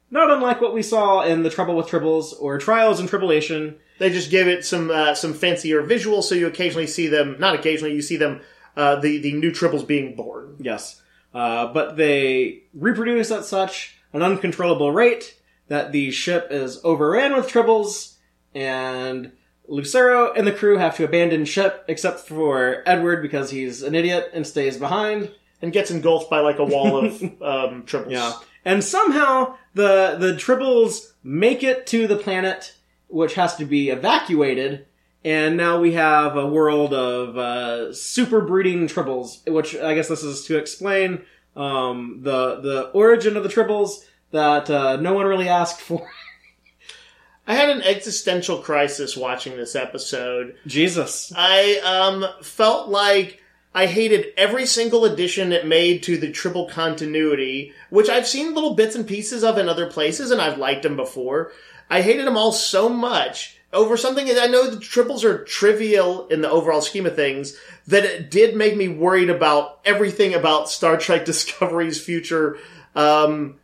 not 0.09 0.31
unlike 0.31 0.61
what 0.61 0.73
we 0.73 0.81
saw 0.81 1.23
in 1.23 1.43
the 1.43 1.49
Trouble 1.49 1.75
with 1.75 1.87
Tribbles 1.87 2.33
or 2.39 2.57
Trials 2.57 3.01
and 3.01 3.09
Tribulation. 3.09 3.75
They 3.99 4.11
just 4.11 4.31
give 4.31 4.47
it 4.47 4.63
some 4.63 4.89
uh, 4.89 5.15
some 5.15 5.33
fancier 5.33 5.83
visuals, 5.83 6.23
so 6.23 6.35
you 6.35 6.47
occasionally 6.47 6.87
see 6.87 7.07
them. 7.07 7.35
Not 7.39 7.55
occasionally, 7.55 7.93
you 7.93 8.01
see 8.01 8.15
them. 8.15 8.39
Uh, 8.77 8.95
the 9.01 9.17
the 9.17 9.33
new 9.33 9.51
tribbles 9.51 9.85
being 9.85 10.15
born. 10.15 10.55
Yes, 10.61 11.01
uh, 11.33 11.73
but 11.73 11.97
they 11.97 12.63
reproduce 12.73 13.31
at 13.31 13.43
such 13.43 13.97
an 14.15 14.23
uncontrollable 14.23 14.91
rate 14.91 15.39
that 15.67 15.91
the 15.91 16.11
ship 16.11 16.47
is 16.49 16.79
overran 16.83 17.35
with 17.35 17.47
tribbles, 17.47 18.15
and 18.53 19.31
Lucero 19.67 20.31
and 20.33 20.45
the 20.47 20.51
crew 20.51 20.77
have 20.77 20.95
to 20.97 21.03
abandon 21.03 21.45
ship, 21.45 21.83
except 21.87 22.21
for 22.21 22.83
Edward 22.85 23.21
because 23.21 23.51
he's 23.51 23.83
an 23.83 23.95
idiot 23.95 24.29
and 24.33 24.45
stays 24.45 24.77
behind. 24.77 25.31
and 25.61 25.73
gets 25.73 25.89
engulfed 25.89 26.29
by 26.29 26.39
like 26.39 26.59
a 26.59 26.65
wall 26.65 26.97
of 26.97 27.21
um, 27.41 27.83
tribbles. 27.83 28.11
Yeah. 28.11 28.33
And 28.63 28.83
somehow 28.83 29.55
the 29.73 30.15
the 30.19 30.33
tribbles 30.33 31.13
make 31.23 31.63
it 31.63 31.87
to 31.87 32.07
the 32.07 32.17
planet, 32.17 32.75
which 33.07 33.35
has 33.35 33.55
to 33.57 33.65
be 33.65 33.89
evacuated. 33.89 34.87
And 35.23 35.57
now 35.57 35.79
we 35.79 35.93
have 35.93 36.37
a 36.37 36.45
world 36.45 36.93
of 36.93 37.35
uh, 37.35 37.93
super 37.93 38.41
breeding 38.41 38.87
tribbles, 38.87 39.47
which 39.49 39.75
I 39.75 39.95
guess 39.95 40.07
this 40.07 40.23
is 40.23 40.45
to 40.45 40.57
explain 40.57 41.25
um, 41.55 42.19
the 42.21 42.59
the 42.61 42.83
origin 42.93 43.37
of 43.37 43.43
the 43.43 43.49
tribbles 43.49 44.05
that 44.31 44.69
uh, 44.69 44.97
no 44.97 45.13
one 45.13 45.25
really 45.25 45.49
asked 45.49 45.81
for. 45.81 46.09
I 47.47 47.53
had 47.53 47.69
an 47.69 47.83
existential 47.83 48.57
crisis 48.57 49.15
watching 49.15 49.55
this 49.55 49.75
episode. 49.75 50.55
Jesus. 50.65 51.31
I 51.35 51.79
um 51.83 52.25
felt 52.41 52.89
like 52.89 53.41
I 53.73 53.87
hated 53.87 54.27
every 54.37 54.65
single 54.65 55.03
addition 55.03 55.51
it 55.51 55.67
made 55.67 56.01
to 56.03 56.17
the 56.17 56.31
tribble 56.31 56.69
continuity, 56.69 57.73
which 57.89 58.09
I've 58.09 58.27
seen 58.27 58.55
little 58.55 58.73
bits 58.73 58.95
and 58.95 59.05
pieces 59.05 59.43
of 59.43 59.57
in 59.57 59.67
other 59.67 59.91
places, 59.91 60.31
and 60.31 60.41
I've 60.41 60.57
liked 60.57 60.83
them 60.83 60.95
before. 60.95 61.51
I 61.89 62.01
hated 62.01 62.25
them 62.25 62.37
all 62.37 62.51
so 62.51 62.89
much 62.89 63.59
over 63.73 63.97
something 63.97 64.27
that 64.27 64.41
I 64.41 64.47
know 64.47 64.69
the 64.69 64.77
tribbles 64.77 65.23
are 65.23 65.43
trivial 65.43 66.27
in 66.29 66.41
the 66.41 66.49
overall 66.49 66.81
scheme 66.81 67.05
of 67.05 67.15
things, 67.15 67.59
that 67.87 68.03
it 68.05 68.31
did 68.31 68.55
make 68.55 68.75
me 68.75 68.87
worried 68.87 69.29
about 69.29 69.79
everything 69.85 70.33
about 70.33 70.69
Star 70.69 70.97
Trek 70.97 71.25
Discovery's 71.31 72.01
future. 72.03 72.57
Um, 72.95 73.59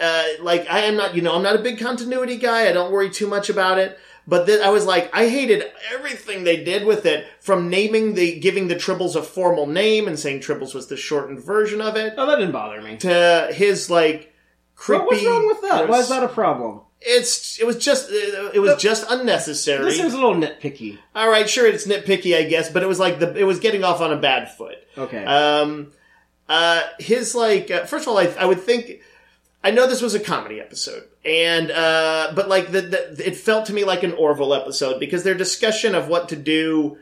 uh, 0.00 0.24
like 0.40 0.68
I 0.68 0.80
am 0.80 0.96
not, 0.96 1.14
you 1.14 1.22
know, 1.22 1.34
I'm 1.34 1.42
not 1.42 1.54
a 1.56 1.62
big 1.62 1.78
continuity 1.78 2.36
guy. 2.36 2.68
I 2.68 2.72
don't 2.72 2.92
worry 2.92 3.10
too 3.10 3.26
much 3.26 3.48
about 3.48 3.78
it. 3.78 3.98
But 4.26 4.46
then 4.46 4.62
I 4.62 4.70
was 4.70 4.86
like, 4.86 5.14
I 5.14 5.28
hated 5.28 5.70
everything 5.92 6.44
they 6.44 6.64
did 6.64 6.86
with 6.86 7.04
it, 7.04 7.26
from 7.40 7.68
naming 7.68 8.14
the, 8.14 8.40
giving 8.40 8.68
the 8.68 8.74
Tribbles 8.74 9.16
a 9.16 9.22
formal 9.22 9.66
name 9.66 10.08
and 10.08 10.18
saying 10.18 10.40
Tribbles 10.40 10.74
was 10.74 10.86
the 10.86 10.96
shortened 10.96 11.40
version 11.44 11.82
of 11.82 11.94
it, 11.96 12.14
Oh, 12.16 12.26
that 12.26 12.36
didn't 12.36 12.52
bother 12.52 12.80
me. 12.80 12.96
to 12.98 13.50
his 13.52 13.90
like 13.90 14.32
creepy. 14.76 15.04
What- 15.04 15.12
What's 15.12 15.26
wrong 15.26 15.46
with 15.46 15.60
that? 15.62 15.88
Why 15.88 15.98
is 15.98 16.08
that 16.08 16.22
a 16.24 16.28
problem? 16.28 16.80
It's 17.06 17.60
it 17.60 17.66
was 17.66 17.76
just 17.76 18.10
it 18.10 18.60
was 18.60 18.80
just 18.80 19.04
unnecessary. 19.08 19.84
This 19.84 19.96
seems 19.96 20.14
a 20.14 20.16
little 20.16 20.34
nitpicky. 20.34 20.98
All 21.14 21.28
right, 21.28 21.48
sure, 21.48 21.66
it's 21.66 21.86
nitpicky, 21.86 22.36
I 22.36 22.44
guess, 22.44 22.70
but 22.70 22.82
it 22.82 22.86
was 22.86 22.98
like 22.98 23.18
the 23.18 23.34
it 23.36 23.44
was 23.44 23.60
getting 23.60 23.84
off 23.84 24.00
on 24.00 24.12
a 24.12 24.16
bad 24.16 24.50
foot. 24.52 24.78
Okay. 24.96 25.24
Um, 25.24 25.92
uh, 26.48 26.82
his 26.98 27.34
like 27.34 27.70
uh, 27.70 27.84
first 27.84 28.06
of 28.06 28.08
all, 28.08 28.18
I, 28.18 28.26
I 28.38 28.46
would 28.46 28.60
think 28.60 29.00
I 29.62 29.70
know 29.70 29.86
this 29.86 30.02
was 30.02 30.14
a 30.14 30.20
comedy 30.20 30.60
episode, 30.60 31.04
and 31.24 31.70
uh, 31.70 32.32
but 32.34 32.48
like 32.48 32.70
the, 32.70 32.82
the 32.82 33.26
it 33.26 33.36
felt 33.36 33.66
to 33.66 33.72
me 33.72 33.84
like 33.84 34.02
an 34.02 34.12
Orville 34.12 34.52
episode 34.52 35.00
because 35.00 35.24
their 35.24 35.34
discussion 35.34 35.94
of 35.94 36.08
what 36.08 36.28
to 36.28 36.36
do 36.36 36.98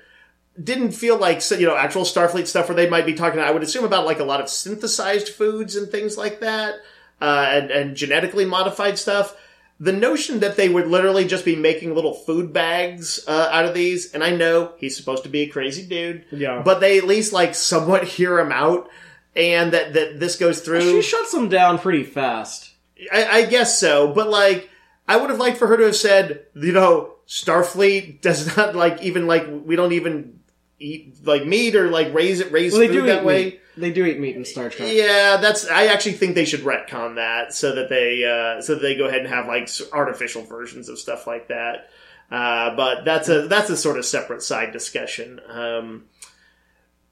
didn't 0.62 0.92
feel 0.92 1.18
like 1.18 1.42
you 1.50 1.66
know 1.66 1.76
actual 1.76 2.02
Starfleet 2.02 2.46
stuff 2.46 2.68
where 2.68 2.76
they 2.76 2.88
might 2.88 3.06
be 3.06 3.14
talking. 3.14 3.40
I 3.40 3.50
would 3.50 3.64
assume 3.64 3.84
about 3.84 4.06
like 4.06 4.20
a 4.20 4.24
lot 4.24 4.40
of 4.40 4.48
synthesized 4.48 5.30
foods 5.30 5.74
and 5.74 5.90
things 5.90 6.16
like 6.16 6.40
that, 6.40 6.76
uh, 7.20 7.46
and 7.48 7.70
and 7.72 7.96
genetically 7.96 8.44
modified 8.44 8.98
stuff. 8.98 9.36
The 9.82 9.92
notion 9.92 10.38
that 10.40 10.56
they 10.56 10.68
would 10.68 10.86
literally 10.86 11.24
just 11.26 11.44
be 11.44 11.56
making 11.56 11.92
little 11.94 12.14
food 12.14 12.52
bags 12.52 13.18
uh, 13.26 13.48
out 13.50 13.64
of 13.64 13.74
these, 13.74 14.12
and 14.14 14.22
I 14.22 14.30
know 14.30 14.72
he's 14.78 14.96
supposed 14.96 15.24
to 15.24 15.28
be 15.28 15.40
a 15.40 15.48
crazy 15.48 15.84
dude, 15.84 16.24
Yeah. 16.30 16.62
but 16.64 16.78
they 16.80 16.98
at 16.98 17.04
least 17.04 17.32
like 17.32 17.54
somewhat 17.56 18.04
hear 18.04 18.38
him 18.38 18.52
out, 18.52 18.88
and 19.34 19.72
that 19.72 19.92
that 19.94 20.20
this 20.20 20.36
goes 20.36 20.60
through. 20.60 21.02
she 21.02 21.02
shuts 21.02 21.34
him 21.34 21.48
down 21.48 21.78
pretty 21.80 22.04
fast. 22.04 22.70
I, 23.12 23.24
I 23.38 23.46
guess 23.46 23.80
so, 23.80 24.12
but 24.14 24.28
like, 24.28 24.70
I 25.08 25.16
would 25.16 25.30
have 25.30 25.40
liked 25.40 25.58
for 25.58 25.66
her 25.66 25.76
to 25.78 25.86
have 25.86 25.96
said, 25.96 26.46
you 26.54 26.70
know, 26.72 27.14
Starfleet 27.26 28.20
does 28.20 28.56
not 28.56 28.76
like 28.76 29.02
even 29.02 29.26
like 29.26 29.46
we 29.50 29.74
don't 29.74 29.92
even 29.92 30.38
eat 30.78 31.16
like 31.24 31.44
meat 31.44 31.74
or 31.74 31.90
like 31.90 32.14
raise 32.14 32.38
it 32.40 32.52
raise 32.52 32.72
Well, 32.72 32.80
they 32.82 32.86
food 32.88 32.92
do 33.00 33.06
that 33.06 33.22
eat 33.22 33.26
way. 33.26 33.60
They 33.76 33.90
do 33.90 34.04
eat 34.04 34.20
meat 34.20 34.36
in 34.36 34.44
Star 34.44 34.68
Trek. 34.68 34.90
Yeah, 34.92 35.38
that's. 35.38 35.66
I 35.66 35.86
actually 35.86 36.12
think 36.12 36.34
they 36.34 36.44
should 36.44 36.60
retcon 36.60 37.16
that 37.16 37.54
so 37.54 37.74
that 37.74 37.88
they 37.88 38.24
uh, 38.24 38.60
so 38.60 38.74
that 38.74 38.82
they 38.82 38.96
go 38.96 39.06
ahead 39.06 39.20
and 39.20 39.28
have 39.28 39.46
like 39.46 39.68
artificial 39.92 40.42
versions 40.42 40.88
of 40.88 40.98
stuff 40.98 41.26
like 41.26 41.48
that. 41.48 41.88
Uh, 42.30 42.74
but 42.76 43.04
that's 43.04 43.28
a 43.28 43.46
that's 43.48 43.70
a 43.70 43.76
sort 43.76 43.98
of 43.98 44.04
separate 44.04 44.42
side 44.42 44.72
discussion. 44.72 45.40
Um, 45.48 46.04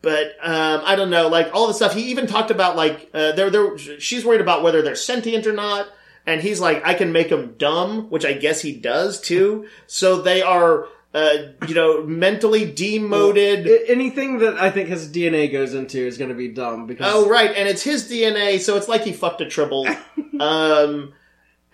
but 0.03 0.29
um, 0.43 0.83
I 0.85 0.97
don't 0.97 1.11
know, 1.11 1.29
like 1.29 1.51
all 1.55 1.67
the 1.67 1.75
stuff. 1.75 1.95
He 1.95 2.11
even 2.11 2.27
talked 2.27 2.51
about 2.51 2.77
like 2.77 3.11
uh, 3.13 3.33
they're, 3.33 3.51
they're 3.51 3.77
she's 3.79 4.25
worried 4.25 4.41
about 4.41 4.63
whether 4.63 4.83
they're 4.83 4.95
sentient 4.95 5.47
or 5.47 5.53
not, 5.53 5.89
and 6.27 6.41
he's 6.41 6.61
like, 6.61 6.87
I 6.87 6.95
can 6.95 7.13
make 7.13 7.29
them 7.29 7.55
dumb, 7.59 8.09
which 8.11 8.25
I 8.25 8.33
guess 8.33 8.63
he 8.63 8.73
does 8.73 9.21
too. 9.21 9.67
So 9.87 10.23
they 10.23 10.43
are, 10.43 10.89
uh, 11.13 11.35
you 11.67 11.75
know, 11.75 12.03
mentally 12.05 12.71
demoted. 12.71 13.67
I- 13.67 13.91
Anything 13.93 14.39
that 14.39 14.57
I 14.59 14.71
think 14.71 14.89
his 14.89 15.11
DNA 15.11 15.51
goes 15.51 15.75
into 15.75 15.99
is 15.99 16.19
going 16.19 16.31
to 16.31 16.37
be 16.37 16.49
dumb 16.49 16.87
because 16.87 17.13
Oh 17.13 17.29
right, 17.29 17.51
and 17.57 17.69
it's 17.69 17.83
his 17.83 18.09
DNA, 18.11 18.61
so 18.61 18.77
it's 18.77 18.89
like 18.89 19.03
he 19.03 19.13
fucked 19.13 19.41
a 19.41 19.47
tribble. 19.49 19.87
um, 20.41 21.13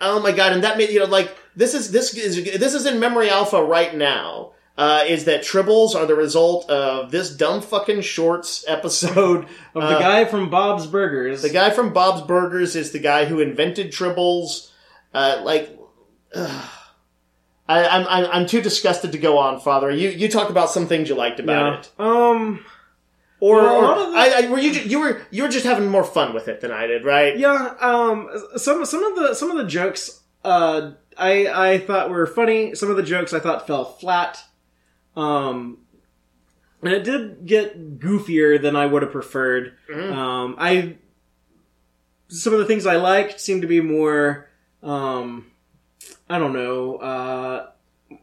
oh 0.01 0.21
my 0.21 0.33
god, 0.33 0.53
and 0.53 0.65
that 0.65 0.79
made 0.79 0.91
you 0.91 1.01
know 1.01 1.07
like 1.07 1.37
this 1.55 1.75
is 1.75 1.91
this 1.91 2.15
is 2.15 2.45
this 2.59 2.75
is 2.75 2.87
in 2.87 2.99
Memory 3.01 3.31
Alpha 3.31 3.63
right 3.63 3.95
now. 3.95 4.53
Uh, 4.79 5.05
is 5.09 5.25
that 5.25 5.41
tribbles 5.41 5.95
are 5.95 6.05
the 6.05 6.15
result 6.15 6.69
of 6.69 7.11
this 7.11 7.35
dumb 7.35 7.63
fucking 7.63 8.03
shorts 8.03 8.63
episode 8.69 9.45
of 9.75 9.83
uh, 9.83 9.89
the 9.95 9.99
guy 9.99 10.27
from 10.27 10.51
Bob's 10.51 10.87
Burgers. 10.87 11.41
The 11.41 11.49
guy 11.49 11.71
from 11.71 11.95
Bob's 11.95 12.21
Burgers 12.21 12.77
is 12.77 12.93
the 12.93 12.99
guy 12.99 13.25
who 13.25 13.41
invented 13.41 13.91
tribbles. 13.91 14.71
Uh, 15.15 15.41
like, 15.45 15.79
ugh. 16.35 16.71
I, 17.69 17.85
I'm, 17.87 18.07
I'm 18.09 18.31
I'm 18.33 18.47
too 18.47 18.61
disgusted 18.61 19.13
to 19.13 19.19
go 19.19 19.39
on, 19.39 19.59
Father. 19.61 19.91
You 19.91 20.11
you 20.11 20.29
talk 20.29 20.51
about 20.51 20.71
some 20.71 20.87
things 20.87 21.09
you 21.09 21.15
liked 21.17 21.41
about 21.41 21.73
yeah. 21.75 21.81
it, 21.81 21.91
Um. 22.01 22.65
or, 23.41 23.57
Well, 23.63 23.85
or 23.85 24.11
the- 24.13 24.17
I, 24.17 24.43
I, 24.45 24.51
were 24.51 24.59
you 24.59 24.71
you 24.71 25.01
were 25.01 25.21
you 25.33 25.43
were 25.43 25.49
just 25.49 25.67
having 25.67 25.89
more 25.89 26.05
fun 26.05 26.33
with 26.33 26.47
it 26.49 26.61
than 26.61 26.71
I 26.71 26.87
did, 26.87 27.05
right? 27.05 27.37
Yeah. 27.37 27.75
Um. 27.81 28.31
Some 28.57 28.85
some 28.87 29.03
of 29.05 29.17
the 29.17 29.35
some 29.35 29.51
of 29.51 29.57
the 29.57 29.65
jokes. 29.67 30.21
Uh. 30.45 30.93
I 31.19 31.47
I 31.73 31.79
thought 31.79 32.11
were 32.11 32.27
funny. 32.27 32.75
Some 32.75 32.91
of 32.91 32.97
the 32.97 33.03
jokes 33.03 33.33
I 33.33 33.41
thought 33.41 33.67
fell 33.67 33.85
flat. 33.85 34.39
Um. 35.17 35.79
And 36.83 36.93
it 36.93 37.03
did 37.05 37.47
get 37.47 37.99
goofier 37.99 38.61
than 38.63 38.77
I 38.77 38.87
would 38.87 39.03
have 39.03 39.11
preferred. 39.13 39.73
Mhm. 39.91 40.13
Um. 40.13 40.55
I. 40.59 40.97
Some 42.29 42.53
of 42.53 42.59
the 42.61 42.65
things 42.67 42.87
I 42.87 42.97
liked 42.97 43.41
seemed 43.41 43.63
to 43.63 43.69
be 43.69 43.81
more. 43.81 44.49
Um. 44.83 45.47
I 46.29 46.39
don't 46.39 46.53
know. 46.53 46.97
Uh. 46.97 47.67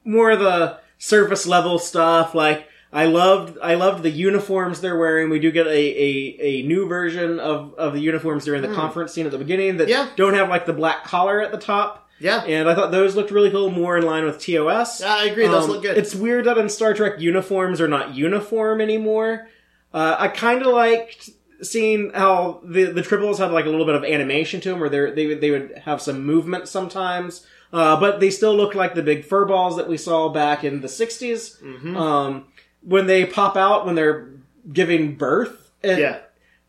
More 0.05 0.31
of 0.31 0.39
the 0.39 0.77
surface 0.97 1.45
level 1.45 1.77
stuff. 1.77 2.33
Like 2.33 2.67
I 2.93 3.05
loved. 3.05 3.57
I 3.61 3.75
loved 3.75 4.03
the 4.03 4.09
uniforms 4.09 4.79
they're 4.81 4.97
wearing. 4.97 5.29
We 5.29 5.39
do 5.39 5.51
get 5.51 5.67
a 5.67 5.71
a, 5.71 6.37
a 6.41 6.63
new 6.63 6.87
version 6.87 7.39
of 7.39 7.73
of 7.75 7.93
the 7.93 7.99
uniforms 7.99 8.45
during 8.45 8.61
the 8.61 8.73
conference 8.73 9.11
scene 9.13 9.25
at 9.25 9.31
the 9.33 9.37
beginning 9.37 9.77
that 9.77 9.89
Yeah. 9.89 10.09
don't 10.15 10.35
have 10.35 10.47
like 10.49 10.65
the 10.65 10.73
black 10.73 11.03
collar 11.03 11.41
at 11.41 11.51
the 11.51 11.57
top. 11.57 12.07
Yeah. 12.19 12.43
and 12.45 12.69
I 12.69 12.75
thought 12.75 12.91
those 12.91 13.17
looked 13.17 13.31
really 13.31 13.51
cool, 13.51 13.69
more 13.69 13.97
in 13.97 14.05
line 14.05 14.23
with 14.23 14.39
TOS. 14.39 15.01
Yeah, 15.01 15.13
I 15.15 15.25
agree. 15.25 15.45
Those 15.47 15.65
Um, 15.65 15.71
look 15.71 15.81
good. 15.81 15.97
It's 15.97 16.15
weird 16.15 16.45
that 16.45 16.57
in 16.57 16.69
Star 16.69 16.93
Trek 16.93 17.19
uniforms 17.19 17.81
are 17.81 17.87
not 17.89 18.15
uniform 18.15 18.79
anymore. 18.79 19.49
Uh, 19.93 20.15
I 20.17 20.29
kind 20.29 20.61
of 20.61 20.67
liked 20.71 21.29
seeing 21.61 22.11
how 22.13 22.61
the 22.63 22.85
the 22.85 23.01
tribbles 23.01 23.39
had 23.39 23.51
like 23.51 23.65
a 23.65 23.69
little 23.69 23.85
bit 23.85 23.95
of 23.95 24.05
animation 24.05 24.61
to 24.61 24.69
them, 24.69 24.79
where 24.79 24.89
they 24.89 25.11
they 25.11 25.25
would 25.27 25.41
they 25.41 25.51
would 25.51 25.81
have 25.83 26.01
some 26.01 26.23
movement 26.25 26.69
sometimes. 26.69 27.45
Uh, 27.73 27.99
but 27.99 28.19
they 28.19 28.29
still 28.29 28.55
look 28.55 28.75
like 28.75 28.93
the 28.93 29.01
big 29.01 29.25
fur 29.25 29.45
balls 29.45 29.77
that 29.77 29.89
we 29.89 29.97
saw 29.97 30.29
back 30.29 30.63
in 30.63 30.81
the 30.81 30.87
60s. 30.87 31.59
Mm-hmm. 31.59 31.97
Um, 31.97 32.45
when 32.83 33.07
they 33.07 33.25
pop 33.25 33.57
out 33.57 33.85
when 33.85 33.95
they're 33.95 34.29
giving 34.71 35.15
birth, 35.15 35.71
it 35.81 35.97
yeah, 35.97 36.19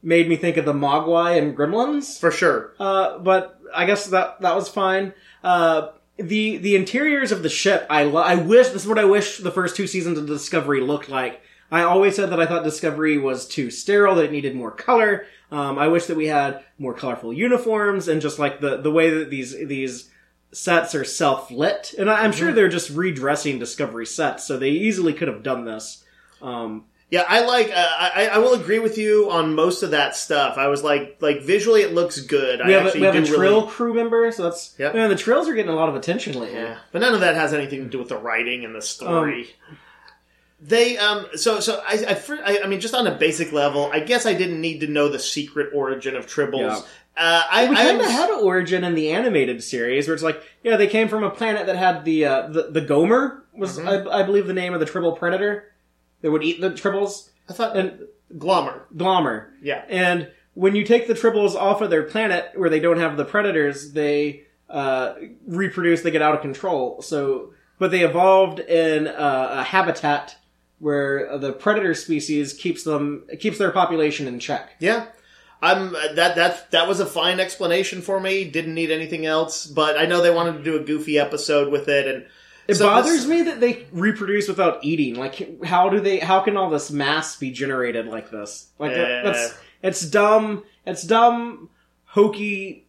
made 0.03 0.29
me 0.29 0.37
think 0.37 0.57
of 0.57 0.65
the 0.65 0.73
Mogwai 0.73 1.37
and 1.37 1.57
Gremlins. 1.57 2.19
for 2.19 2.31
sure. 2.31 2.73
Uh, 2.81 3.19
but 3.19 3.61
I 3.75 3.85
guess 3.85 4.07
that 4.07 4.41
that 4.41 4.55
was 4.55 4.69
fine. 4.69 5.13
Uh, 5.43 5.89
the 6.17 6.57
the 6.57 6.75
interiors 6.75 7.33
of 7.33 7.43
the 7.43 7.49
ship, 7.51 7.87
I 7.91 8.05
lo- 8.05 8.23
I 8.23 8.37
wish 8.37 8.69
this 8.69 8.83
is 8.83 8.89
what 8.89 8.99
I 8.99 9.05
wish 9.05 9.39
the 9.39 9.51
first 9.51 9.77
two 9.77 9.87
seasons 9.87 10.17
of 10.17 10.27
Discovery 10.27 10.81
looked 10.81 11.11
like. 11.11 11.43
I 11.71 11.83
always 11.83 12.15
said 12.15 12.31
that 12.31 12.41
I 12.41 12.47
thought 12.47 12.65
Discovery 12.65 13.19
was 13.19 13.47
too 13.47 13.71
sterile; 13.71 14.15
that 14.15 14.27
it 14.27 14.33
needed 14.33 14.55
more 14.55 14.71
color. 14.71 15.27
Um, 15.51 15.79
I 15.79 15.89
wish 15.89 16.07
that 16.07 16.17
we 16.17 16.29
had 16.29 16.65
more 16.79 16.95
colorful 16.95 17.33
uniforms 17.33 18.09
and 18.09 18.23
just 18.23 18.39
like 18.39 18.61
the 18.61 18.79
the 18.79 18.91
way 18.91 19.11
that 19.11 19.29
these 19.29 19.53
these 19.67 20.11
sets 20.55 20.95
are 20.95 21.05
self 21.05 21.51
lit. 21.51 21.95
And 21.99 22.11
I'm 22.11 22.33
sure 22.33 22.53
they're 22.53 22.69
just 22.69 22.91
redressing 22.91 23.59
Discovery 23.59 24.07
sets, 24.07 24.47
so 24.47 24.57
they 24.57 24.71
easily 24.71 25.13
could 25.13 25.29
have 25.29 25.43
done 25.43 25.65
this. 25.65 26.05
Um, 26.41 26.85
Yeah, 27.11 27.25
I 27.29 27.45
like. 27.45 27.71
Uh, 27.71 27.87
I, 27.99 28.29
I 28.33 28.39
will 28.39 28.55
agree 28.55 28.79
with 28.79 28.97
you 28.99 29.31
on 29.31 29.55
most 29.55 29.83
of 29.83 29.91
that 29.93 30.17
stuff. 30.17 30.57
I 30.57 30.69
was 30.69 30.83
like, 30.83 31.19
like 31.21 31.43
visually, 31.43 31.83
it 31.83 31.93
looks 31.93 32.21
good. 32.21 32.61
we 32.65 32.75
I 32.75 32.79
have, 32.79 32.85
a, 32.85 32.87
actually 32.87 33.01
we 33.01 33.07
have 33.07 33.15
a 33.17 33.27
Trill 33.27 33.61
really. 33.61 33.73
crew 33.73 33.95
member, 33.95 34.33
so 34.33 34.45
that's 34.45 34.75
yeah. 34.79 34.93
man. 34.93 35.11
The 35.11 35.17
Trills 35.17 35.49
are 35.49 35.55
getting 35.55 35.71
a 35.73 35.77
lot 35.77 35.89
of 35.89 35.97
attention 35.97 36.39
lately. 36.39 36.55
Yeah, 36.55 36.79
but 36.93 37.01
none 37.01 37.15
of 37.15 37.21
that 37.21 37.35
has 37.35 37.53
anything 37.53 37.85
to 37.85 37.89
do 37.89 37.99
with 37.99 38.09
the 38.09 38.17
writing 38.17 38.65
and 38.65 38.75
the 38.75 38.83
story. 38.83 39.43
Um, 39.71 39.79
they 40.61 40.97
um 40.97 41.27
so 41.35 41.61
so 41.61 41.83
I, 41.87 42.05
I 42.09 42.41
I 42.45 42.63
I 42.65 42.67
mean 42.67 42.81
just 42.81 42.95
on 42.95 43.07
a 43.07 43.15
basic 43.15 43.53
level 43.53 43.91
I 43.93 44.01
guess 44.01 44.25
I 44.25 44.33
didn't 44.33 44.61
need 44.63 44.81
to 44.81 44.87
know 44.87 45.09
the 45.09 45.19
secret 45.19 45.71
origin 45.75 46.17
of 46.17 46.27
tribbles. 46.27 46.81
Yeah. 46.81 46.81
Uh, 47.17 47.43
I 47.49 47.69
we 47.69 47.77
kind 47.77 48.01
of 48.01 48.07
had 48.07 48.31
an 48.31 48.41
origin 48.41 48.83
in 48.83 48.95
the 48.95 49.11
animated 49.11 49.63
series 49.63 50.09
where 50.09 50.15
it's 50.15 50.23
like, 50.23 50.43
yeah, 50.65 50.77
they 50.77 50.89
came 50.89 51.09
from 51.09 51.23
a 51.23 51.31
planet 51.31 51.67
that 51.67 51.77
had 51.77 52.05
the 52.05 52.25
uh, 52.25 52.49
the, 52.49 52.71
the 52.71 52.81
Gomer 52.81 53.45
was 53.53 53.79
Mm-hmm. 53.79 54.09
I, 54.09 54.21
I 54.21 54.23
believe 54.25 54.47
the 54.47 54.53
name 54.53 54.75
of 54.75 54.81
the 54.81 54.87
tribble 54.87 55.13
predator 55.13 55.73
that 56.23 56.31
would 56.31 56.43
eat 56.43 56.61
the 56.61 56.71
tribbles 56.71 57.29
I 57.49 57.53
thought 57.53 57.77
and 57.77 58.01
Glommer. 58.37 58.83
Glomer. 58.97 59.51
Yeah. 59.63 59.85
And 59.89 60.31
when 60.55 60.75
you 60.75 60.85
take 60.85 61.07
the 61.07 61.15
tribbles 61.15 61.55
off 61.55 61.81
of 61.81 61.91
their 61.91 62.05
planet 62.05 62.51
where 62.55 62.71
they 62.71 62.81
don't 62.81 62.99
have 62.99 63.17
the 63.17 63.25
predators, 63.25 63.93
they 63.93 64.45
uh, 64.69 65.15
reproduce. 65.47 66.03
They 66.03 66.11
get 66.11 66.23
out 66.23 66.35
of 66.35 66.41
control. 66.41 67.03
So, 67.03 67.53
but 67.79 67.91
they 67.91 68.01
evolved 68.01 68.61
in 68.61 69.07
uh, 69.07 69.49
a 69.53 69.63
habitat 69.63 70.37
where 70.79 71.39
the 71.39 71.53
predator 71.53 71.95
species 71.95 72.53
keeps 72.53 72.83
them 72.83 73.25
keeps 73.39 73.59
their 73.59 73.71
population 73.71 74.27
in 74.27 74.39
check. 74.39 74.71
Yeah. 74.81 75.07
I'm 75.63 75.93
that 75.93 76.37
that 76.37 76.71
that 76.73 76.89
was 76.89 77.01
a 77.01 77.07
fine 77.07 77.41
explanation 77.41 78.03
for 78.03 78.21
me. 78.21 78.45
Didn't 78.45 78.75
need 78.75 78.91
anything 78.91 79.25
else, 79.27 79.67
but 79.67 79.99
I 79.99 80.05
know 80.07 80.21
they 80.23 80.31
wanted 80.31 80.59
to 80.59 80.63
do 80.63 80.77
a 80.77 80.81
goofy 80.81 81.19
episode 81.19 81.73
with 81.73 81.89
it, 81.89 82.07
and 82.07 82.27
It 82.69 82.75
so 82.77 82.87
bothers 82.87 83.13
this- 83.13 83.27
me 83.27 83.43
that 83.43 83.61
they 83.61 83.87
reproduce 83.93 84.47
without 84.49 84.85
eating. 84.85 85.15
Like, 85.15 85.65
how 85.65 85.89
do 85.89 86.01
they? 86.01 86.19
How 86.19 86.41
can 86.41 86.57
all 86.57 86.69
this 86.71 86.91
mass 86.91 87.37
be 87.37 87.51
generated 87.51 88.07
like 88.07 88.31
this? 88.31 88.67
Like, 88.79 88.93
that- 88.95 89.25
that's 89.25 89.55
it's 89.83 90.03
dumb. 90.03 90.65
It's 90.87 91.03
dumb, 91.03 91.71
hokey, 92.05 92.87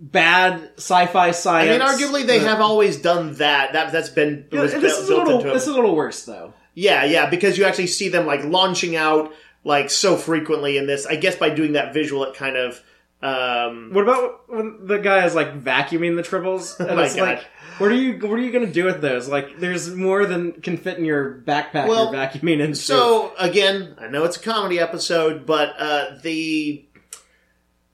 bad 0.00 0.70
sci-fi 0.76 1.30
science. 1.32 1.70
I 1.70 1.78
mean, 1.78 2.10
arguably 2.12 2.26
they 2.26 2.38
have 2.40 2.60
always 2.60 2.96
done 3.00 3.34
that. 3.34 3.72
That 3.72 3.92
that's 3.92 4.08
been 4.10 4.46
Yeah, 4.50 4.62
was 4.62 4.72
this 4.72 4.82
built, 4.82 5.02
is 5.02 5.08
a 5.10 5.16
little. 5.16 5.38
into 5.40 5.50
This 5.52 5.62
is 5.62 5.68
a 5.68 5.74
little 5.74 5.94
worse 5.96 6.24
though. 6.24 6.54
Yeah, 6.74 7.04
yeah, 7.04 7.28
because 7.28 7.58
you 7.58 7.64
actually 7.64 7.88
see 7.88 8.08
them 8.08 8.26
like 8.26 8.44
launching 8.44 8.94
out 8.94 9.32
like 9.68 9.90
so 9.90 10.16
frequently 10.16 10.76
in 10.78 10.86
this. 10.86 11.06
I 11.06 11.16
guess 11.16 11.36
by 11.36 11.50
doing 11.50 11.72
that 11.74 11.92
visual, 11.94 12.24
it 12.24 12.34
kind 12.34 12.56
of 12.56 12.82
um, 13.20 13.90
What 13.92 14.02
about 14.02 14.48
when 14.48 14.86
the 14.86 14.98
guy 14.98 15.24
is 15.26 15.34
like 15.34 15.60
vacuuming 15.62 16.16
the 16.16 16.22
tribbles? 16.22 16.78
And 16.84 16.96
my 16.96 17.04
it's 17.06 17.14
God. 17.16 17.22
like, 17.22 17.46
what 17.78 17.90
are 17.92 17.94
you? 17.94 18.14
What 18.26 18.38
are 18.38 18.42
you 18.42 18.50
going 18.50 18.66
to 18.66 18.72
do 18.72 18.84
with 18.84 19.00
those? 19.00 19.28
Like, 19.28 19.58
there's 19.60 19.94
more 19.94 20.24
than 20.26 20.52
can 20.52 20.76
fit 20.78 20.98
in 20.98 21.04
your 21.04 21.42
backpack. 21.46 21.86
Well, 21.88 22.12
you're 22.12 22.20
vacuuming 22.20 22.60
into. 22.60 22.76
So 22.76 23.32
again, 23.38 23.94
I 24.00 24.08
know 24.08 24.24
it's 24.24 24.36
a 24.36 24.40
comedy 24.40 24.78
episode, 24.80 25.46
but 25.46 25.74
uh, 25.78 26.16
the 26.22 26.84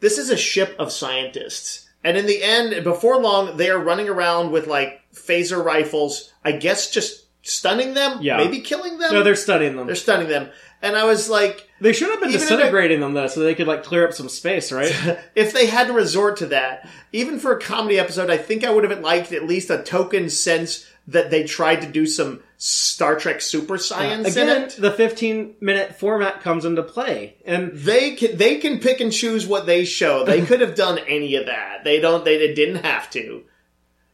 this 0.01 0.19
is 0.19 0.31
a 0.31 0.37
ship 0.37 0.77
of 0.79 0.93
scientists, 0.93 1.89
and 2.03 2.17
in 2.17 2.27
the 2.27 2.43
end, 2.43 2.85
before 2.85 3.19
long, 3.21 3.57
they 3.57 3.71
are 3.71 3.79
running 3.79 4.09
around 4.09 4.53
with 4.53 4.67
like 4.67 5.01
phaser 5.15 5.63
rifles. 5.65 6.33
I 6.45 6.53
guess 6.53 6.91
just 6.91 7.25
stunning 7.43 7.93
them, 7.95 8.19
Yeah. 8.23 8.39
maybe 8.39 8.61
killing 8.61 8.99
them. 8.99 9.13
no, 9.13 9.23
they're 9.23 9.35
stunning 9.37 9.77
them. 9.77 9.87
They're 9.87 9.95
stunning 9.97 10.29
them, 10.29 10.51
and 10.85 10.97
I 10.97 11.05
was 11.05 11.31
like, 11.31 11.69
They 11.81 11.95
should 11.95 12.11
have 12.11 12.21
been 12.21 12.29
Even 12.29 12.41
disintegrating 12.41 13.01
them 13.01 13.15
though, 13.15 13.27
so 13.27 13.41
they 13.41 13.55
could 13.55 13.67
like 13.67 13.83
clear 13.83 14.07
up 14.07 14.13
some 14.13 14.29
space, 14.29 14.71
right? 14.71 14.93
if 15.35 15.53
they 15.53 15.67
had 15.67 15.87
to 15.87 15.95
resort 15.95 16.37
to 16.39 16.47
that, 16.47 16.87
even 17.13 17.39
for 17.39 17.53
a 17.53 17.61
comedy 17.61 17.99
episode, 17.99 18.31
I 18.31 18.37
think 18.37 18.65
I 18.65 18.71
would 18.71 18.85
have 18.85 19.01
liked 19.01 19.33
at 19.33 19.47
least 19.47 19.71
a 19.71 19.83
token 19.83 20.29
sense 20.29 20.87
that 21.09 21.31
they 21.31 21.45
tried 21.45 21.81
to 21.81 21.87
do 21.91 22.07
some 22.07 22.43
Star 22.59 23.17
Trek 23.17 23.41
super 23.41 23.79
science 23.79 24.37
in 24.37 24.49
Again, 24.49 24.71
the 24.79 24.91
15 24.91 25.57
minute 25.61 25.97
format 25.97 26.43
comes 26.43 26.65
into 26.65 26.83
play, 26.83 27.37
and 27.47 27.73
They 27.73 28.15
can 28.15 28.37
they 28.37 28.59
can 28.59 28.79
pick 28.79 29.01
and 29.01 29.11
choose 29.11 29.47
what 29.47 29.65
they 29.65 29.87
show. 29.87 30.25
They 30.25 30.45
could 30.47 30.61
have 30.61 30.75
done 30.75 30.99
any 31.09 31.35
of 31.37 31.47
that. 31.47 31.85
They 31.85 31.99
don't. 31.99 32.27
They, 32.27 32.37
they 32.37 32.55
didn't 32.55 32.85
have 32.85 33.11
to. 33.11 33.45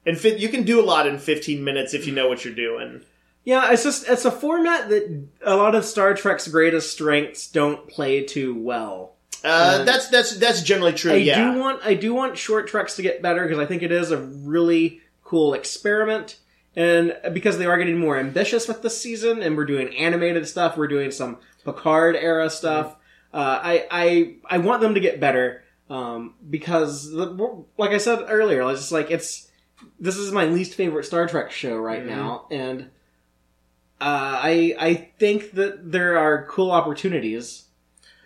And 0.06 0.22
you 0.24 0.48
can 0.48 0.62
do 0.62 0.80
a 0.80 0.86
lot 0.86 1.06
in 1.06 1.18
15 1.18 1.62
minutes 1.62 1.92
if 1.92 2.06
you 2.06 2.14
know 2.14 2.26
what 2.28 2.44
you're 2.44 2.54
doing. 2.54 3.02
Yeah, 3.44 3.72
it's 3.72 3.82
just 3.82 4.08
it's 4.08 4.24
a 4.24 4.30
format 4.30 4.88
that 4.90 5.28
a 5.42 5.56
lot 5.56 5.74
of 5.74 5.84
Star 5.84 6.14
Trek's 6.14 6.48
greatest 6.48 6.92
strengths 6.92 7.48
don't 7.48 7.88
play 7.88 8.24
too 8.24 8.54
well. 8.54 9.14
Uh, 9.42 9.84
that's 9.84 10.08
that's 10.08 10.36
that's 10.36 10.62
generally 10.62 10.92
true. 10.92 11.12
I 11.12 11.16
yeah. 11.16 11.52
do 11.52 11.58
want 11.58 11.80
I 11.84 11.94
do 11.94 12.14
want 12.14 12.36
short 12.36 12.68
treks 12.68 12.96
to 12.96 13.02
get 13.02 13.22
better 13.22 13.42
because 13.42 13.58
I 13.58 13.66
think 13.66 13.82
it 13.82 13.92
is 13.92 14.10
a 14.10 14.18
really 14.18 15.00
cool 15.24 15.54
experiment. 15.54 16.38
And 16.76 17.16
because 17.32 17.58
they 17.58 17.66
are 17.66 17.76
getting 17.78 17.98
more 17.98 18.16
ambitious 18.16 18.68
with 18.68 18.82
this 18.82 19.00
season, 19.00 19.42
and 19.42 19.56
we're 19.56 19.64
doing 19.64 19.96
animated 19.96 20.46
stuff, 20.46 20.76
we're 20.76 20.86
doing 20.86 21.10
some 21.10 21.38
Picard 21.64 22.14
era 22.16 22.48
stuff. 22.48 22.96
Uh, 23.32 23.60
I 23.62 23.86
I 23.90 24.34
I 24.48 24.58
want 24.58 24.80
them 24.80 24.94
to 24.94 25.00
get 25.00 25.18
better 25.18 25.64
um, 25.88 26.34
because, 26.48 27.10
the, 27.10 27.64
like 27.76 27.90
I 27.90 27.98
said 27.98 28.24
earlier, 28.28 28.62
it's 28.70 28.80
just 28.80 28.92
like 28.92 29.10
it's 29.10 29.48
this 29.98 30.16
is 30.16 30.30
my 30.30 30.44
least 30.44 30.74
favorite 30.74 31.04
Star 31.04 31.26
Trek 31.26 31.50
show 31.50 31.76
right 31.76 32.04
now, 32.04 32.46
and 32.50 32.90
I 34.00 34.74
I 34.78 34.94
think 35.18 35.52
that 35.52 35.92
there 35.92 36.18
are 36.18 36.46
cool 36.46 36.70
opportunities 36.70 37.64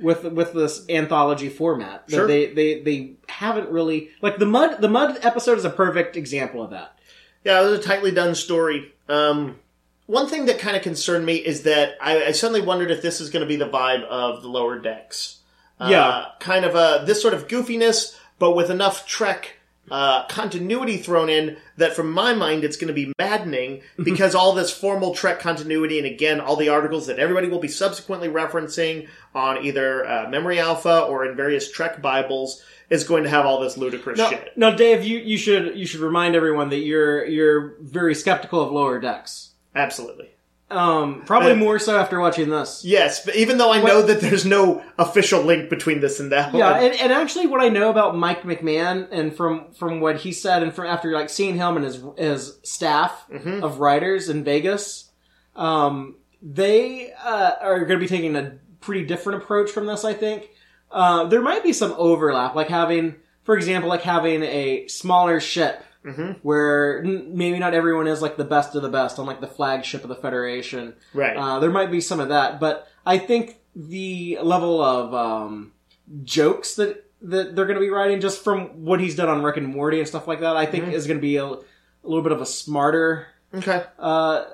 with 0.01 0.25
with 0.25 0.53
this 0.53 0.85
anthology 0.89 1.49
format 1.49 2.07
that 2.09 2.15
Sure. 2.17 2.27
they, 2.27 2.53
they 2.53 2.81
they 2.83 3.13
haven't 3.29 3.71
really 3.71 4.11
like 4.23 4.39
the 4.39 4.47
mud 4.47 4.81
the 4.81 4.89
mud 4.89 5.19
episode 5.23 5.59
is 5.59 5.65
a 5.65 5.71
perfect 5.71 6.17
example 6.17 6.63
of 6.63 6.71
that. 6.71 6.99
Yeah, 7.45 7.61
it 7.61 7.69
was 7.71 7.79
a 7.79 7.83
tightly 7.83 8.11
done 8.11 8.35
story. 8.35 8.93
Um, 9.09 9.59
one 10.07 10.27
thing 10.29 10.47
that 10.47 10.59
kind 10.59 10.77
of 10.77 10.83
concerned 10.83 11.25
me 11.27 11.37
is 11.37 11.63
that 11.63 11.95
I, 12.01 12.25
I 12.27 12.33
suddenly 12.33 12.61
wondered 12.61 12.91
if 12.91 13.03
this 13.03 13.21
is 13.21 13.31
going 13.31 13.41
to 13.43 13.47
be 13.49 13.57
the 13.57 13.69
vibe 13.69 14.03
of 14.05 14.43
the 14.43 14.49
lower 14.49 14.79
decks. 14.79 15.39
Uh, 15.81 15.89
Yeah. 15.91 16.25
kind 16.41 16.65
of 16.65 16.75
a 16.75 17.05
this 17.07 17.21
sort 17.21 17.35
of 17.35 17.49
goofiness, 17.49 18.17
but 18.39 18.53
with 18.57 18.71
enough 18.71 19.07
Trek 19.07 19.59
uh, 19.91 20.27
continuity 20.27 20.97
thrown 20.97 21.29
in 21.29 21.57
that, 21.77 21.95
from 21.95 22.11
my 22.13 22.33
mind, 22.35 22.65
it's 22.65 22.77
going 22.77 22.89
to 22.89 22.95
be 22.95 23.13
maddening 23.19 23.83
because 24.03 24.35
all 24.35 24.53
this 24.53 24.73
formal 24.73 25.15
Trek 25.15 25.41
continuity, 25.41 25.99
and 25.99 26.07
again, 26.07 26.41
all 26.41 26.57
the 26.57 26.69
articles 26.69 27.07
that 27.07 27.19
everybody 27.19 27.49
will 27.49 27.61
be 27.61 27.69
subsequently 27.69 28.29
referencing 28.29 29.09
on 29.35 29.65
either 29.65 30.07
uh, 30.07 30.29
Memory 30.29 30.59
Alpha 30.59 31.03
or 31.03 31.27
in 31.27 31.37
various 31.37 31.71
Trek 31.71 32.01
Bibles, 32.01 32.63
is 32.91 33.05
going 33.05 33.25
to 33.25 33.31
have 33.31 33.47
all 33.47 33.61
this 33.61 33.77
ludicrous 33.77 34.19
No, 34.19 34.31
shit. 34.31 34.57
Now, 34.57 34.71
Dave, 34.71 35.05
you, 35.05 35.19
you 35.19 35.39
should 35.39 35.77
you 35.77 35.87
should 35.87 36.01
remind 36.01 36.37
everyone 36.37 36.69
that 36.71 36.81
you're 36.81 37.25
you're 37.25 37.77
very 37.81 38.15
skeptical 38.15 38.61
of 38.61 38.73
lower 38.73 39.01
decks. 39.01 39.53
Absolutely. 39.75 40.34
Um, 40.71 41.23
probably 41.27 41.53
Uh, 41.53 41.57
more 41.57 41.79
so 41.79 41.97
after 41.99 42.19
watching 42.19 42.49
this. 42.49 42.83
Yes, 42.85 43.25
but 43.25 43.37
even 43.37 43.59
though 43.59 43.71
I 43.71 43.83
know 43.83 44.03
that 44.03 44.21
there's 44.21 44.47
no 44.47 44.83
official 44.99 45.43
link 45.43 45.69
between 45.71 46.01
this 46.01 46.19
and 46.21 46.33
that 46.33 46.55
Yeah, 46.55 46.81
and, 46.81 46.95
and 47.01 47.13
actually, 47.13 47.47
what 47.47 47.61
I 47.61 47.69
know 47.69 47.91
about 47.91 48.17
Mike 48.17 48.43
McMahan, 48.43 49.09
and 49.13 49.37
from 49.37 49.73
from 49.73 50.01
what 50.01 50.17
he 50.17 50.33
said, 50.33 50.63
and 50.63 50.75
from 50.75 50.87
after 50.87 51.13
like 51.13 51.29
seeing 51.31 51.57
him 51.57 51.77
and 51.77 51.85
his 51.85 52.03
his 52.17 52.59
staff 52.63 53.27
of 53.63 53.79
writers 53.79 54.29
in 54.29 54.43
Vegas, 54.43 55.11
um, 55.55 56.17
they 56.43 57.13
uh, 57.25 57.53
are 57.61 57.81
going 57.81 58.01
to 58.01 58.05
be 58.05 58.09
taking 58.09 58.35
a 58.35 58.59
pretty 58.81 59.05
different 59.05 59.43
approach 59.43 59.71
from 59.71 59.87
this. 59.87 60.05
I 60.05 60.15
think 60.15 60.49
uh, 60.91 61.25
there 61.25 61.43
might 61.43 61.63
be 61.63 61.73
some 61.73 61.95
overlap, 61.97 62.55
like 62.55 62.69
having, 62.69 63.17
for 63.45 63.57
example, 63.57 63.89
like 63.91 64.03
having 64.03 64.43
a 64.43 64.89
smaller 64.89 65.41
ship. 65.41 65.85
Where 66.43 67.03
n- 67.03 67.37
maybe 67.37 67.59
not 67.59 67.73
everyone 67.75 68.07
is 68.07 68.21
like 68.21 68.37
the 68.37 68.45
best 68.45 68.75
of 68.75 68.83
the 68.83 68.89
best 68.91 69.19
on 69.19 69.27
like 69.27 69.41
the 69.41 69.47
flagship 69.47 70.03
of 70.03 70.09
the 70.09 70.15
Federation, 70.17 70.95
right. 71.15 71.37
uh, 71.37 71.59
there 71.61 71.71
might 71.71 71.91
be 71.91 72.01
some 72.01 72.21
of 72.21 72.29
that, 72.29 72.61
but 72.61 72.87
I 73.07 73.19
think 73.19 73.57
the 73.75 74.39
level 74.43 74.83
of 74.83 75.15
um, 75.15 75.73
jokes 76.25 76.75
that 76.77 77.11
that 77.23 77.57
they're 77.57 77.65
going 77.67 77.77
to 77.77 77.81
be 77.81 77.89
writing 77.91 78.21
just 78.21 78.45
from 78.45 78.85
what 78.85 79.01
he's 79.01 79.17
done 79.17 79.29
on 79.31 79.43
Rick 79.43 79.57
and 79.57 79.67
Morty 79.67 79.99
and 79.99 80.07
stuff 80.07 80.29
like 80.29 80.41
that. 80.41 80.57
I 80.57 80.67
think 80.67 80.93
is 80.93 81.07
going 81.07 81.17
to 81.17 81.23
be 81.23 81.37
a, 81.37 81.45
a 81.47 81.59
little 82.03 82.23
bit 82.23 82.33
of 82.33 82.41
a 82.43 82.47
smarter 82.47 83.27
Okay. 83.55 83.83
uh, 83.99 84.45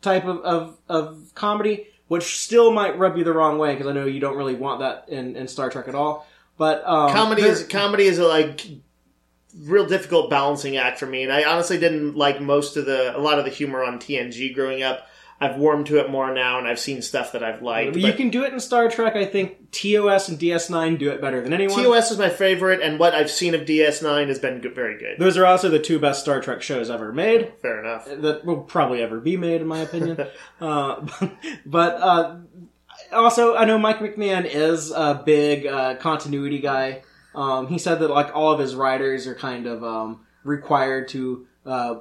type 0.00 0.24
of, 0.24 0.38
of, 0.38 0.78
of 0.88 1.32
comedy, 1.34 1.88
which 2.08 2.38
still 2.40 2.70
might 2.72 2.96
rub 2.98 3.18
you 3.18 3.24
the 3.24 3.32
wrong 3.34 3.58
way 3.58 3.74
because 3.74 3.86
I 3.86 3.92
know 3.92 4.06
you 4.06 4.20
don't 4.20 4.36
really 4.36 4.54
want 4.54 4.80
that 4.80 5.08
in, 5.08 5.36
in 5.36 5.46
Star 5.48 5.68
Trek 5.68 5.88
at 5.88 5.94
all. 5.94 6.26
But 6.56 6.82
um, 6.86 7.12
comedy 7.12 7.42
is 7.42 7.64
comedy 7.64 8.04
is 8.04 8.18
like 8.18 8.62
real 9.62 9.86
difficult 9.86 10.30
balancing 10.30 10.76
act 10.76 10.98
for 10.98 11.06
me, 11.06 11.22
and 11.22 11.32
I 11.32 11.44
honestly 11.44 11.78
didn't 11.78 12.16
like 12.16 12.40
most 12.40 12.76
of 12.76 12.86
the 12.86 13.16
a 13.16 13.20
lot 13.20 13.38
of 13.38 13.44
the 13.44 13.50
humor 13.50 13.82
on 13.82 13.98
TNG 13.98 14.54
growing 14.54 14.82
up. 14.82 15.06
I've 15.38 15.56
warmed 15.56 15.86
to 15.88 15.98
it 15.98 16.08
more 16.10 16.32
now, 16.32 16.58
and 16.58 16.66
I've 16.66 16.78
seen 16.78 17.02
stuff 17.02 17.32
that 17.32 17.44
I've 17.44 17.60
liked. 17.60 17.94
you 17.94 18.14
can 18.14 18.30
do 18.30 18.44
it 18.44 18.54
in 18.54 18.60
Star 18.60 18.88
Trek. 18.88 19.16
I 19.16 19.26
think 19.26 19.70
TOS 19.70 20.30
and 20.30 20.38
DS9 20.38 20.98
do 20.98 21.10
it 21.10 21.20
better 21.20 21.42
than 21.42 21.52
anyone. 21.52 21.82
TOS 21.82 22.10
is 22.10 22.18
my 22.18 22.30
favorite, 22.30 22.80
and 22.80 22.98
what 22.98 23.14
I've 23.14 23.30
seen 23.30 23.54
of 23.54 23.62
DS9 23.62 24.28
has 24.28 24.38
been 24.38 24.62
good, 24.62 24.74
very 24.74 24.98
good. 24.98 25.18
Those 25.18 25.36
are 25.36 25.44
also 25.44 25.68
the 25.68 25.78
two 25.78 25.98
best 25.98 26.22
Star 26.22 26.40
Trek 26.40 26.62
shows 26.62 26.88
ever 26.88 27.12
made. 27.12 27.52
Fair 27.60 27.80
enough. 27.80 28.06
that 28.06 28.46
will 28.46 28.62
probably 28.62 29.02
ever 29.02 29.20
be 29.20 29.36
made, 29.36 29.60
in 29.60 29.66
my 29.66 29.80
opinion. 29.80 30.26
uh, 30.60 31.06
but 31.66 31.94
uh, 32.00 32.36
also, 33.12 33.56
I 33.56 33.66
know 33.66 33.78
Mike 33.78 33.98
McMahan 33.98 34.46
is 34.46 34.90
a 34.90 35.22
big 35.24 35.66
uh, 35.66 35.96
continuity 35.96 36.60
guy. 36.60 37.02
Um, 37.36 37.68
he 37.68 37.78
said 37.78 38.00
that 38.00 38.08
like 38.10 38.34
all 38.34 38.50
of 38.52 38.58
his 38.58 38.74
writers 38.74 39.26
are 39.26 39.34
kind 39.34 39.66
of 39.66 39.84
um, 39.84 40.26
required 40.42 41.08
to 41.08 41.46
uh, 41.64 41.96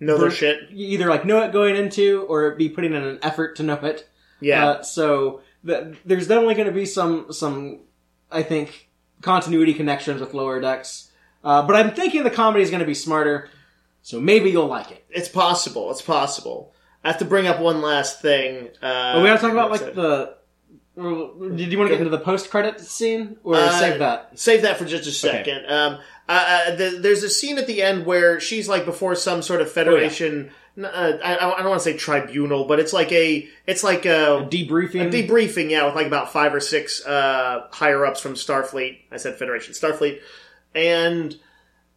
Know 0.00 0.18
their 0.18 0.30
shit. 0.30 0.58
either 0.72 1.08
like 1.08 1.24
know 1.24 1.42
it 1.42 1.52
going 1.52 1.76
into 1.76 2.22
or 2.28 2.50
be 2.56 2.68
putting 2.68 2.92
in 2.94 3.02
an 3.02 3.18
effort 3.22 3.56
to 3.56 3.62
know 3.62 3.74
it. 3.74 4.08
Yeah. 4.40 4.66
Uh, 4.66 4.82
so 4.82 5.40
th- 5.66 5.96
there's 6.04 6.26
definitely 6.28 6.54
going 6.56 6.66
to 6.68 6.74
be 6.74 6.84
some 6.86 7.32
some 7.32 7.80
I 8.30 8.42
think 8.42 8.90
continuity 9.22 9.72
connections 9.74 10.20
with 10.20 10.34
Lower 10.34 10.60
Decks. 10.60 11.10
Uh, 11.44 11.62
but 11.66 11.74
I'm 11.76 11.94
thinking 11.94 12.22
the 12.22 12.30
comedy 12.30 12.62
is 12.62 12.70
going 12.70 12.80
to 12.80 12.86
be 12.86 12.94
smarter. 12.94 13.48
So 14.02 14.20
maybe 14.20 14.50
you'll 14.50 14.66
like 14.66 14.90
it. 14.90 15.04
it's 15.10 15.28
possible. 15.28 15.90
It's 15.90 16.02
possible. 16.02 16.74
I 17.04 17.08
have 17.08 17.18
to 17.18 17.24
bring 17.24 17.46
up 17.46 17.60
one 17.60 17.80
last 17.82 18.20
thing. 18.20 18.68
Uh, 18.82 19.14
But 19.14 19.22
we 19.22 19.28
gotta 19.28 19.40
talk 19.40 19.52
about 19.52 19.70
like 19.70 19.80
it? 19.82 19.94
the. 19.94 20.36
Did 20.94 21.72
you 21.72 21.78
want 21.78 21.88
to 21.90 21.94
get 21.96 22.00
into 22.06 22.10
the 22.10 22.22
post 22.22 22.50
credit 22.50 22.80
scene 22.80 23.36
or 23.44 23.54
Uh, 23.56 23.70
save 23.78 23.98
that? 24.00 24.30
Save 24.38 24.62
that 24.62 24.76
for 24.76 24.84
just 24.84 25.06
a 25.08 25.10
second. 25.12 25.64
Um, 25.66 25.98
uh, 26.28 26.32
uh, 26.68 26.74
the, 26.76 26.98
there's 27.00 27.22
a 27.22 27.30
scene 27.30 27.56
at 27.58 27.66
the 27.66 27.82
end 27.82 28.04
where 28.06 28.38
she's 28.40 28.68
like 28.68 28.84
before 28.84 29.14
some 29.14 29.40
sort 29.42 29.60
of 29.62 29.72
federation. 29.72 30.50
n- 30.76 30.84
Uh, 30.84 31.18
I, 31.24 31.34
I 31.36 31.58
don't 31.62 31.68
want 31.70 31.80
to 31.82 31.84
say 31.90 31.96
tribunal, 31.96 32.64
but 32.66 32.78
it's 32.78 32.92
like 32.92 33.10
a 33.12 33.48
it's 33.66 33.82
like 33.82 34.04
a, 34.04 34.46
Debriefing. 34.50 35.06
a 35.06 35.10
debriefing. 35.10 35.70
Yeah, 35.70 35.86
with 35.86 35.94
like 35.94 36.06
about 36.06 36.30
five 36.32 36.54
or 36.54 36.60
six 36.60 37.04
uh, 37.06 37.66
higher 37.72 38.04
ups 38.04 38.20
from 38.20 38.34
Starfleet. 38.34 38.98
I 39.10 39.16
said 39.16 39.38
Federation, 39.38 39.72
Starfleet, 39.74 40.20
and 40.74 41.34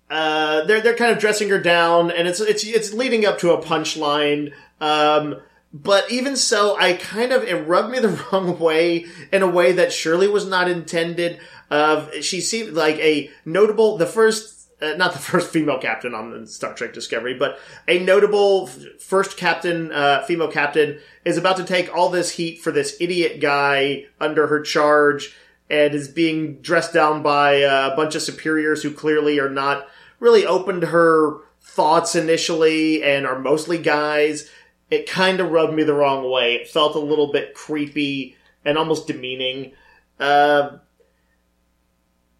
uh, 0.10 0.64
they're 0.66 0.82
they're 0.82 0.96
kind 0.96 1.12
of 1.12 1.20
dressing 1.20 1.50
her 1.50 1.60
down, 1.60 2.12
and 2.12 2.28
it's 2.28 2.39
it's 2.39 2.64
it's 2.64 2.93
leading 2.93 3.26
up 3.26 3.39
to 3.39 3.52
a 3.52 3.62
punchline. 3.62 4.54
Um, 4.82 5.36
but 5.76 6.10
even 6.10 6.38
so, 6.38 6.78
I 6.78 6.94
kind 6.94 7.34
of 7.34 7.44
it 7.44 7.68
rubbed 7.68 7.92
me 7.92 8.00
the 8.00 8.26
wrong 8.32 8.58
way 8.58 9.08
in 9.34 9.42
a 9.42 9.50
way 9.50 9.74
that 9.74 9.92
surely 9.92 10.28
was 10.28 10.48
not 10.48 10.70
intended. 10.70 11.40
Of 11.70 12.24
she 12.24 12.40
seemed 12.40 12.74
like 12.74 12.98
a 13.00 13.30
notable 13.44 13.98
the 13.98 14.06
first. 14.06 14.54
Uh, 14.82 14.94
not 14.96 15.14
the 15.14 15.20
first 15.32 15.52
female 15.52 15.80
captain 15.80 16.14
on 16.14 16.32
the 16.32 16.48
Star 16.48 16.74
Trek 16.74 16.94
Discovery, 16.94 17.34
but 17.34 17.60
a 17.88 18.00
notable 18.00 18.70
f- 18.70 19.02
first 19.02 19.38
captain, 19.38 19.92
uh, 19.92 20.24
female 20.24 20.52
captain, 20.52 21.00
is 21.24 21.38
about 21.38 21.58
to 21.58 21.64
take 21.64 21.94
all 21.96 22.10
this 22.10 22.32
heat 22.32 22.60
for 22.60 22.72
this 22.72 22.96
idiot 23.00 23.40
guy 23.40 24.06
under 24.20 24.48
her 24.48 24.62
charge 24.62 25.34
and 25.70 25.94
is 25.94 26.08
being 26.10 26.62
dressed 26.62 26.94
down 26.94 27.24
by 27.24 27.64
uh, 27.64 27.92
a 27.92 27.96
bunch 27.96 28.16
of 28.16 28.22
superiors 28.22 28.84
who 28.84 28.92
clearly 28.92 29.40
are 29.40 29.50
not 29.50 29.88
really 30.20 30.46
open 30.46 30.82
to 30.82 30.88
her 30.88 31.38
thoughts 31.62 32.16
initially 32.16 33.02
and 33.02 33.26
are 33.26 33.40
mostly 33.40 33.78
guys. 33.78 34.50
It 34.92 35.10
kind 35.10 35.40
of 35.40 35.52
rubbed 35.52 35.74
me 35.74 35.84
the 35.84 35.94
wrong 35.94 36.30
way. 36.30 36.56
It 36.56 36.68
felt 36.68 36.96
a 36.96 37.00
little 37.00 37.32
bit 37.32 37.54
creepy 37.54 38.36
and 38.64 38.78
almost 38.78 39.08
demeaning. 39.08 39.72
Uh, 40.20 40.78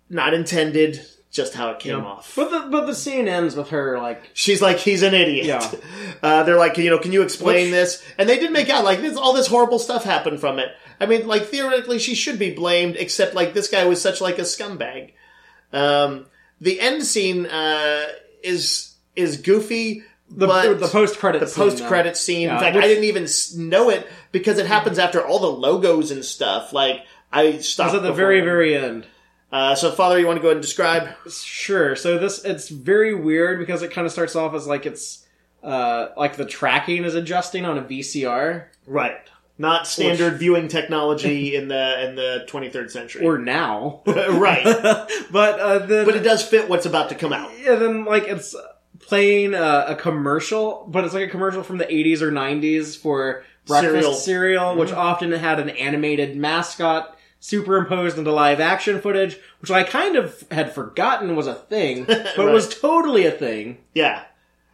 not 0.10 0.34
intended, 0.34 1.02
just 1.32 1.54
how 1.56 1.72
it 1.72 1.80
came 1.80 2.06
off. 2.06 2.34
But 2.36 2.52
the 2.52 2.70
but 2.70 2.86
the 2.86 2.96
scene 2.96 3.28
ends 3.28 3.56
with 3.56 3.70
her 3.70 3.98
like 3.98 4.30
She's 4.34 4.62
like, 4.62 4.78
he's 4.78 5.02
an 5.04 5.14
idiot. 5.14 5.46
Yeah. 5.46 5.72
Uh, 6.24 6.42
they're 6.44 6.58
like, 6.58 6.78
you 6.78 6.90
know, 6.90 6.98
can 6.98 7.12
you 7.12 7.22
explain 7.22 7.66
Which- 7.66 7.72
this? 7.72 8.04
And 8.18 8.28
they 8.28 8.40
did 8.40 8.52
make 8.52 8.70
out 8.70 8.84
like 8.84 9.02
this, 9.02 9.18
all 9.18 9.34
this 9.34 9.48
horrible 9.48 9.78
stuff 9.78 10.04
happened 10.04 10.40
from 10.40 10.58
it. 10.60 10.70
I 11.00 11.06
mean, 11.06 11.28
like 11.28 11.48
theoretically, 11.48 12.00
she 12.00 12.16
should 12.16 12.40
be 12.40 12.52
blamed, 12.56 12.96
except 12.96 13.36
like 13.36 13.54
this 13.54 13.68
guy 13.68 13.86
was 13.86 14.02
such 14.02 14.22
like 14.22 14.40
a 14.40 14.44
scumbag. 14.44 15.12
Um, 15.74 16.26
the 16.62 16.80
end 16.80 17.04
scene 17.04 17.46
uh, 17.46 18.06
is 18.44 18.96
is 19.16 19.38
goofy, 19.38 20.04
the 20.36 20.48
but 20.48 20.80
the 20.80 20.88
post 20.88 21.18
credit 21.20 21.40
the 21.40 21.48
post 21.48 21.86
credit 21.86 22.18
scene. 22.18 22.42
Yeah, 22.48 22.56
in 22.56 22.60
fact, 22.60 22.76
which- 22.76 22.86
I 22.86 22.88
didn't 22.88 23.06
even 23.06 23.28
know 23.58 23.90
it 23.90 24.08
because 24.32 24.58
it 24.60 24.66
happens 24.66 25.00
after 25.00 25.26
all 25.26 25.40
the 25.40 25.48
logos 25.52 26.12
and 26.12 26.24
stuff. 26.24 26.74
Like 26.74 27.06
I 27.32 27.60
stopped 27.60 27.94
was 27.94 27.98
at 28.02 28.04
the 28.04 28.14
very 28.14 28.42
very 28.42 28.76
end. 28.76 29.06
Uh, 29.52 29.74
so, 29.74 29.90
Father, 29.92 30.20
you 30.20 30.26
want 30.28 30.38
to 30.38 30.42
go 30.42 30.48
ahead 30.50 30.58
and 30.58 30.62
describe? 30.62 31.10
Sure. 31.32 31.96
So 31.96 32.18
this 32.18 32.44
it's 32.44 32.68
very 32.70 33.14
weird 33.16 33.60
because 33.60 33.82
it 33.84 33.92
kind 33.92 34.06
of 34.06 34.12
starts 34.12 34.36
off 34.36 34.54
as 34.54 34.68
like 34.68 34.86
it's 34.86 35.26
uh 35.64 36.10
like 36.18 36.36
the 36.36 36.46
tracking 36.46 37.04
is 37.06 37.16
adjusting 37.16 37.66
on 37.66 37.78
a 37.78 37.82
VCR 37.82 38.66
Right. 38.86 39.18
Not 39.58 39.88
standard 39.88 40.38
viewing 40.38 40.68
technology 40.68 41.56
in 41.56 41.70
the 41.70 42.06
in 42.10 42.16
the 42.16 42.46
23rd 42.50 42.92
century. 42.92 43.26
or 43.26 43.38
now. 43.38 44.02
right. 44.08 44.64
but 45.32 45.60
uh 45.60 45.80
then 45.86 46.06
But 46.06 46.16
it 46.18 46.24
does 46.24 46.44
fit 46.46 46.68
what's 46.68 46.86
about 46.86 47.10
to 47.10 47.16
come 47.16 47.32
out. 47.32 47.52
yeah, 47.60 47.76
then 47.76 48.04
like 48.04 48.24
it's 48.24 48.54
playing 49.08 49.54
a, 49.54 49.86
a 49.90 49.96
commercial, 49.96 50.86
but 50.90 51.04
it's 51.06 51.14
like 51.14 51.28
a 51.28 51.32
commercial 51.32 51.64
from 51.64 51.78
the 51.78 51.86
80s 51.86 52.22
or 52.22 52.32
90s 52.32 52.98
for 52.98 53.44
breakfast 53.66 53.94
Cereal. 53.94 54.14
cereal, 54.14 54.76
which 54.76 54.92
often 54.92 55.32
had 55.32 55.60
an 55.60 55.70
animated 55.70 56.36
mascot 56.38 57.18
superimposed 57.40 58.18
into 58.18 58.32
live 58.32 58.60
action 58.60 59.00
footage, 59.02 59.38
which 59.60 59.70
I 59.72 59.84
kind 59.84 60.16
of 60.16 60.44
had 60.52 60.74
forgotten 60.74 61.36
was 61.36 61.48
a 61.48 61.54
thing, 61.54 62.04
but 62.08 62.38
Right. 62.38 62.52
was 62.54 62.68
totally 62.80 63.26
a 63.26 63.32
thing. 63.32 63.78
Yeah. 63.94 64.24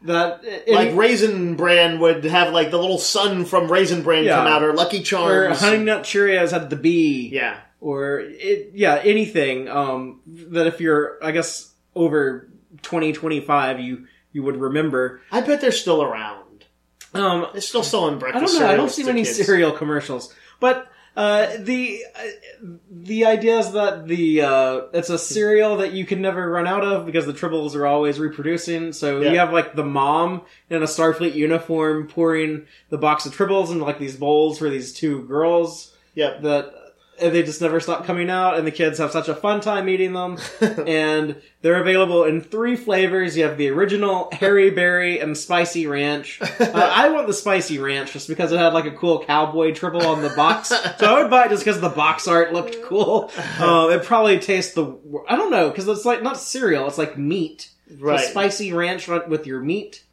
That 0.04 0.44
Like 0.68 0.96
Raisin 0.96 1.56
Bran 1.56 2.00
would 2.00 2.24
have 2.24 2.54
like 2.54 2.72
the 2.72 2.80
little 2.80 2.98
sun 2.98 3.46
from 3.46 3.72
Raisin 3.72 4.02
Bran 4.02 4.24
Yeah. 4.24 4.38
come 4.38 4.48
out 4.48 4.64
or 4.64 4.74
Lucky 4.74 5.04
Charms, 5.04 5.62
or 5.62 5.66
Honey 5.66 5.84
Nut 5.84 6.04
Cheerios 6.04 6.52
had 6.52 6.70
the 6.70 6.76
bee. 6.76 7.30
yeah. 7.32 7.58
or 7.80 8.20
it, 8.22 8.72
yeah, 8.74 9.00
anything 9.04 9.68
um, 9.70 10.22
that 10.26 10.66
if 10.68 10.82
you're, 10.82 11.18
I 11.24 11.32
guess, 11.32 11.72
over 11.96 12.48
twenty 12.82 13.14
twenty 13.14 13.42
five, 13.42 13.80
you 13.80 14.08
you 14.32 14.44
would 14.44 14.58
remember. 14.58 15.22
I 15.32 15.42
bet 15.42 15.62
they're 15.62 15.72
still 15.72 16.02
around. 16.04 16.66
Um, 17.14 17.48
They're 17.52 17.62
still 17.62 17.84
selling 17.84 18.20
breakfast. 18.20 18.56
I 18.56 18.60
don't 18.60 18.62
know. 18.68 18.74
I 18.74 18.78
don't 18.78 18.90
see 18.90 19.04
many 19.04 19.24
kids. 19.26 19.46
cereal 19.46 19.74
commercials, 19.74 20.34
but 20.62 20.88
uh, 21.18 21.48
the 21.60 22.06
uh, 22.16 22.68
the 22.90 23.26
idea 23.26 23.60
is 23.60 23.74
that 23.74 24.08
the 24.08 24.42
uh, 24.44 24.82
it's 24.94 25.10
a 25.10 25.18
cereal 25.20 25.76
that 25.78 25.92
you 25.92 26.06
can 26.06 26.22
never 26.22 26.50
run 26.50 26.68
out 26.68 26.86
of 26.86 27.06
because 27.06 27.26
the 27.26 27.34
tribbles 27.34 27.76
are 27.76 27.86
always 27.86 28.18
reproducing. 28.18 28.94
So 28.94 29.20
Yeah. 29.20 29.32
you 29.34 29.40
have 29.40 29.52
like 29.52 29.76
the 29.76 29.84
mom 29.84 30.44
in 30.70 30.82
a 30.84 30.86
Starfleet 30.86 31.34
uniform 31.36 32.08
pouring 32.08 32.66
the 32.88 32.98
box 32.98 33.26
of 33.26 33.36
tribbles 33.36 33.72
into 33.74 33.84
like 33.84 34.00
these 34.00 34.16
bowls 34.16 34.58
for 34.58 34.70
these 34.70 34.94
two 34.94 35.24
girls 35.24 35.94
Yep. 36.16 36.44
that 36.44 36.74
and 37.22 37.34
they 37.34 37.44
just 37.44 37.62
never 37.62 37.80
stop 37.80 38.06
coming 38.06 38.30
out 38.30 38.58
and 38.58 38.66
the 38.66 38.72
kids 38.72 38.98
have 38.98 39.12
such 39.12 39.28
a 39.30 39.36
fun 39.36 39.62
time 39.62 39.90
eating 39.90 40.14
them. 40.14 40.38
And 40.88 41.42
they're 41.62 41.80
available 41.80 42.24
in 42.24 42.42
three 42.42 42.76
flavors. 42.76 43.38
You 43.38 43.44
have 43.44 43.58
the 43.58 43.70
original 43.70 44.30
hairy 44.32 44.72
berry 44.72 45.20
and 45.20 45.38
spicy 45.38 45.88
ranch. 45.88 46.40
Uh, 46.62 46.90
i 46.94 47.10
want 47.10 47.28
the 47.28 47.34
spicy 47.34 47.80
ranch 47.80 48.14
just 48.14 48.28
because 48.28 48.52
it 48.52 48.58
had 48.58 48.74
like 48.74 48.86
a 48.86 48.92
cool 48.92 49.24
cowboy 49.24 49.74
tribble 49.74 50.06
on 50.06 50.22
the 50.22 50.30
box. 50.30 50.70
So 51.00 51.16
i 51.16 51.22
would 51.22 51.30
buy 51.30 51.46
it 51.46 51.50
just 51.50 51.66
because 51.66 51.82
the 51.82 51.90
box 51.90 52.28
art 52.28 52.54
looked 52.54 52.82
cool. 52.84 53.32
Uh, 53.60 53.90
it 53.92 54.04
probably 54.04 54.40
tastes 54.40 54.74
the 54.74 54.98
i 55.28 55.36
don't 55.36 55.52
know 55.52 55.70
because 55.70 55.88
it's 55.88 56.06
like 56.06 56.22
not 56.22 56.38
cereal. 56.38 56.88
It's 56.88 56.98
like 56.98 57.18
meat. 57.18 57.70
So 58.00 58.18
spicy 58.18 58.74
ranch 58.74 59.08
with 59.08 59.46
your 59.48 59.60
meat 59.60 60.04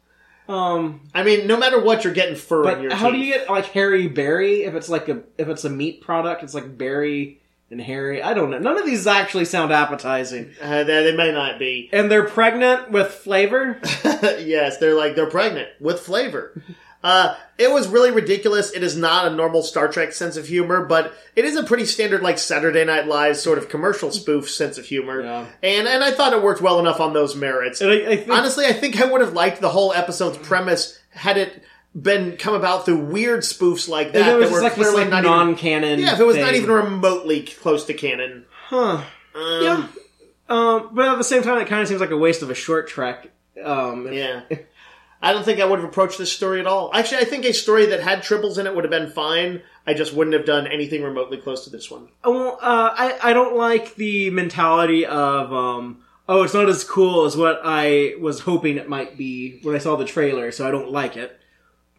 um 0.49 1.01
I 1.13 1.23
mean, 1.23 1.47
no 1.47 1.57
matter 1.57 1.79
what, 1.79 2.03
you're 2.03 2.13
getting 2.13 2.35
fur 2.35 2.69
in 2.71 2.81
your 2.81 2.89
but 2.89 2.97
how 2.97 3.11
do 3.11 3.17
you 3.17 3.33
get 3.33 3.49
like 3.49 3.65
hairy 3.65 4.07
berry 4.07 4.63
if 4.63 4.73
it's 4.73 4.89
like 4.89 5.07
a 5.07 5.21
if 5.37 5.47
it's 5.47 5.63
a 5.63 5.69
meat 5.69 6.01
product? 6.01 6.43
It's 6.43 6.53
like 6.55 6.77
berry 6.77 7.39
and 7.71 7.79
hairy. 7.79 8.23
I 8.23 8.33
don't 8.33 8.49
know. 8.49 8.57
None 8.57 8.77
of 8.79 8.85
these 8.85 9.05
actually 9.05 9.45
sound 9.45 9.71
appetizing, 9.71 10.49
Uh, 10.59 10.83
they, 10.83 11.03
they 11.03 11.15
may 11.15 11.31
not 11.31 11.59
be. 11.59 11.87
and 11.93 12.09
they're 12.09 12.25
pregnant 12.27 12.89
with 12.89 13.07
flavor. 13.11 13.79
yes, 14.03 14.77
they're 14.79 14.95
like 14.95 15.15
they're 15.15 15.29
pregnant 15.29 15.69
with 15.79 15.99
flavor. 15.99 16.61
Uh, 17.01 17.33
it 17.57 17.71
was 17.71 17.87
really 17.87 18.11
ridiculous. 18.11 18.71
It 18.71 18.83
is 18.83 18.97
not 18.97 19.25
a 19.25 19.29
normal 19.33 19.63
Star 19.63 19.87
Trek 19.87 20.11
sense 20.11 20.35
of 20.35 20.47
humor, 20.47 20.83
but 20.85 21.13
it 21.35 21.45
is 21.45 21.55
a 21.55 21.63
pretty 21.63 21.85
standard 21.85 22.21
like 22.21 22.37
Saturday 22.37 22.83
Night 22.83 23.07
Live 23.07 23.37
sort 23.37 23.57
of 23.57 23.69
commercial 23.69 24.11
spoof 24.11 24.49
sense 24.49 24.77
of 24.77 24.85
humor. 24.85 25.21
Yeah. 25.21 25.45
And 25.63 25.87
and 25.87 26.03
I 26.03 26.11
thought 26.11 26.33
it 26.33 26.41
worked 26.43 26.61
well 26.61 26.79
enough 26.79 26.99
on 26.99 27.13
those 27.13 27.35
merits. 27.35 27.79
And 27.79 27.89
I, 27.91 27.95
I 28.11 28.15
think 28.17 28.29
Honestly, 28.29 28.65
I 28.65 28.73
think 28.73 28.99
I 28.99 29.05
would 29.09 29.21
have 29.21 29.33
liked 29.33 29.61
the 29.61 29.69
whole 29.69 29.93
episode's 29.93 30.37
premise 30.39 30.99
had 31.11 31.37
it 31.37 31.63
been 31.99 32.35
come 32.37 32.53
about 32.53 32.85
through 32.85 32.99
weird 33.05 33.41
spoofs 33.41 33.87
like 33.89 34.11
that 34.13 34.27
it 34.29 34.35
was 34.37 34.49
that 34.49 34.53
were 34.55 34.61
like 34.61 34.75
this 34.75 34.87
clearly 34.89 35.09
like 35.09 35.23
not 35.23 35.23
non-canon. 35.23 35.99
yeah, 35.99 36.13
if 36.13 36.19
it 36.19 36.25
was 36.25 36.37
not 36.37 36.53
even 36.53 36.69
remotely 36.69 37.43
close 37.43 37.85
to 37.85 37.93
canon. 37.93 38.45
huh. 38.67 39.01
Um, 39.35 39.63
Yeah. 39.63 39.87
Um, 40.49 40.89
but 40.93 41.07
at 41.07 41.17
the 41.17 41.23
same 41.23 41.43
time, 41.43 41.59
it 41.59 41.67
kind 41.67 41.81
of 41.81 41.87
seems 41.87 42.01
like 42.01 42.09
a 42.11 42.17
waste 42.17 42.41
of 42.41 42.49
a 42.49 42.55
short 42.55 42.87
trek. 42.89 43.29
Um, 43.63 44.07
if- 44.07 44.13
Yeah. 44.13 44.41
I 45.21 45.33
don't 45.33 45.43
think 45.43 45.59
I 45.59 45.65
would 45.65 45.79
have 45.79 45.87
approached 45.87 46.17
this 46.17 46.31
story 46.31 46.59
at 46.61 46.67
all. 46.67 46.91
Actually, 46.93 47.19
I 47.19 47.25
think 47.25 47.43
a 47.45 47.53
story 47.53 47.87
that 47.87 47.99
had 48.01 48.19
tribbles 48.19 48.57
in 48.57 48.65
it 48.67 48.73
would 48.73 48.85
have 48.85 48.91
been 48.91 49.09
fine. 49.09 49.61
I 49.85 49.93
just 49.93 50.13
wouldn't 50.13 50.33
have 50.33 50.45
done 50.45 50.65
anything 50.67 51.03
remotely 51.03 51.37
close 51.37 51.63
to 51.65 51.69
this 51.69 51.91
one. 51.91 52.07
Well, 52.23 52.57
uh, 52.61 52.91
I 52.95 53.17
I 53.21 53.33
don't 53.33 53.55
like 53.57 53.95
the 53.95 54.29
mentality 54.29 55.05
of 55.05 55.51
um, 55.51 56.03
oh, 56.29 56.43
it's 56.43 56.53
not 56.53 56.69
as 56.69 56.83
cool 56.83 57.25
as 57.25 57.35
what 57.35 57.59
I 57.63 58.13
was 58.21 58.41
hoping 58.41 58.77
it 58.77 58.87
might 58.87 59.17
be 59.17 59.59
when 59.63 59.75
I 59.75 59.79
saw 59.79 59.95
the 59.97 60.05
trailer, 60.05 60.51
so 60.51 60.67
I 60.67 60.71
don't 60.71 60.91
like 60.91 61.17
it. 61.17 61.35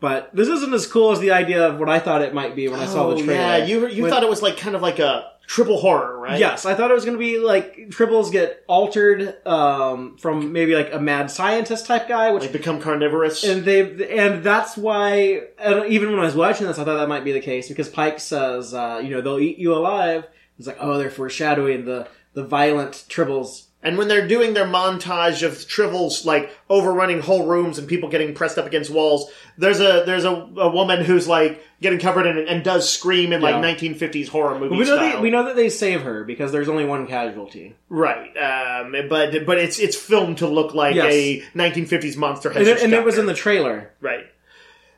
But 0.00 0.34
this 0.34 0.48
isn't 0.48 0.72
as 0.72 0.86
cool 0.86 1.12
as 1.12 1.20
the 1.20 1.32
idea 1.32 1.66
of 1.68 1.78
what 1.78 1.90
I 1.90 1.98
thought 1.98 2.22
it 2.22 2.32
might 2.32 2.56
be 2.56 2.68
when 2.68 2.80
I 2.80 2.86
saw 2.86 3.10
the 3.10 3.16
trailer. 3.22 3.32
Oh, 3.32 3.56
yeah, 3.58 3.64
you 3.66 3.86
you 3.88 4.02
When- 4.04 4.10
thought 4.10 4.22
it 4.22 4.30
was 4.30 4.40
like 4.40 4.56
kind 4.56 4.74
of 4.74 4.80
like 4.80 4.98
a 4.98 5.30
tribble 5.50 5.80
horror, 5.80 6.16
right? 6.16 6.38
Yes, 6.38 6.64
I 6.64 6.76
thought 6.76 6.92
it 6.92 6.94
was 6.94 7.04
going 7.04 7.16
to 7.16 7.18
be 7.18 7.40
like 7.40 7.76
tribbles 7.88 8.30
get 8.30 8.62
altered 8.68 9.34
um, 9.44 10.16
from 10.16 10.52
maybe 10.52 10.76
like 10.76 10.94
a 10.94 11.00
mad 11.00 11.28
scientist 11.28 11.86
type 11.86 12.06
guy, 12.06 12.30
which 12.30 12.44
Like 12.44 12.52
become 12.52 12.80
carnivorous. 12.80 13.42
and 13.42 13.64
they 13.64 13.80
and 14.16 14.44
that's 14.44 14.76
why 14.76 15.40
and 15.58 15.86
even 15.92 16.10
when 16.12 16.20
I 16.20 16.24
was 16.24 16.36
watching 16.36 16.68
this, 16.68 16.78
I 16.78 16.84
thought 16.84 16.98
that 16.98 17.08
might 17.08 17.24
be 17.24 17.32
the 17.32 17.40
case 17.40 17.68
because 17.68 17.88
Pike 17.88 18.20
says, 18.20 18.72
uh, 18.72 19.00
you 19.02 19.10
know, 19.10 19.20
they'll 19.22 19.40
eat 19.40 19.58
you 19.58 19.74
alive. 19.74 20.24
It's 20.56 20.68
like, 20.68 20.78
oh, 20.78 20.98
they're 20.98 21.10
foreshadowing 21.10 21.84
the 21.84 22.06
the 22.34 22.44
violent 22.44 22.92
tribbles. 23.08 23.64
And 23.82 23.96
when 23.96 24.08
they're 24.08 24.28
doing 24.28 24.52
their 24.52 24.66
montage 24.66 25.42
of 25.42 25.52
tribbles 25.54 26.26
like 26.26 26.54
overrunning 26.68 27.20
whole 27.20 27.46
rooms 27.46 27.78
and 27.78 27.88
people 27.88 28.10
getting 28.10 28.34
pressed 28.34 28.58
up 28.58 28.66
against 28.66 28.90
walls, 28.90 29.30
there's 29.56 29.80
a 29.80 30.02
there's 30.04 30.24
a, 30.26 30.30
a 30.30 30.68
woman 30.68 31.02
who's 31.02 31.26
like 31.26 31.62
getting 31.80 31.98
covered 31.98 32.26
in 32.26 32.46
and 32.46 32.62
does 32.62 32.86
scream 32.90 33.32
in 33.32 33.40
like 33.40 33.54
Yeah. 33.54 33.74
1950s 33.94 34.28
horror 34.28 34.58
movie 34.58 34.76
we 34.76 34.80
know 34.84 34.96
style. 34.96 35.16
they, 35.16 35.20
we 35.22 35.30
know 35.30 35.44
that 35.46 35.56
they 35.56 35.70
save 35.70 36.02
her 36.02 36.24
because 36.24 36.52
there's 36.52 36.68
only 36.68 36.84
one 36.84 37.06
casualty, 37.06 37.74
right, 37.88 38.36
um, 38.36 38.94
but 39.08 39.46
but 39.46 39.56
it's 39.56 39.78
it's 39.78 39.96
filmed 39.96 40.38
to 40.38 40.46
look 40.46 40.74
like 40.74 40.94
Yes. 40.94 41.12
a 41.14 41.40
1950s 41.56 42.18
monster. 42.18 42.50
Has 42.50 42.58
and, 42.68 42.76
it, 42.78 42.82
and 42.84 42.92
it 42.92 43.02
was 43.02 43.16
in 43.16 43.24
the 43.24 43.34
trailer. 43.34 43.92
Right. 44.02 44.26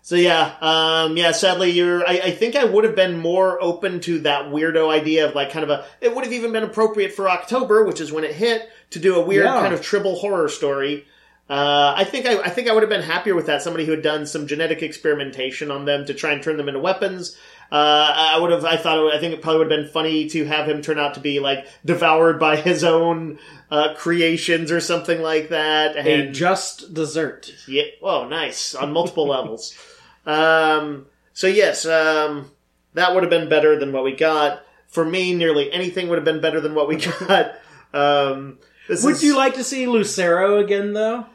So 0.05 0.17
yeah, 0.17 0.57
um, 0.61 1.17
yeah. 1.17 1.31
Sadly, 1.31 1.71
you're. 1.71 2.07
I, 2.07 2.13
I 2.25 2.31
think 2.33 2.57
I 2.57 2.65
would 2.65 2.83
have 2.83 2.97
been 2.97 3.17
more 3.19 3.63
open 3.63 4.01
to 4.01 4.19
that 4.21 4.47
weirdo 4.47 4.91
idea 4.91 5.29
of 5.29 5.35
like 5.37 5.53
kind 5.53 5.63
of 5.63 5.71
a. 5.71 5.85
It 6.01 6.13
would 6.15 6.25
have 6.25 6.33
even 6.33 6.51
been 6.53 6.65
appropriate 6.65 7.13
for 7.13 7.31
October, 7.31 7.85
which 7.85 8.01
is 8.01 8.11
when 8.11 8.25
it 8.25 8.35
hit, 8.35 8.69
to 8.91 8.99
do 8.99 9.15
a 9.15 9.21
weird 9.25 9.45
Yeah. 9.45 9.61
kind 9.61 9.73
of 9.73 9.81
tribble 9.81 10.17
horror 10.17 10.49
story. 10.49 11.07
Uh, 11.49 11.95
I 11.97 12.03
think 12.05 12.27
I, 12.27 12.41
I 12.41 12.49
think 12.49 12.69
I 12.69 12.73
would 12.73 12.83
have 12.83 12.91
been 12.91 13.03
happier 13.03 13.35
with 13.37 13.47
that. 13.47 13.63
Somebody 13.63 13.85
who 13.85 13.93
had 13.93 14.03
done 14.03 14.27
some 14.27 14.47
genetic 14.49 14.83
experimentation 14.83 15.71
on 15.71 15.85
them 15.85 16.05
to 16.07 16.15
try 16.15 16.33
and 16.33 16.43
turn 16.43 16.57
them 16.57 16.69
into 16.69 16.81
weapons. 16.81 17.37
Uh, 17.71 18.13
I 18.35 18.39
would 18.41 18.51
have. 18.51 18.65
I 18.65 18.77
thought. 18.79 18.99
It 18.99 19.03
would, 19.03 19.15
I 19.15 19.21
think 19.21 19.35
it 19.35 19.41
probably 19.43 19.59
would 19.61 19.71
have 19.71 19.81
been 19.85 19.89
funny 19.93 20.29
to 20.31 20.45
have 20.47 20.69
him 20.69 20.83
turn 20.83 20.99
out 20.99 21.15
to 21.15 21.21
be 21.21 21.39
like 21.39 21.67
devoured 21.85 22.41
by 22.41 22.57
his 22.69 22.83
own 22.83 23.39
uh, 23.71 23.95
creations 23.95 24.73
or 24.73 24.81
something 24.81 25.23
like 25.23 25.51
that. 25.51 25.95
A 25.95 26.01
And 26.01 26.35
just 26.35 26.93
dessert. 26.93 27.53
yeah. 27.69 27.85
Oh, 28.03 28.27
nice 28.27 28.75
on 28.75 28.93
multiple 28.93 29.29
levels. 29.29 29.73
Um, 30.27 31.07
so 31.33 31.47
yes, 31.47 31.85
um, 31.87 32.51
that 32.95 33.14
would 33.14 33.23
have 33.23 33.31
been 33.31 33.49
better 33.49 33.79
than 33.79 33.93
what 33.93 34.05
we 34.05 34.14
got. 34.14 34.62
For 34.89 35.05
me, 35.05 35.35
nearly 35.35 35.73
anything 35.73 36.09
would 36.09 36.16
have 36.16 36.25
been 36.25 36.41
better 36.41 36.61
than 36.61 36.75
what 36.75 36.87
we 36.89 36.97
got. 37.27 37.53
Um, 37.95 38.59
Would 38.89 38.99
is- 39.16 39.23
you 39.25 39.37
like 39.37 39.55
to 39.55 39.64
see 39.64 39.87
Lucero 39.87 40.59
again, 40.59 40.93
though? 40.93 41.27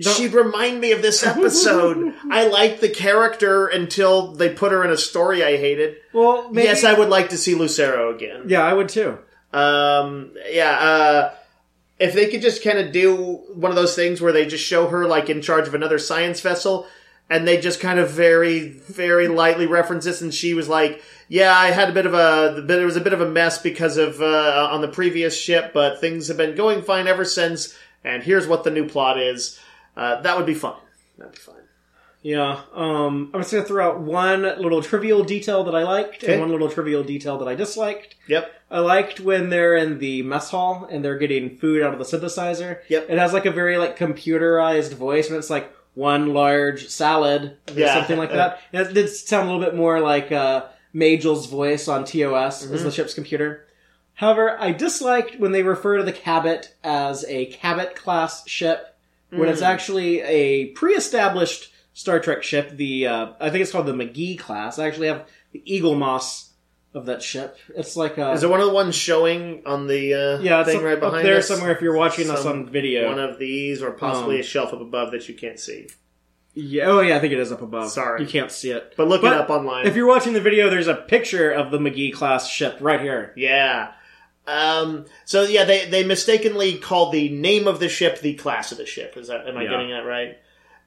She'd 0.00 0.32
remind 0.32 0.80
me 0.80 0.92
of 0.92 1.02
this 1.02 1.26
episode. 1.26 2.14
I 2.30 2.46
liked 2.46 2.80
the 2.80 2.88
character 2.88 3.66
until 3.66 4.28
they 4.30 4.48
put 4.54 4.70
her 4.70 4.84
in 4.84 4.92
a 4.92 4.96
story 4.96 5.42
I 5.42 5.56
hated. 5.56 5.96
Well, 6.12 6.50
maybe, 6.52 6.68
Yes, 6.68 6.84
I 6.84 6.94
would 6.94 7.08
like 7.08 7.30
to 7.30 7.36
see 7.36 7.56
Lucero 7.56 8.14
again. 8.14 8.44
Yeah, 8.46 8.62
I 8.62 8.72
would 8.74 8.88
too. 8.88 9.18
Um, 9.52 10.30
yeah, 10.50 10.70
uh, 10.78 11.34
if 11.98 12.14
they 12.14 12.28
could 12.28 12.42
just 12.42 12.62
kind 12.62 12.78
of 12.78 12.92
do 12.92 13.16
one 13.54 13.72
of 13.72 13.76
those 13.76 13.96
things 13.96 14.20
where 14.20 14.32
they 14.32 14.46
just 14.46 14.62
show 14.64 14.86
her 14.86 15.04
like 15.04 15.30
in 15.30 15.42
charge 15.42 15.66
of 15.66 15.74
another 15.74 15.98
science 15.98 16.40
vessel 16.42 16.86
and 17.30 17.46
they 17.46 17.60
just 17.60 17.80
kind 17.80 17.98
of 17.98 18.10
very, 18.10 18.68
very 18.68 19.28
lightly 19.28 19.66
reference 19.66 20.04
this 20.04 20.22
and 20.22 20.32
she 20.32 20.54
was 20.54 20.68
like, 20.68 21.02
yeah, 21.28 21.54
I 21.54 21.70
had 21.70 21.90
a 21.90 21.92
bit 21.92 22.06
of 22.06 22.14
a, 22.14 22.62
bit, 22.62 22.80
it 22.80 22.84
was 22.84 22.96
a 22.96 23.02
bit 23.02 23.12
of 23.12 23.20
a 23.20 23.28
mess 23.28 23.60
because 23.60 23.96
of, 23.98 24.20
uh, 24.22 24.68
on 24.70 24.80
the 24.80 24.88
previous 24.88 25.38
ship, 25.38 25.72
but 25.74 26.00
things 26.00 26.28
have 26.28 26.36
been 26.38 26.56
going 26.56 26.82
fine 26.82 27.06
ever 27.06 27.24
since 27.24 27.76
and 28.04 28.22
here's 28.22 28.46
what 28.46 28.64
the 28.64 28.70
new 28.70 28.88
plot 28.88 29.20
is. 29.20 29.58
Uh, 29.96 30.20
that 30.22 30.36
would 30.36 30.46
be 30.46 30.54
fun. 30.54 30.76
That'd 31.18 31.32
be 31.34 31.38
fun. 31.38 31.56
Yeah. 32.22 32.62
Um, 32.74 33.30
I'm 33.32 33.40
just 33.40 33.52
gonna 33.52 33.64
throw 33.64 33.86
out 33.86 34.00
one 34.00 34.42
little 34.42 34.82
trivial 34.82 35.22
detail 35.22 35.64
that 35.64 35.74
I 35.74 35.82
liked 35.84 36.24
Okay. 36.24 36.32
and 36.32 36.40
one 36.40 36.50
little 36.50 36.68
trivial 36.70 37.02
detail 37.04 37.38
that 37.38 37.48
I 37.48 37.54
disliked. 37.54 38.16
Yep. 38.26 38.50
I 38.70 38.80
liked 38.80 39.20
when 39.20 39.50
they're 39.50 39.76
in 39.76 39.98
the 39.98 40.22
mess 40.22 40.50
hall 40.50 40.86
and 40.90 41.04
they're 41.04 41.16
getting 41.18 41.56
food 41.58 41.82
out 41.82 41.92
of 41.92 41.98
the 41.98 42.04
synthesizer. 42.04 42.80
Yep. 42.88 43.06
It 43.08 43.18
has 43.18 43.32
like 43.32 43.46
a 43.46 43.50
very 43.50 43.78
like 43.78 43.98
computerized 43.98 44.94
voice 44.94 45.28
and 45.28 45.36
it's 45.36 45.50
like 45.50 45.72
one 45.98 46.32
large 46.32 46.88
salad 46.88 47.56
or 47.68 47.74
Yeah. 47.74 47.94
something 47.94 48.16
like 48.18 48.30
that. 48.30 48.60
And 48.72 48.86
it 48.86 48.94
did 48.94 49.08
sound 49.08 49.48
a 49.48 49.52
little 49.52 49.66
bit 49.66 49.74
more 49.76 49.98
like 50.00 50.30
uh, 50.30 50.66
Majel's 50.94 51.46
voice 51.46 51.88
on 51.88 52.04
TOS 52.04 52.64
Mm-hmm. 52.64 52.74
as 52.74 52.84
the 52.84 52.90
ship's 52.92 53.14
computer. 53.14 53.66
However, 54.14 54.56
I 54.60 54.72
disliked 54.72 55.38
when 55.38 55.52
they 55.52 55.62
refer 55.62 55.96
to 55.98 56.02
the 56.04 56.12
Cabot 56.12 56.74
as 56.84 57.24
a 57.28 57.46
Cabot 57.46 57.94
class 57.96 58.48
ship 58.48 58.96
when 59.30 59.48
Mm. 59.48 59.52
it's 59.52 59.62
actually 59.62 60.20
a 60.22 60.66
pre-established 60.66 61.72
Star 61.94 62.20
Trek 62.20 62.42
ship. 62.42 62.76
The 62.76 63.06
uh, 63.08 63.26
I 63.40 63.50
think 63.50 63.62
it's 63.62 63.72
called 63.72 63.86
the 63.86 63.92
McGee 63.92 64.38
class. 64.38 64.78
I 64.78 64.86
actually 64.86 65.08
have 65.08 65.26
the 65.52 65.62
Eaglemoss 65.68 66.47
of 66.94 67.06
that 67.06 67.22
ship. 67.22 67.56
It's 67.76 67.96
like 67.96 68.18
a 68.18 68.32
Is 68.32 68.42
it 68.42 68.50
one 68.50 68.60
of 68.60 68.66
the 68.66 68.72
ones 68.72 68.94
showing 68.94 69.62
on 69.66 69.86
the 69.86 70.14
uh, 70.14 70.38
yeah, 70.40 70.64
thing 70.64 70.82
right 70.82 70.98
behind 70.98 71.26
there 71.26 71.38
us? 71.38 71.48
somewhere 71.48 71.70
if 71.72 71.80
you're 71.82 71.94
watching 71.96 72.30
us 72.30 72.44
on 72.46 72.68
video. 72.68 73.08
One 73.08 73.18
of 73.18 73.38
these, 73.38 73.82
or 73.82 73.92
possibly 73.92 74.36
Um, 74.36 74.40
a 74.40 74.44
shelf 74.44 74.72
up 74.72 74.80
above 74.80 75.10
that 75.12 75.28
you 75.28 75.34
can't 75.34 75.58
see. 75.60 75.88
Yeah, 76.54 76.86
oh 76.86 77.00
yeah, 77.00 77.16
I 77.16 77.20
think 77.20 77.32
it 77.32 77.38
is 77.38 77.52
up 77.52 77.62
above. 77.62 77.90
Sorry. 77.90 78.22
you 78.22 78.26
can't 78.26 78.50
see 78.50 78.70
it. 78.72 78.94
But 78.96 79.06
look 79.06 79.22
But 79.22 79.32
it 79.34 79.38
up 79.38 79.50
online. 79.50 79.86
If 79.86 79.94
you're 79.94 80.08
watching 80.08 80.32
the 80.32 80.40
video, 80.40 80.68
there's 80.70 80.88
a 80.88 80.94
picture 80.94 81.50
of 81.52 81.70
the 81.70 81.78
McGee 81.78 82.12
class 82.12 82.48
ship 82.48 82.78
right 82.80 83.00
here. 83.00 83.32
yeah. 83.36 83.92
Um, 84.46 85.04
so 85.26 85.42
yeah, 85.42 85.64
they 85.64 85.84
they 85.90 86.04
mistakenly 86.04 86.78
called 86.78 87.12
the 87.12 87.28
name 87.28 87.68
of 87.68 87.80
the 87.80 87.88
ship 87.90 88.20
the 88.22 88.32
class 88.34 88.72
of 88.72 88.78
the 88.78 88.86
ship. 88.86 89.14
Is 89.18 89.28
that 89.28 89.46
am 89.46 89.58
I 89.58 89.64
Yeah. 89.64 89.70
getting 89.70 89.90
that 89.90 90.06
right? 90.06 90.38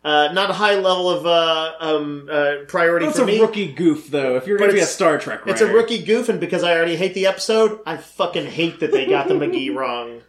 Uh, 0.03 0.31
not 0.33 0.49
a 0.49 0.53
high 0.53 0.75
level 0.75 1.09
of 1.11 1.25
uh, 1.27 1.73
um, 1.79 2.27
uh, 2.31 2.53
priority 2.67 3.05
That's 3.05 3.19
for 3.19 3.25
me. 3.25 3.33
It's 3.33 3.41
a 3.43 3.45
rookie 3.45 3.71
goof, 3.71 4.07
though. 4.09 4.35
If 4.35 4.47
you're 4.47 4.57
going 4.57 4.71
to 4.71 4.75
be 4.75 4.81
a 4.81 4.85
Star 4.87 5.19
Trek 5.19 5.41
writer, 5.41 5.51
It's 5.51 5.61
a 5.61 5.71
rookie 5.71 6.03
goof, 6.03 6.27
and 6.27 6.39
because 6.39 6.63
I 6.63 6.75
already 6.75 6.95
hate 6.95 7.13
the 7.13 7.27
episode, 7.27 7.79
I 7.85 7.97
fucking 7.97 8.47
hate 8.47 8.79
that 8.79 8.91
they 8.91 9.05
got 9.05 9.27
the 9.27 9.35
McGee 9.35 9.75
wrong. 9.75 10.21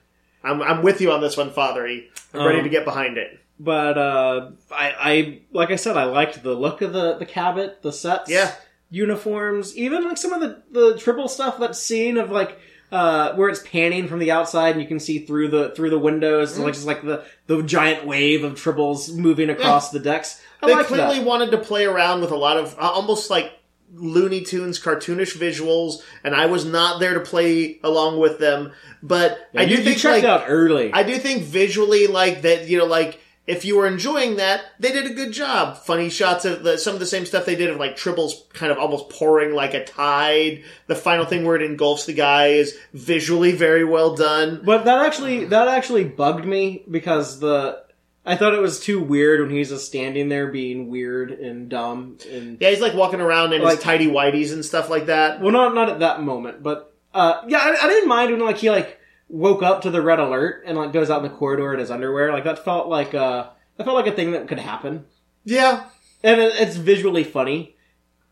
I'm 0.44 0.60
I'm 0.60 0.82
with 0.82 1.00
you 1.00 1.10
on 1.12 1.20
this 1.22 1.36
one, 1.38 1.50
Fathery. 1.52 2.10
I'm 2.34 2.44
ready 2.44 2.58
Um, 2.58 2.64
to 2.64 2.70
get 2.70 2.84
behind 2.84 3.16
it. 3.16 3.38
But 3.58 3.96
uh, 3.96 4.50
I, 4.70 4.92
I, 5.00 5.40
like 5.52 5.70
I 5.70 5.76
said, 5.76 5.96
I 5.96 6.04
liked 6.04 6.42
the 6.42 6.52
look 6.54 6.82
of 6.82 6.92
the 6.92 7.14
the 7.16 7.24
Cabot, 7.26 7.80
the 7.80 7.92
sets, 7.92 8.28
Yeah. 8.30 8.52
uniforms, 8.90 9.76
even 9.76 10.04
like 10.04 10.16
some 10.18 10.32
of 10.32 10.40
the 10.40 10.62
the 10.70 10.98
tribble 10.98 11.28
stuff. 11.28 11.58
That 11.58 11.76
scene 11.76 12.16
of 12.18 12.30
like. 12.30 12.58
Uh, 12.92 13.34
where 13.36 13.48
it's 13.48 13.62
panning 13.66 14.06
from 14.06 14.18
the 14.18 14.30
outside 14.30 14.72
and 14.72 14.82
you 14.82 14.86
can 14.86 15.00
see 15.00 15.20
through 15.20 15.48
the 15.48 15.70
through 15.74 15.88
the 15.88 15.98
windows, 15.98 16.52
Mm-hmm. 16.52 16.62
like 16.64 16.74
just 16.74 16.86
like 16.86 17.02
the 17.02 17.24
the 17.46 17.62
giant 17.62 18.06
wave 18.06 18.44
of 18.44 18.52
tribbles 18.60 19.10
moving 19.14 19.48
across 19.48 19.90
the 19.90 19.98
decks. 19.98 20.42
I 20.62 20.66
They 20.66 20.84
clearly 20.84 21.18
that. 21.20 21.26
wanted 21.26 21.50
to 21.52 21.58
play 21.58 21.86
around 21.86 22.20
with 22.20 22.30
a 22.30 22.36
lot 22.36 22.58
of 22.58 22.74
uh, 22.78 22.82
almost 22.82 23.30
like 23.30 23.50
Looney 23.94 24.42
Tunes 24.42 24.78
cartoonish 24.78 25.36
visuals, 25.38 26.02
and 26.22 26.34
I 26.34 26.46
was 26.46 26.66
not 26.66 27.00
there 27.00 27.14
to 27.14 27.20
play 27.20 27.80
along 27.82 28.18
with 28.20 28.38
them. 28.38 28.72
But 29.02 29.38
I 29.56 29.64
do 29.64 29.70
you, 29.72 29.78
you 29.78 29.84
think 29.84 29.98
checked 29.98 30.24
like, 30.24 30.24
out 30.24 30.44
early. 30.48 30.92
I 30.92 31.02
do 31.02 31.16
think 31.16 31.44
visually, 31.44 32.06
like 32.08 32.42
that, 32.42 32.68
you 32.68 32.76
know, 32.78 32.86
like 32.86 33.20
if 33.46 33.64
you 33.64 33.76
were 33.76 33.86
enjoying 33.86 34.36
that, 34.36 34.62
they 34.78 34.92
did 34.92 35.04
a 35.10 35.14
good 35.14 35.32
job. 35.32 35.76
Funny 35.78 36.08
shots 36.10 36.44
of 36.44 36.62
the, 36.62 36.78
some 36.78 36.94
of 36.94 37.00
the 37.00 37.06
same 37.06 37.26
stuff 37.26 37.44
they 37.44 37.56
did 37.56 37.70
of 37.70 37.76
like 37.76 37.96
tribbles 37.96 38.48
kind 38.52 38.70
of 38.70 38.78
almost 38.78 39.08
pouring 39.08 39.52
like 39.54 39.74
a 39.74 39.84
tide. 39.84 40.62
The 40.86 40.94
final 40.94 41.24
thing 41.24 41.44
where 41.44 41.56
it 41.56 41.62
engulfs 41.62 42.06
the 42.06 42.12
guy 42.12 42.48
is 42.48 42.78
visually 42.94 43.52
very 43.52 43.84
well 43.84 44.14
done. 44.14 44.62
But 44.64 44.84
that 44.84 45.04
actually 45.04 45.46
that 45.46 45.66
actually 45.68 46.04
bugged 46.04 46.44
me 46.44 46.84
because 46.90 47.40
the 47.40 47.82
I 48.24 48.36
thought 48.36 48.54
it 48.54 48.60
was 48.60 48.78
too 48.78 49.02
weird 49.02 49.40
when 49.40 49.50
he's 49.50 49.70
just 49.70 49.86
standing 49.86 50.28
there 50.28 50.46
being 50.52 50.88
weird 50.88 51.32
and 51.32 51.68
dumb 51.68 52.18
and 52.30 52.58
Yeah, 52.60 52.70
he's 52.70 52.80
like 52.80 52.94
walking 52.94 53.20
around 53.20 53.52
in 53.52 53.62
Like- 53.62 53.74
his 53.78 53.82
tidy 53.84 54.06
whities 54.06 54.52
and 54.52 54.64
stuff 54.64 54.88
like 54.88 55.06
that. 55.06 55.40
well 55.40 55.50
not 55.50 55.74
not 55.74 55.88
at 55.88 55.98
that 55.98 56.22
moment 56.22 56.62
but 56.62 56.94
uh 57.12 57.42
yeah 57.48 57.58
I, 57.58 57.84
I 57.84 57.88
didn't 57.88 58.08
mind 58.08 58.30
when 58.30 58.40
like 58.40 58.58
he 58.58 58.70
like 58.70 59.00
woke 59.32 59.62
up 59.62 59.80
to 59.82 59.90
the 59.90 60.02
red 60.02 60.20
alert 60.20 60.62
and 60.66 60.76
like 60.76 60.92
goes 60.92 61.08
out 61.10 61.24
in 61.24 61.30
the 61.30 61.36
corridor 61.36 61.72
in 61.72 61.80
his 61.80 61.90
underwear 61.90 62.30
like 62.32 62.44
that 62.44 62.62
felt 62.64 62.86
like 62.86 63.14
uh 63.14 63.48
that 63.76 63.84
felt 63.84 63.96
like 63.96 64.06
a 64.06 64.14
thing 64.14 64.32
that 64.32 64.46
could 64.46 64.58
happen 64.58 65.06
Yeah, 65.44 65.86
and 66.22 66.40
it, 66.40 66.52
it's 66.56 66.76
visually 66.76 67.24
funny. 67.24 67.74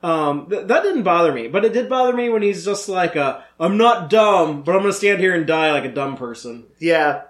Um, 0.03 0.48
th- 0.48 0.66
that 0.68 0.82
didn't 0.82 1.03
bother 1.03 1.32
me, 1.32 1.48
but 1.48 1.64
it 1.64 1.72
did 1.72 1.88
bother 1.88 2.12
me 2.12 2.28
when 2.28 2.42
he's 2.42 2.64
just 2.64 2.88
like, 2.88 3.16
uh, 3.16 3.40
"I'm 3.59 3.76
not 3.76 4.09
dumb, 4.09 4.62
but 4.62 4.74
I'm 4.74 4.82
gonna 4.82 4.92
stand 4.92 5.20
here 5.20 5.34
and 5.34 5.46
die 5.46 5.72
like 5.72 5.84
a 5.84 5.92
dumb 5.92 6.16
person." 6.16 6.66
Yeah. 6.78 7.22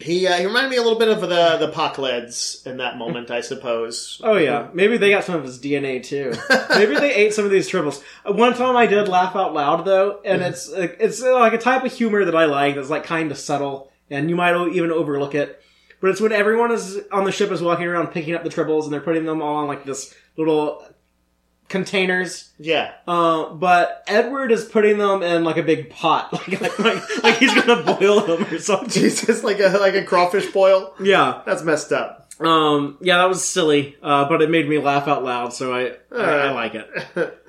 He 0.00 0.26
uh, 0.26 0.36
he 0.38 0.46
reminded 0.46 0.70
me 0.70 0.76
a 0.76 0.82
little 0.82 0.98
bit 0.98 1.08
of 1.08 1.20
the 1.20 1.56
the 1.58 1.72
Pakleds 1.72 2.66
in 2.66 2.78
that 2.78 2.96
moment, 2.96 3.30
I 3.30 3.40
suppose. 3.42 4.20
Oh 4.24 4.36
yeah, 4.36 4.68
maybe 4.72 4.96
they 4.96 5.10
got 5.10 5.24
some 5.24 5.34
of 5.34 5.44
his 5.44 5.58
DNA 5.58 6.02
too. 6.02 6.32
maybe 6.70 6.94
they 6.94 7.14
ate 7.14 7.34
some 7.34 7.44
of 7.44 7.50
these 7.50 7.68
tribbles. 7.70 8.02
Uh, 8.24 8.32
One 8.32 8.54
time 8.54 8.76
I 8.76 8.86
did 8.86 9.08
laugh 9.08 9.36
out 9.36 9.52
loud 9.52 9.84
though, 9.84 10.20
and 10.24 10.42
it's 10.42 10.72
uh, 10.72 10.88
it's 10.98 11.22
uh, 11.22 11.38
like 11.38 11.52
a 11.52 11.58
type 11.58 11.84
of 11.84 11.92
humor 11.92 12.24
that 12.24 12.34
I 12.34 12.46
like 12.46 12.76
that's 12.76 12.90
like 12.90 13.04
kind 13.04 13.30
of 13.30 13.38
subtle, 13.38 13.90
and 14.08 14.30
you 14.30 14.36
might 14.36 14.56
even 14.72 14.90
overlook 14.90 15.34
it. 15.34 15.62
But 16.00 16.10
it's 16.10 16.20
when 16.20 16.32
everyone 16.32 16.72
is 16.72 16.98
on 17.12 17.24
the 17.24 17.32
ship 17.32 17.50
is 17.50 17.60
walking 17.60 17.86
around 17.86 18.08
picking 18.08 18.34
up 18.34 18.42
the 18.42 18.48
tribbles, 18.48 18.84
and 18.84 18.92
they're 18.92 19.00
putting 19.02 19.26
them 19.26 19.42
all 19.42 19.56
on 19.56 19.66
like 19.68 19.84
this 19.84 20.14
little 20.36 20.82
containers. 21.70 22.50
Yeah, 22.58 22.92
Uh, 23.08 23.48
but 23.54 24.04
Edward 24.06 24.52
is 24.52 24.66
putting 24.66 24.98
them 24.98 25.22
in 25.22 25.44
like 25.44 25.56
a 25.56 25.62
big 25.62 25.88
pot, 25.88 26.30
like 26.34 26.60
like, 26.60 26.78
like, 26.78 27.22
like 27.24 27.36
he's 27.38 27.54
gonna 27.54 27.82
boil 27.82 28.20
them 28.20 28.44
or 28.52 28.58
something. 28.58 28.88
Jesus, 29.02 29.42
like 29.42 29.58
a 29.60 29.68
like 29.78 29.94
a 29.94 30.04
crawfish 30.04 30.52
boil. 30.52 30.94
Yeah. 31.00 31.40
That's 31.46 31.62
messed 31.62 31.92
up. 31.92 32.30
Um, 32.40 32.98
yeah, 33.00 33.18
that 33.18 33.28
was 33.28 33.44
silly, 33.44 33.96
uh, 34.02 34.26
but 34.28 34.42
it 34.42 34.50
made 34.50 34.68
me 34.68 34.78
laugh 34.78 35.08
out 35.08 35.22
loud, 35.24 35.52
so 35.52 35.74
I, 35.74 35.92
I, 36.14 36.48
I 36.48 36.50
like 36.52 36.74
it. 36.74 36.88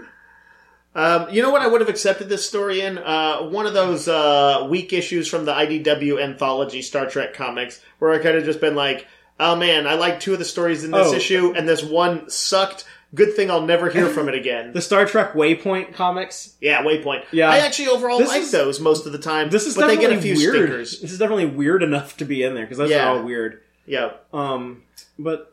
Um, 0.93 1.27
you 1.31 1.41
know 1.41 1.51
what? 1.51 1.61
I 1.61 1.67
would 1.67 1.79
have 1.79 1.89
accepted 1.89 2.27
this 2.27 2.45
story 2.45 2.81
in 2.81 2.97
uh, 2.97 3.43
one 3.43 3.65
of 3.65 3.73
those 3.73 4.09
uh, 4.09 4.67
weak 4.69 4.91
issues 4.91 5.29
from 5.29 5.45
the 5.45 5.53
IDW 5.53 6.21
anthology 6.21 6.81
Star 6.81 7.05
Trek 7.09 7.33
comics, 7.33 7.81
where 7.99 8.11
I 8.11 8.17
could 8.19 8.35
have 8.35 8.43
just 8.43 8.59
been 8.59 8.75
like, 8.75 9.07
"Oh 9.39 9.55
man, 9.55 9.87
I 9.87 9.93
like 9.93 10.19
two 10.19 10.33
of 10.33 10.39
the 10.39 10.43
stories 10.43 10.83
in 10.83 10.91
this 10.91 11.07
Oh. 11.07 11.13
issue, 11.13 11.53
and 11.55 11.65
this 11.67 11.81
one 11.81 12.29
sucked. 12.29 12.83
Good 13.13 13.35
thing 13.35 13.51
I'll 13.51 13.65
never 13.65 13.89
hear 13.89 14.07
from 14.07 14.29
it 14.29 14.35
again." 14.35 14.71
The 14.73 14.81
Star 14.81 15.05
Trek 15.05 15.33
Waypoint 15.33 15.93
comics. 15.93 16.55
yeah, 16.61 16.81
Waypoint. 16.83 17.23
Yeah. 17.31 17.49
I 17.49 17.57
actually 17.59 17.89
overall 17.89 18.19
This 18.19 18.29
like 18.29 18.41
is- 18.43 18.51
those 18.51 18.79
most 18.79 19.05
of 19.05 19.11
the 19.11 19.17
time. 19.19 19.49
This 19.49 19.65
is 19.67 19.75
but 19.75 19.87
they 19.87 19.97
get 19.97 20.11
a 20.13 20.21
few 20.21 20.35
weird. 20.35 20.55
stinkers. 20.55 21.01
This 21.01 21.11
is 21.11 21.19
definitely 21.19 21.45
weird 21.47 21.83
enough 21.83 22.17
to 22.17 22.25
be 22.25 22.43
in 22.43 22.55
there 22.55 22.63
because 22.65 22.77
those 22.77 22.89
Yeah. 22.89 23.07
are 23.09 23.17
all 23.17 23.23
weird. 23.23 23.61
Yeah. 23.85 24.11
Um, 24.33 24.83
but 25.19 25.47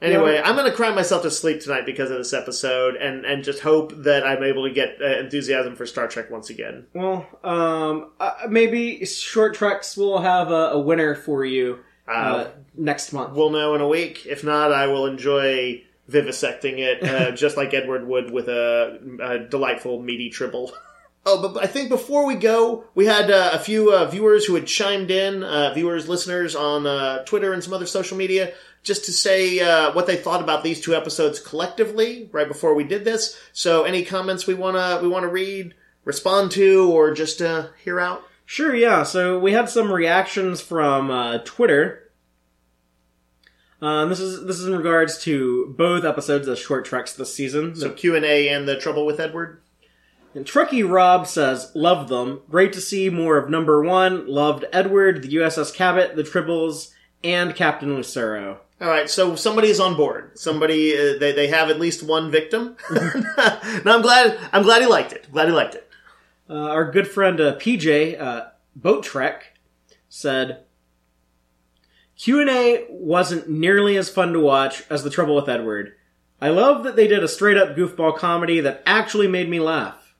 Anyway, 0.00 0.34
Yeah. 0.34 0.48
I'm 0.48 0.54
going 0.54 0.70
to 0.70 0.76
cry 0.76 0.94
myself 0.94 1.22
to 1.22 1.30
sleep 1.30 1.60
tonight 1.60 1.84
because 1.84 2.12
of 2.12 2.18
this 2.18 2.32
episode, 2.32 2.94
and 2.94 3.24
and 3.24 3.42
just 3.42 3.58
hope 3.62 3.92
that 4.04 4.24
I'm 4.24 4.44
able 4.44 4.62
to 4.68 4.72
get 4.72 4.98
uh, 5.02 5.18
enthusiasm 5.18 5.74
for 5.74 5.86
Star 5.86 6.06
Trek 6.06 6.30
once 6.30 6.50
again. 6.50 6.86
well, 6.94 7.26
um, 7.42 8.12
uh, 8.20 8.32
maybe 8.48 9.04
short 9.04 9.54
treks 9.54 9.96
will 9.96 10.20
have 10.20 10.52
a, 10.52 10.70
a 10.70 10.78
winner 10.78 11.16
for 11.16 11.44
you 11.44 11.80
uh, 12.06 12.12
Uh, 12.12 12.50
next 12.76 13.12
month. 13.12 13.34
We'll 13.34 13.50
know 13.50 13.74
in 13.74 13.80
a 13.80 13.88
week. 13.88 14.24
If 14.24 14.44
not, 14.44 14.70
I 14.72 14.86
will 14.86 15.04
enjoy 15.06 15.82
vivisecting 16.10 16.78
it, 16.78 17.02
uh, 17.02 17.30
just 17.34 17.56
like 17.56 17.74
Edward 17.74 18.06
would 18.06 18.30
with 18.30 18.48
a, 18.48 18.98
a 19.20 19.38
delightful 19.38 20.02
meaty 20.02 20.30
tribble. 20.30 20.72
Oh, 21.30 21.46
but 21.46 21.62
I 21.62 21.66
think 21.66 21.90
before 21.90 22.24
we 22.24 22.36
go, 22.36 22.84
we 22.94 23.04
had 23.04 23.30
uh, 23.30 23.50
a 23.52 23.58
few 23.58 23.92
uh, 23.92 24.06
viewers 24.06 24.46
who 24.46 24.54
had 24.54 24.66
chimed 24.66 25.10
in, 25.10 25.42
uh, 25.42 25.74
viewers, 25.74 26.08
listeners 26.08 26.56
on 26.56 26.86
uh, 26.86 27.22
Twitter 27.24 27.52
and 27.52 27.62
some 27.62 27.74
other 27.74 27.84
social 27.84 28.16
media, 28.16 28.54
just 28.82 29.04
to 29.06 29.12
say 29.12 29.60
uh, 29.60 29.92
what 29.92 30.06
they 30.06 30.16
thought 30.16 30.40
about 30.40 30.64
these 30.64 30.80
two 30.80 30.94
episodes 30.94 31.38
collectively 31.38 32.30
right 32.32 32.48
before 32.48 32.72
we 32.72 32.84
did 32.84 33.04
this. 33.04 33.38
So, 33.52 33.82
any 33.82 34.06
comments 34.06 34.46
we 34.46 34.54
wanna 34.54 35.00
we 35.02 35.08
wanna 35.08 35.28
read, 35.28 35.74
respond 36.04 36.52
to, 36.52 36.90
or 36.90 37.12
just 37.12 37.42
uh, 37.42 37.66
hear 37.84 38.00
out? 38.00 38.22
Sure, 38.46 38.74
yeah. 38.74 39.02
So 39.02 39.38
we 39.38 39.52
had 39.52 39.68
some 39.68 39.92
reactions 39.92 40.62
from 40.62 41.10
uh, 41.10 41.38
Twitter. 41.44 42.07
Um, 43.80 44.08
this 44.08 44.20
is 44.20 44.44
this 44.44 44.58
is 44.58 44.66
in 44.66 44.76
regards 44.76 45.18
to 45.24 45.74
both 45.76 46.04
episodes 46.04 46.48
of 46.48 46.58
Short 46.58 46.84
Treks 46.84 47.12
this 47.12 47.32
season. 47.34 47.76
So 47.76 47.90
Q 47.90 48.16
and 48.16 48.24
A 48.24 48.48
and 48.48 48.66
the 48.66 48.78
trouble 48.78 49.06
with 49.06 49.20
Edward. 49.20 49.60
And 50.34 50.46
Truckee 50.46 50.82
Rob 50.82 51.26
says, 51.26 51.70
"Love 51.74 52.08
them. 52.08 52.40
Great 52.50 52.72
to 52.72 52.80
see 52.80 53.08
more 53.08 53.38
of 53.38 53.48
Number 53.48 53.82
One. 53.82 54.26
Loved 54.26 54.64
Edward, 54.72 55.22
the 55.22 55.34
USS 55.36 55.72
Cabot, 55.72 56.16
the 56.16 56.24
Tribbles, 56.24 56.92
and 57.22 57.54
Captain 57.54 57.94
Lucero." 57.94 58.60
All 58.80 58.88
right, 58.88 59.10
so 59.10 59.34
somebody 59.34 59.68
is 59.68 59.80
on 59.80 59.96
board. 59.96 60.38
Somebody 60.38 60.96
uh, 60.96 61.18
they 61.18 61.32
they 61.32 61.48
have 61.48 61.70
at 61.70 61.80
least 61.80 62.02
one 62.02 62.30
victim. 62.30 62.76
no, 62.90 63.60
I'm 63.86 64.02
glad. 64.02 64.38
I'm 64.52 64.62
glad 64.62 64.82
he 64.82 64.88
liked 64.88 65.12
it. 65.12 65.28
Glad 65.30 65.48
he 65.48 65.54
liked 65.54 65.76
it. 65.76 65.88
Uh, 66.50 66.54
our 66.54 66.90
good 66.90 67.06
friend 67.06 67.40
uh, 67.40 67.56
PJ 67.56 68.20
uh, 68.20 68.46
Boat 68.74 69.04
Trek 69.04 69.58
said, 70.08 70.64
"Q 72.18 72.40
and 72.40 72.50
A 72.50 72.86
wasn't 72.90 73.48
nearly 73.48 73.96
as 73.96 74.10
fun 74.10 74.32
to 74.32 74.40
watch 74.40 74.82
as 74.90 75.02
The 75.02 75.10
Trouble 75.10 75.36
with 75.36 75.48
Edward. 75.48 75.94
I 76.40 76.50
love 76.50 76.84
that 76.84 76.94
they 76.96 77.06
did 77.08 77.22
a 77.24 77.28
straight 77.28 77.56
up 77.56 77.76
goofball 77.76 78.16
comedy 78.16 78.60
that 78.60 78.82
actually 78.86 79.28
made 79.28 79.48
me 79.48 79.60
laugh." 79.60 80.14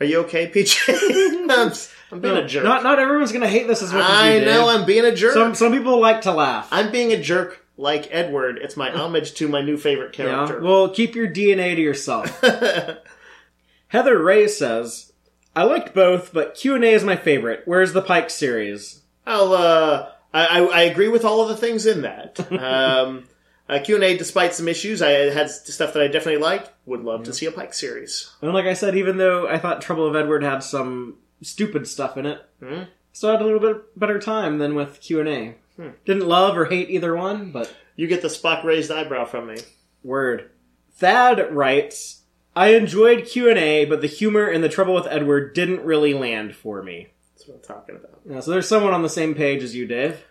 Are 0.00 0.06
you 0.06 0.20
okay, 0.20 0.50
PJ? 0.50 1.48
I'm, 1.50 1.72
I'm 2.10 2.20
being 2.20 2.36
a 2.36 2.46
jerk. 2.48 2.64
Not 2.64 2.82
not 2.82 2.98
everyone's 2.98 3.30
gonna 3.32 3.48
hate 3.48 3.68
this 3.68 3.82
as 3.82 3.92
much 3.92 4.02
as 4.04 4.10
I 4.10 4.34
you. 4.36 4.44
know 4.44 4.66
Dave. 4.70 4.80
I'm 4.80 4.86
being 4.86 5.04
a 5.04 5.14
jerk. 5.14 5.34
Some 5.34 5.54
some 5.54 5.72
people 5.72 6.00
like 6.00 6.22
to 6.22 6.32
laugh. 6.32 6.68
I'm 6.72 6.90
being 6.90 7.12
a 7.12 7.22
jerk 7.22 7.64
like 7.76 8.08
Edward. 8.10 8.58
It's 8.60 8.76
my 8.76 8.90
homage 8.90 9.34
to 9.34 9.48
my 9.48 9.60
new 9.62 9.76
favorite 9.76 10.16
Yeah. 10.18 10.24
character. 10.26 10.60
Well, 10.60 10.88
keep 10.88 11.14
your 11.14 11.28
DNA 11.28 11.74
to 11.76 11.80
yourself. 11.80 12.40
Heather 13.88 14.18
Ray 14.22 14.48
says, 14.48 15.12
"I 15.54 15.64
liked 15.64 15.94
both, 15.94 16.32
but 16.32 16.54
Q 16.54 16.74
and 16.74 16.84
A 16.84 16.88
is 16.92 17.04
my 17.04 17.16
favorite. 17.16 17.62
Where's 17.66 17.92
the 17.92 18.02
Pike 18.02 18.30
series?" 18.30 19.02
I'll, 19.26 19.52
uh, 19.52 20.08
I, 20.34 20.46
I, 20.46 20.64
I 20.64 20.80
agree 20.82 21.08
with 21.08 21.24
all 21.24 21.40
of 21.42 21.48
the 21.48 21.56
things 21.56 21.86
in 21.86 22.02
that. 22.02 22.38
Um, 22.52 23.24
uh, 23.68 23.78
Q&A, 23.78 24.16
despite 24.18 24.52
some 24.54 24.68
issues, 24.68 25.00
I 25.00 25.10
had 25.10 25.48
stuff 25.50 25.92
that 25.94 26.02
I 26.02 26.08
definitely 26.08 26.42
liked. 26.42 26.70
Would 26.84 27.04
love 27.04 27.24
to 27.24 27.32
see 27.32 27.46
a 27.46 27.52
Pike 27.52 27.72
series. 27.72 28.30
And 28.42 28.52
like 28.52 28.66
I 28.66 28.74
said, 28.74 28.96
even 28.96 29.16
though 29.18 29.46
I 29.48 29.58
thought 29.58 29.80
Trouble 29.80 30.06
of 30.06 30.16
Edward 30.16 30.42
had 30.42 30.62
some 30.64 31.16
stupid 31.42 31.86
stuff 31.88 32.16
in 32.18 32.26
it, 32.26 32.44
Hmm? 32.62 32.82
still 33.12 33.30
had 33.30 33.40
a 33.40 33.44
little 33.44 33.60
bit 33.60 33.98
better 33.98 34.18
time 34.18 34.58
than 34.58 34.74
with 34.74 35.00
Q 35.00 35.20
and 35.20 35.28
A. 35.28 35.54
Hmm. 35.76 35.88
Didn't 36.04 36.26
love 36.28 36.56
or 36.58 36.66
hate 36.66 36.90
either 36.90 37.16
one, 37.16 37.50
but 37.52 37.72
You 37.96 38.08
get 38.08 38.20
the 38.20 38.28
Spock 38.28 38.64
raised 38.64 38.90
eyebrow 38.90 39.24
from 39.26 39.46
me. 39.46 39.56
word. 40.02 40.50
Thad 40.94 41.54
writes, 41.54 42.22
"I 42.56 42.74
enjoyed 42.74 43.24
Q 43.26 43.48
and 43.48 43.58
A, 43.58 43.84
but 43.86 44.00
the 44.02 44.06
humor 44.08 44.48
in 44.50 44.60
the 44.60 44.68
Trouble 44.68 44.94
with 44.94 45.06
Edward 45.06 45.54
didn't 45.54 45.84
really 45.84 46.12
land 46.14 46.54
for 46.56 46.82
me." 46.82 47.08
That's 47.42 47.48
what 47.48 47.70
I'm 47.70 47.76
talking 47.76 47.96
about. 47.96 48.20
Yeah, 48.24 48.40
so 48.40 48.50
there's 48.50 48.68
someone 48.68 48.92
on 48.92 49.02
the 49.02 49.08
same 49.08 49.34
page 49.34 49.62
as 49.62 49.74
you, 49.74 49.86
Dave. 49.86 50.24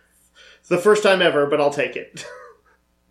It's 0.60 0.70
the 0.70 0.78
first 0.78 1.04
time 1.04 1.22
ever, 1.22 1.46
but 1.46 1.60
I'll 1.60 1.74
take 1.74 1.96
it. 1.96 2.26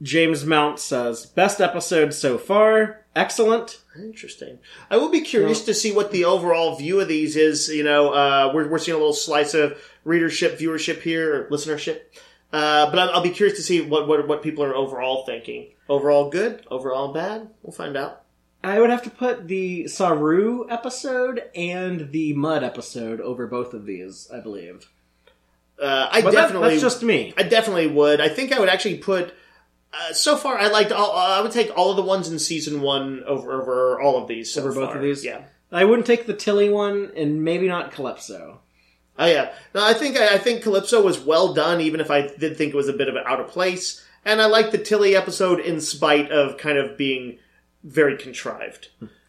James 0.02 0.46
Mount 0.46 0.78
says, 0.78 1.26
"Best 1.26 1.60
episode 1.60 2.14
so 2.14 2.38
far. 2.38 3.04
Excellent." 3.14 3.80
Interesting. 3.98 4.58
I 4.90 4.96
will 4.96 5.10
be 5.10 5.20
curious 5.20 5.64
to 5.66 5.74
see 5.74 5.92
what 5.92 6.12
the 6.12 6.24
overall 6.24 6.76
view 6.76 7.00
of 7.00 7.08
these 7.08 7.36
is. 7.36 7.68
You 7.68 7.84
know, 7.84 8.12
uh, 8.14 8.52
we're, 8.54 8.68
we're 8.68 8.78
seeing 8.78 8.94
a 8.94 8.98
little 8.98 9.12
slice 9.12 9.52
of 9.52 9.78
readership, 10.04 10.58
viewership 10.58 11.02
here, 11.02 11.34
or 11.34 11.50
listenership. 11.50 12.00
Uh, 12.52 12.88
but 12.90 12.98
I'll, 12.98 13.10
I'll 13.16 13.22
be 13.22 13.30
curious 13.30 13.58
to 13.58 13.62
see 13.62 13.82
what, 13.82 14.08
what 14.08 14.26
what 14.26 14.42
people 14.42 14.64
are 14.64 14.74
overall 14.74 15.26
thinking. 15.26 15.72
Overall 15.88 16.30
good, 16.30 16.64
overall 16.70 17.12
bad. 17.12 17.50
We'll 17.62 17.72
find 17.72 17.96
out. 17.96 18.22
I 18.62 18.78
would 18.78 18.90
have 18.90 19.02
to 19.04 19.10
put 19.10 19.48
the 19.48 19.88
Saru 19.88 20.68
episode 20.68 21.42
and 21.54 22.12
the 22.12 22.34
Mud 22.34 22.62
episode 22.62 23.20
over 23.20 23.46
both 23.46 23.72
of 23.72 23.86
these, 23.86 24.28
I 24.32 24.40
believe. 24.40 24.88
Uh, 25.80 26.08
I 26.10 26.20
But 26.20 26.32
that- 26.34 26.40
definitely, 26.42 26.70
that's 26.70 26.82
just 26.82 27.02
me. 27.02 27.32
I 27.38 27.42
definitely 27.42 27.86
would. 27.86 28.20
I 28.20 28.28
think 28.28 28.52
I 28.52 28.60
would 28.60 28.68
actually 28.68 28.98
put. 28.98 29.32
Uh, 29.92 30.12
so 30.12 30.36
far, 30.36 30.58
I 30.58 30.68
liked. 30.68 30.92
All, 30.92 31.10
I 31.16 31.40
would 31.40 31.52
take 31.52 31.76
all 31.76 31.90
of 31.90 31.96
the 31.96 32.02
ones 32.02 32.28
in 32.30 32.38
season 32.38 32.80
one 32.82 33.24
over 33.26 33.60
over 33.60 34.00
all 34.00 34.20
of 34.22 34.28
these. 34.28 34.52
So 34.52 34.60
Over 34.60 34.72
both 34.74 34.88
far. 34.90 34.96
of 34.98 35.02
these? 35.02 35.24
yeah. 35.24 35.42
I 35.72 35.84
wouldn't 35.84 36.06
take 36.06 36.26
the 36.26 36.34
Tilly 36.34 36.68
one, 36.68 37.12
and 37.16 37.42
maybe 37.44 37.66
not 37.66 37.92
Calypso. 37.92 38.60
Oh 39.18 39.26
yeah. 39.26 39.52
No, 39.74 39.84
I 39.84 39.94
think 39.94 40.16
I 40.16 40.38
think 40.38 40.62
Calypso 40.62 41.02
was 41.02 41.18
well 41.18 41.54
done, 41.54 41.80
even 41.80 42.00
if 42.00 42.10
I 42.10 42.22
did 42.26 42.56
think 42.56 42.72
it 42.72 42.76
was 42.76 42.88
a 42.88 42.92
bit 42.92 43.08
of 43.08 43.16
an 43.16 43.22
out 43.26 43.40
of 43.40 43.48
place. 43.48 44.04
And 44.24 44.40
I 44.40 44.46
liked 44.46 44.70
the 44.72 44.78
Tilly 44.78 45.16
episode 45.16 45.60
in 45.60 45.80
spite 45.80 46.30
of 46.30 46.56
kind 46.58 46.76
of 46.78 46.96
being 46.98 47.38
very 47.82 48.16
contrived. 48.16 48.88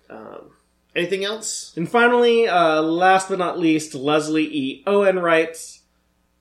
Um, 0.10 0.52
anything 0.96 1.24
else? 1.24 1.74
And 1.76 1.90
finally, 1.90 2.48
uh, 2.48 2.82
last 2.82 3.30
but 3.30 3.40
not 3.40 3.60
least, 3.60 3.96
Leslie 3.96 4.46
E. 4.52 4.84
Owen 4.86 5.20
writes, 5.20 5.82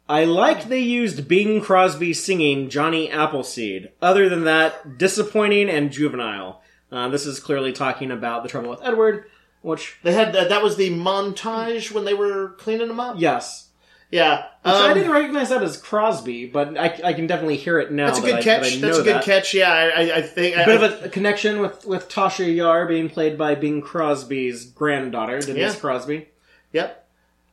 I 0.08 0.24
like 0.24 0.64
they 0.68 0.80
used 0.80 1.28
Bing 1.28 1.60
Crosby 1.60 2.12
singing 2.12 2.68
Johnny 2.68 3.08
Appleseed. 3.10 3.90
Other 4.02 4.28
than 4.28 4.44
that, 4.44 4.98
disappointing 4.98 5.70
and 5.70 5.92
juvenile. 5.92 6.62
Uh, 6.90 7.08
this 7.08 7.26
is 7.26 7.38
clearly 7.38 7.72
talking 7.72 8.10
about 8.10 8.42
the 8.42 8.48
trouble 8.48 8.70
with 8.70 8.82
Edward, 8.82 9.26
which, 9.62 9.98
They 10.02 10.12
had 10.12 10.34
uh, 10.34 10.48
that 10.48 10.62
was 10.64 10.76
the 10.76 10.90
montage 10.90 11.92
when 11.92 12.04
they 12.04 12.14
were 12.14 12.56
cleaning 12.58 12.88
them 12.88 12.98
up. 12.98 13.16
yes. 13.20 13.68
Yeah, 14.10 14.42
Which 14.62 14.74
I 14.74 14.88
Um, 14.90 14.94
didn't 14.96 15.12
recognize 15.12 15.50
that 15.50 15.62
as 15.62 15.76
Crosby, 15.76 16.46
but 16.46 16.76
I, 16.76 17.00
I 17.04 17.12
can 17.12 17.28
definitely 17.28 17.56
hear 17.58 17.78
it 17.78 17.92
now. 17.92 18.06
That's 18.06 18.18
a 18.18 18.22
that 18.22 18.26
good 18.26 18.34
I- 18.38 18.42
catch. 18.42 18.72
that 18.74 18.80
That's 18.80 18.98
a 18.98 19.02
good 19.04 19.14
that. 19.16 19.24
catch. 19.24 19.54
Yeah, 19.54 19.70
I, 19.72 20.00
I- 20.16 20.22
think 20.22 20.56
A 20.56 20.64
bit 20.64 20.82
of 20.82 21.02
a, 21.02 21.04
a 21.04 21.08
connection 21.08 21.60
with, 21.60 21.84
with 21.86 22.08
Tasha 22.08 22.52
Yar 22.54 22.86
being 22.88 23.08
played 23.08 23.38
by 23.38 23.54
Bing 23.54 23.80
Crosby's 23.80 24.64
granddaughter, 24.64 25.38
Denise 25.40 25.74
Yeah. 25.74 25.80
Crosby. 25.80 26.28
Yep. 26.72 26.96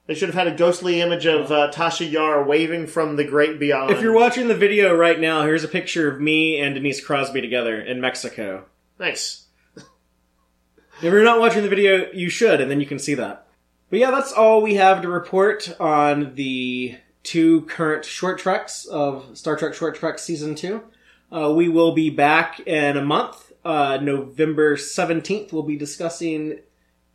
They 0.07 0.15
should 0.15 0.29
have 0.29 0.35
had 0.35 0.47
a 0.47 0.55
ghostly 0.55 1.01
image 1.01 1.25
of 1.25 1.51
uh, 1.51 1.69
Tasha 1.71 2.09
Yar 2.09 2.43
waving 2.43 2.87
from 2.87 3.17
the 3.17 3.23
great 3.25 3.59
beyond. 3.59 3.91
If 3.91 4.01
you're 4.01 4.13
watching 4.15 4.47
the 4.47 4.55
video 4.55 4.95
right 4.95 5.19
now, 5.19 5.43
here's 5.43 5.63
a 5.65 5.67
picture 5.67 6.09
of 6.09 6.19
me 6.21 6.59
and 6.59 6.73
Denise 6.75 7.05
Crosby 7.05 7.41
together 7.41 7.79
in 7.79 8.01
Mexico. 8.01 8.65
nice. 8.97 9.43
If 9.75 11.03
you're 11.03 11.23
not 11.23 11.39
watching 11.39 11.61
the 11.61 11.69
video, 11.69 12.11
you 12.13 12.29
should, 12.29 12.59
and 12.59 12.71
then 12.71 12.79
you 12.79 12.87
can 12.87 12.97
see 12.97 13.13
that. 13.15 13.46
But 13.89 13.99
yeah, 13.99 14.11
that's 14.11 14.33
all 14.33 14.61
we 14.61 14.75
have 14.75 15.01
to 15.01 15.07
report 15.09 15.75
on 15.79 16.35
the 16.35 16.97
two 17.23 17.61
current 17.61 18.03
short 18.05 18.37
treks 18.39 18.85
of 18.85 19.37
Star 19.37 19.55
Trek 19.55 19.73
Short 19.73 19.95
Trek 19.95 20.19
Season 20.19 20.55
2. 20.55 20.83
Uh, 21.31 21.53
we 21.55 21.69
will 21.69 21.93
be 21.93 22.09
back 22.09 22.59
in 22.61 22.97
a 22.97 23.03
month. 23.03 23.51
Uh, 23.65 23.97
November 24.01 24.75
17th, 24.77 25.51
we'll 25.51 25.63
be 25.63 25.75
discussing 25.75 26.59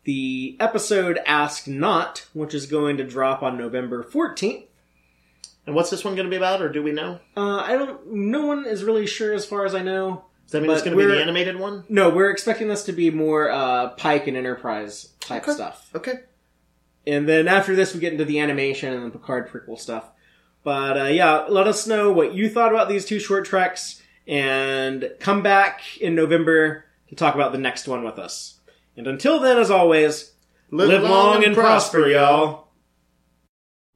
the 0.05 0.57
episode 0.61 1.18
Ask 1.25 1.66
Not, 1.66 2.27
which 2.35 2.53
is 2.53 2.66
going 2.66 2.99
to 2.99 3.05
drop 3.05 3.43
on 3.43 3.57
November 3.57 4.03
14th. 4.05 4.64
And 5.64 5.75
what's 5.75 5.91
this 5.91 6.05
one 6.05 6.14
going 6.14 6.27
to 6.27 6.31
be 6.31 6.37
about, 6.37 6.61
or 6.61 6.68
do 6.68 6.83
we 6.83 6.91
know? 6.93 7.20
Uh, 7.37 7.59
I 7.59 7.73
don't. 7.73 8.12
No 8.12 8.47
one 8.47 8.66
is 8.66 8.83
really 8.83 9.07
sure, 9.07 9.33
as 9.33 9.47
far 9.47 9.64
as 9.64 9.75
I 9.77 9.83
know. 9.83 10.25
Does 10.45 10.53
that 10.53 10.62
mean 10.62 10.70
it's 10.73 10.83
going 10.83 10.97
to 10.99 11.03
be 11.03 11.09
the 11.09 11.20
animated 11.23 11.57
one? 11.59 11.85
No, 11.89 12.11
we're 12.11 12.31
expecting 12.31 12.66
this 12.68 12.83
to 12.85 12.93
be 12.93 13.11
more 13.11 13.49
uh, 13.49 13.91
Pike 13.91 14.27
and 14.27 14.37
Enterprise 14.37 15.11
type 15.20 15.45
Okay. 15.45 15.53
stuff. 15.53 15.89
Okay. 15.95 16.14
And 17.07 17.29
then 17.29 17.49
after 17.49 17.75
this, 17.75 17.95
we 17.95 18.01
get 18.01 18.13
into 18.13 18.25
the 18.25 18.39
animation 18.39 18.93
and 18.93 19.07
the 19.07 19.19
Picard 19.19 19.49
prequel 19.49 19.79
stuff. 19.79 20.11
But 20.65 20.97
uh, 20.97 21.05
yeah, 21.05 21.47
let 21.49 21.67
us 21.67 21.87
know 21.87 22.13
what 22.13 22.35
you 22.35 22.49
thought 22.49 22.73
about 22.73 22.89
these 22.89 23.05
two 23.05 23.19
short 23.19 23.45
treks, 23.45 24.01
and 24.29 25.11
come 25.19 25.43
back 25.43 25.99
in 25.99 26.15
November 26.15 26.85
to 27.09 27.17
talk 27.17 27.35
about 27.35 27.51
the 27.53 27.59
next 27.59 27.89
one 27.89 28.05
with 28.05 28.19
us. 28.19 28.61
And 28.97 29.07
until 29.07 29.41
then, 29.41 29.59
as 29.59 29.71
always, 29.71 30.33
live, 30.71 31.03
long, 31.03 31.45
and 31.45 31.55
prosper, 31.55 32.07
y'all. 32.07 32.69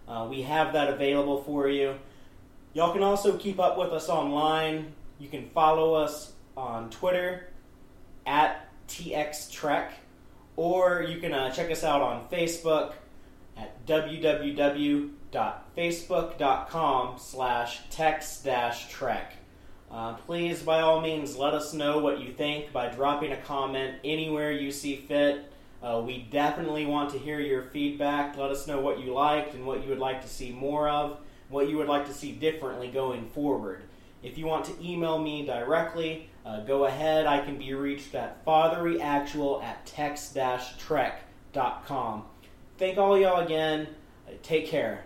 Uh, 0.09 0.27
we 0.31 0.41
have 0.41 0.73
that 0.73 0.89
available 0.89 1.43
for 1.43 1.69
you. 1.69 1.95
Y'all 2.73 2.95
can 2.95 3.03
also 3.03 3.37
keep 3.37 3.61
up 3.61 3.77
with 3.77 3.93
us 3.93 4.09
online. 4.09 4.95
You 5.19 5.29
can 5.29 5.51
follow 5.51 5.93
us 5.93 6.33
on 6.57 6.89
Twitter 6.89 7.51
at 8.27 8.67
TXTrek, 8.89 9.91
or 10.57 11.05
you 11.07 11.21
can 11.21 11.35
uh, 11.35 11.51
check 11.51 11.71
us 11.71 11.85
out 11.85 12.01
on 12.01 12.27
Facebook 12.29 12.95
at 13.59 13.85
www.facebook.com 15.35 17.19
slash 17.19 17.81
text 17.91 18.45
dash 18.45 18.89
trek. 18.91 19.35
Uh, 19.91 20.15
please, 20.15 20.63
by 20.63 20.81
all 20.81 21.01
means, 21.01 21.37
let 21.37 21.53
us 21.55 21.75
know 21.75 21.99
what 21.99 22.21
you 22.21 22.33
think 22.33 22.73
by 22.73 22.89
dropping 22.89 23.33
a 23.33 23.37
comment 23.39 23.97
anywhere 24.05 24.53
you 24.53 24.71
see 24.73 24.97
fit. 24.97 25.51
Uh, 25.83 26.03
we 26.05 26.19
definitely 26.31 26.85
want 26.87 27.11
to 27.11 27.19
hear 27.19 27.41
your 27.41 27.63
feedback. 27.63 28.37
Let 28.37 28.51
us 28.51 28.67
know 28.67 28.81
what 28.81 28.99
you 29.01 29.13
liked 29.13 29.55
and 29.55 29.67
what 29.67 29.83
you 29.83 29.91
would 29.91 29.99
like 29.99 30.23
to 30.23 30.29
see 30.29 30.51
more 30.51 30.89
of, 30.89 31.19
what 31.49 31.69
you 31.69 31.77
would 31.77 31.89
like 31.89 32.07
to 32.07 32.15
see 32.15 32.33
differently 32.33 32.89
going 32.89 33.29
forward. 33.29 33.83
If 34.23 34.39
you 34.39 34.47
want 34.47 34.65
to 34.67 34.73
email 34.83 35.19
me 35.19 35.45
directly, 35.45 36.31
uh, 36.47 36.61
go 36.61 36.87
ahead. 36.87 37.27
I 37.27 37.41
can 37.41 37.59
be 37.59 37.75
reached 37.75 38.15
at 38.15 38.43
fatherlyactual 38.47 39.63
at 39.63 39.85
text-trek.com. 39.85 42.25
Thank 42.79 42.99
all 42.99 43.19
y'all 43.19 43.45
again. 43.45 43.89
Uh, 44.27 44.31
Take 44.43 44.67
care. 44.67 45.05